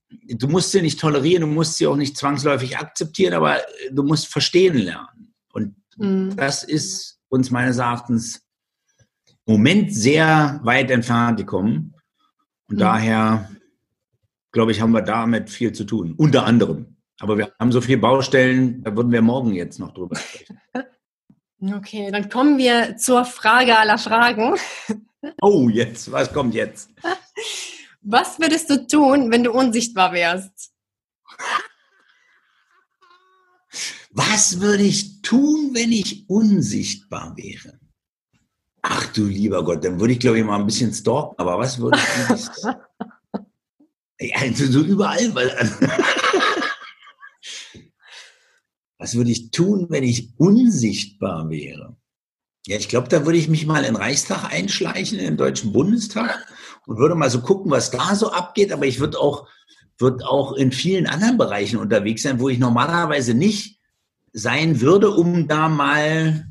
du 0.10 0.48
musst 0.48 0.72
sie 0.72 0.82
nicht 0.82 1.00
tolerieren, 1.00 1.42
du 1.42 1.48
musst 1.48 1.76
sie 1.76 1.88
auch 1.88 1.96
nicht 1.96 2.18
zwangsläufig 2.18 2.78
akzeptieren, 2.78 3.34
aber 3.34 3.62
du 3.92 4.04
musst 4.04 4.28
verstehen 4.28 4.78
lernen. 4.78 5.34
Und 5.52 5.76
mhm. 5.98 6.36
das 6.36 6.64
ist 6.64 7.20
uns 7.30 7.50
meines 7.50 7.78
Erachtens 7.78 8.42
im 9.46 9.54
Moment 9.54 9.94
sehr 9.94 10.60
weit 10.64 10.92
entfernt 10.92 11.38
gekommen. 11.38 11.96
Und 12.70 12.76
mhm. 12.76 12.80
daher, 12.80 13.50
glaube 14.52 14.72
ich, 14.72 14.82
haben 14.82 14.92
wir 14.92 15.02
damit 15.02 15.50
viel 15.50 15.72
zu 15.72 15.84
tun. 15.84 16.14
Unter 16.16 16.46
anderem. 16.46 16.93
Aber 17.20 17.38
wir 17.38 17.54
haben 17.60 17.72
so 17.72 17.82
viele 17.82 18.00
Baustellen, 18.00 18.84
da 18.84 18.96
würden 18.96 19.12
wir 19.12 19.22
morgen 19.22 19.54
jetzt 19.54 19.80
noch 19.80 19.94
drüber 19.94 20.16
sprechen. 20.16 20.60
Okay, 21.78 22.12
dann 22.12 22.28
kommen 22.28 22.58
wir 22.58 22.98
zur 22.98 23.24
Frage 23.24 23.78
aller 23.78 23.98
Fragen. 23.98 24.56
Oh, 25.42 25.70
jetzt, 25.70 26.12
was 26.12 26.34
kommt 26.34 26.54
jetzt? 26.54 26.90
Was 28.02 28.38
würdest 28.38 28.70
du 28.70 28.86
tun, 28.86 29.32
wenn 29.32 29.46
du 29.46 29.54
unsichtbar 29.54 30.12
wärst? 30.12 30.74
Was 34.12 34.60
würde 34.60 34.84
ich 34.84 35.22
tun, 35.22 35.72
wenn 35.74 35.94
ich 35.94 36.30
unsichtbar 36.30 37.38
wäre? 37.38 37.80
Ach 38.82 39.06
du 39.14 39.24
lieber 39.24 39.64
Gott, 39.64 39.86
dann 39.86 40.02
würde 40.02 40.12
ich 40.12 40.20
glaube 40.20 40.40
ich 40.40 40.44
mal 40.44 40.60
ein 40.60 40.66
bisschen 40.66 40.94
stalken, 40.94 41.36
aber 41.38 41.58
was 41.58 41.80
würde 41.80 41.98
ich? 42.36 42.50
also 44.36 44.66
so 44.66 44.82
überall, 44.82 45.34
weil 45.34 45.50
was 49.04 49.16
würde 49.16 49.32
ich 49.32 49.52
tun, 49.52 49.88
wenn 49.90 50.06
ich 50.06 50.30
unsichtbar 50.38 51.50
wäre? 51.50 51.98
Ja, 52.66 52.78
ich 52.78 52.88
glaube, 52.88 53.10
da 53.10 53.26
würde 53.26 53.38
ich 53.38 53.50
mich 53.50 53.66
mal 53.66 53.80
in 53.80 53.96
den 53.96 53.96
Reichstag 53.98 54.46
einschleichen, 54.50 55.20
in 55.20 55.26
den 55.26 55.36
Deutschen 55.36 55.74
Bundestag 55.74 56.48
und 56.88 57.00
würde 57.00 57.14
mal 57.14 57.30
so 57.30 57.42
gucken, 57.42 57.70
was 57.70 57.92
da 57.92 58.16
so 58.16 58.32
abgeht. 58.32 58.72
Aber 58.72 58.86
ich 58.86 59.02
würde 59.02 59.20
auch, 59.20 59.50
würde 59.98 60.26
auch 60.26 60.54
in 60.54 60.72
vielen 60.72 61.06
anderen 61.06 61.38
Bereichen 61.38 61.80
unterwegs 61.80 62.24
sein, 62.24 62.40
wo 62.40 62.48
ich 62.48 62.60
normalerweise 62.60 63.34
nicht 63.34 63.78
sein 64.32 64.80
würde, 64.80 65.12
um 65.12 65.50
da 65.50 65.68
mal 65.68 66.50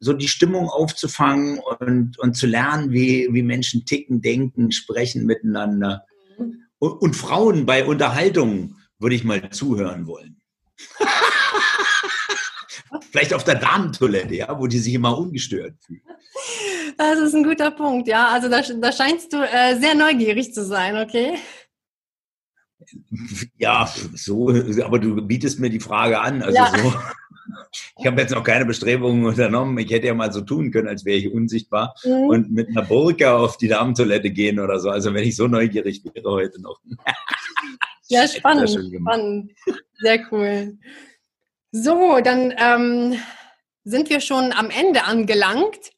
so 0.00 0.12
die 0.14 0.26
Stimmung 0.26 0.68
aufzufangen 0.70 1.60
und, 1.78 2.18
und 2.18 2.36
zu 2.36 2.48
lernen, 2.48 2.90
wie, 2.90 3.28
wie 3.30 3.44
Menschen 3.44 3.84
ticken, 3.84 4.20
denken, 4.20 4.72
sprechen 4.72 5.26
miteinander. 5.26 6.04
Mhm. 6.38 6.64
Und, 6.80 6.90
und 7.02 7.14
Frauen 7.14 7.66
bei 7.66 7.84
Unterhaltungen 7.84 8.78
würde 8.98 9.14
ich 9.14 9.22
mal 9.22 9.48
zuhören 9.50 10.08
wollen. 10.08 10.40
Vielleicht 13.10 13.34
auf 13.34 13.44
der 13.44 13.56
Damentoilette, 13.56 14.34
ja, 14.34 14.58
wo 14.58 14.66
die 14.66 14.78
sich 14.78 14.94
immer 14.94 15.16
ungestört 15.16 15.74
fühlen. 15.84 16.02
Das 16.96 17.18
ist 17.18 17.34
ein 17.34 17.44
guter 17.44 17.70
Punkt, 17.70 18.08
ja. 18.08 18.28
Also 18.28 18.48
da, 18.48 18.62
da 18.62 18.92
scheinst 18.92 19.32
du 19.32 19.38
äh, 19.38 19.78
sehr 19.78 19.94
neugierig 19.94 20.52
zu 20.54 20.64
sein, 20.64 20.96
okay? 20.96 21.34
Ja, 23.56 23.92
so, 24.14 24.50
aber 24.82 24.98
du 24.98 25.20
bietest 25.22 25.60
mir 25.60 25.70
die 25.70 25.80
Frage 25.80 26.20
an. 26.20 26.42
Also 26.42 26.56
ja. 26.56 26.72
so. 26.76 26.94
Ich 27.98 28.06
habe 28.06 28.20
jetzt 28.20 28.34
noch 28.34 28.44
keine 28.44 28.64
Bestrebungen 28.64 29.24
unternommen. 29.24 29.78
Ich 29.78 29.90
hätte 29.90 30.06
ja 30.06 30.14
mal 30.14 30.32
so 30.32 30.40
tun 30.40 30.70
können, 30.70 30.88
als 30.88 31.04
wäre 31.04 31.18
ich 31.18 31.32
unsichtbar 31.32 31.94
mhm. 32.04 32.28
und 32.28 32.50
mit 32.50 32.68
einer 32.68 32.82
Burka 32.82 33.36
auf 33.36 33.56
die 33.56 33.68
Damentoilette 33.68 34.30
gehen 34.30 34.58
oder 34.60 34.78
so. 34.78 34.90
Also 34.90 35.12
wenn 35.14 35.24
ich 35.24 35.36
so 35.36 35.48
neugierig 35.48 36.02
wäre 36.04 36.30
heute 36.30 36.60
noch. 36.60 36.80
ja, 38.08 38.26
spannend, 38.28 38.70
spannend. 38.70 39.52
Sehr 40.00 40.26
cool. 40.30 40.78
So, 41.82 42.18
dann 42.20 42.52
ähm, 42.56 43.20
sind 43.84 44.10
wir 44.10 44.20
schon 44.20 44.52
am 44.52 44.70
Ende 44.70 45.04
angelangt. 45.04 45.92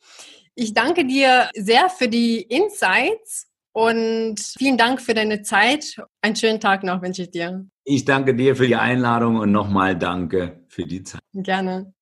Ich 0.54 0.74
danke 0.74 1.06
dir 1.06 1.48
sehr 1.54 1.88
für 1.88 2.08
die 2.08 2.42
Insights 2.42 3.46
und 3.72 4.40
vielen 4.58 4.76
Dank 4.76 5.00
für 5.00 5.14
deine 5.14 5.42
Zeit. 5.42 5.96
Einen 6.20 6.36
schönen 6.36 6.60
Tag 6.60 6.82
noch 6.82 7.00
wünsche 7.02 7.22
ich 7.22 7.30
dir. 7.30 7.66
Ich 7.84 8.04
danke 8.04 8.34
dir 8.34 8.56
für 8.56 8.66
die 8.66 8.76
Einladung 8.76 9.36
und 9.36 9.52
nochmal 9.52 9.96
danke 9.96 10.64
für 10.68 10.84
die 10.84 11.02
Zeit. 11.02 11.20
Gerne. 11.32 11.94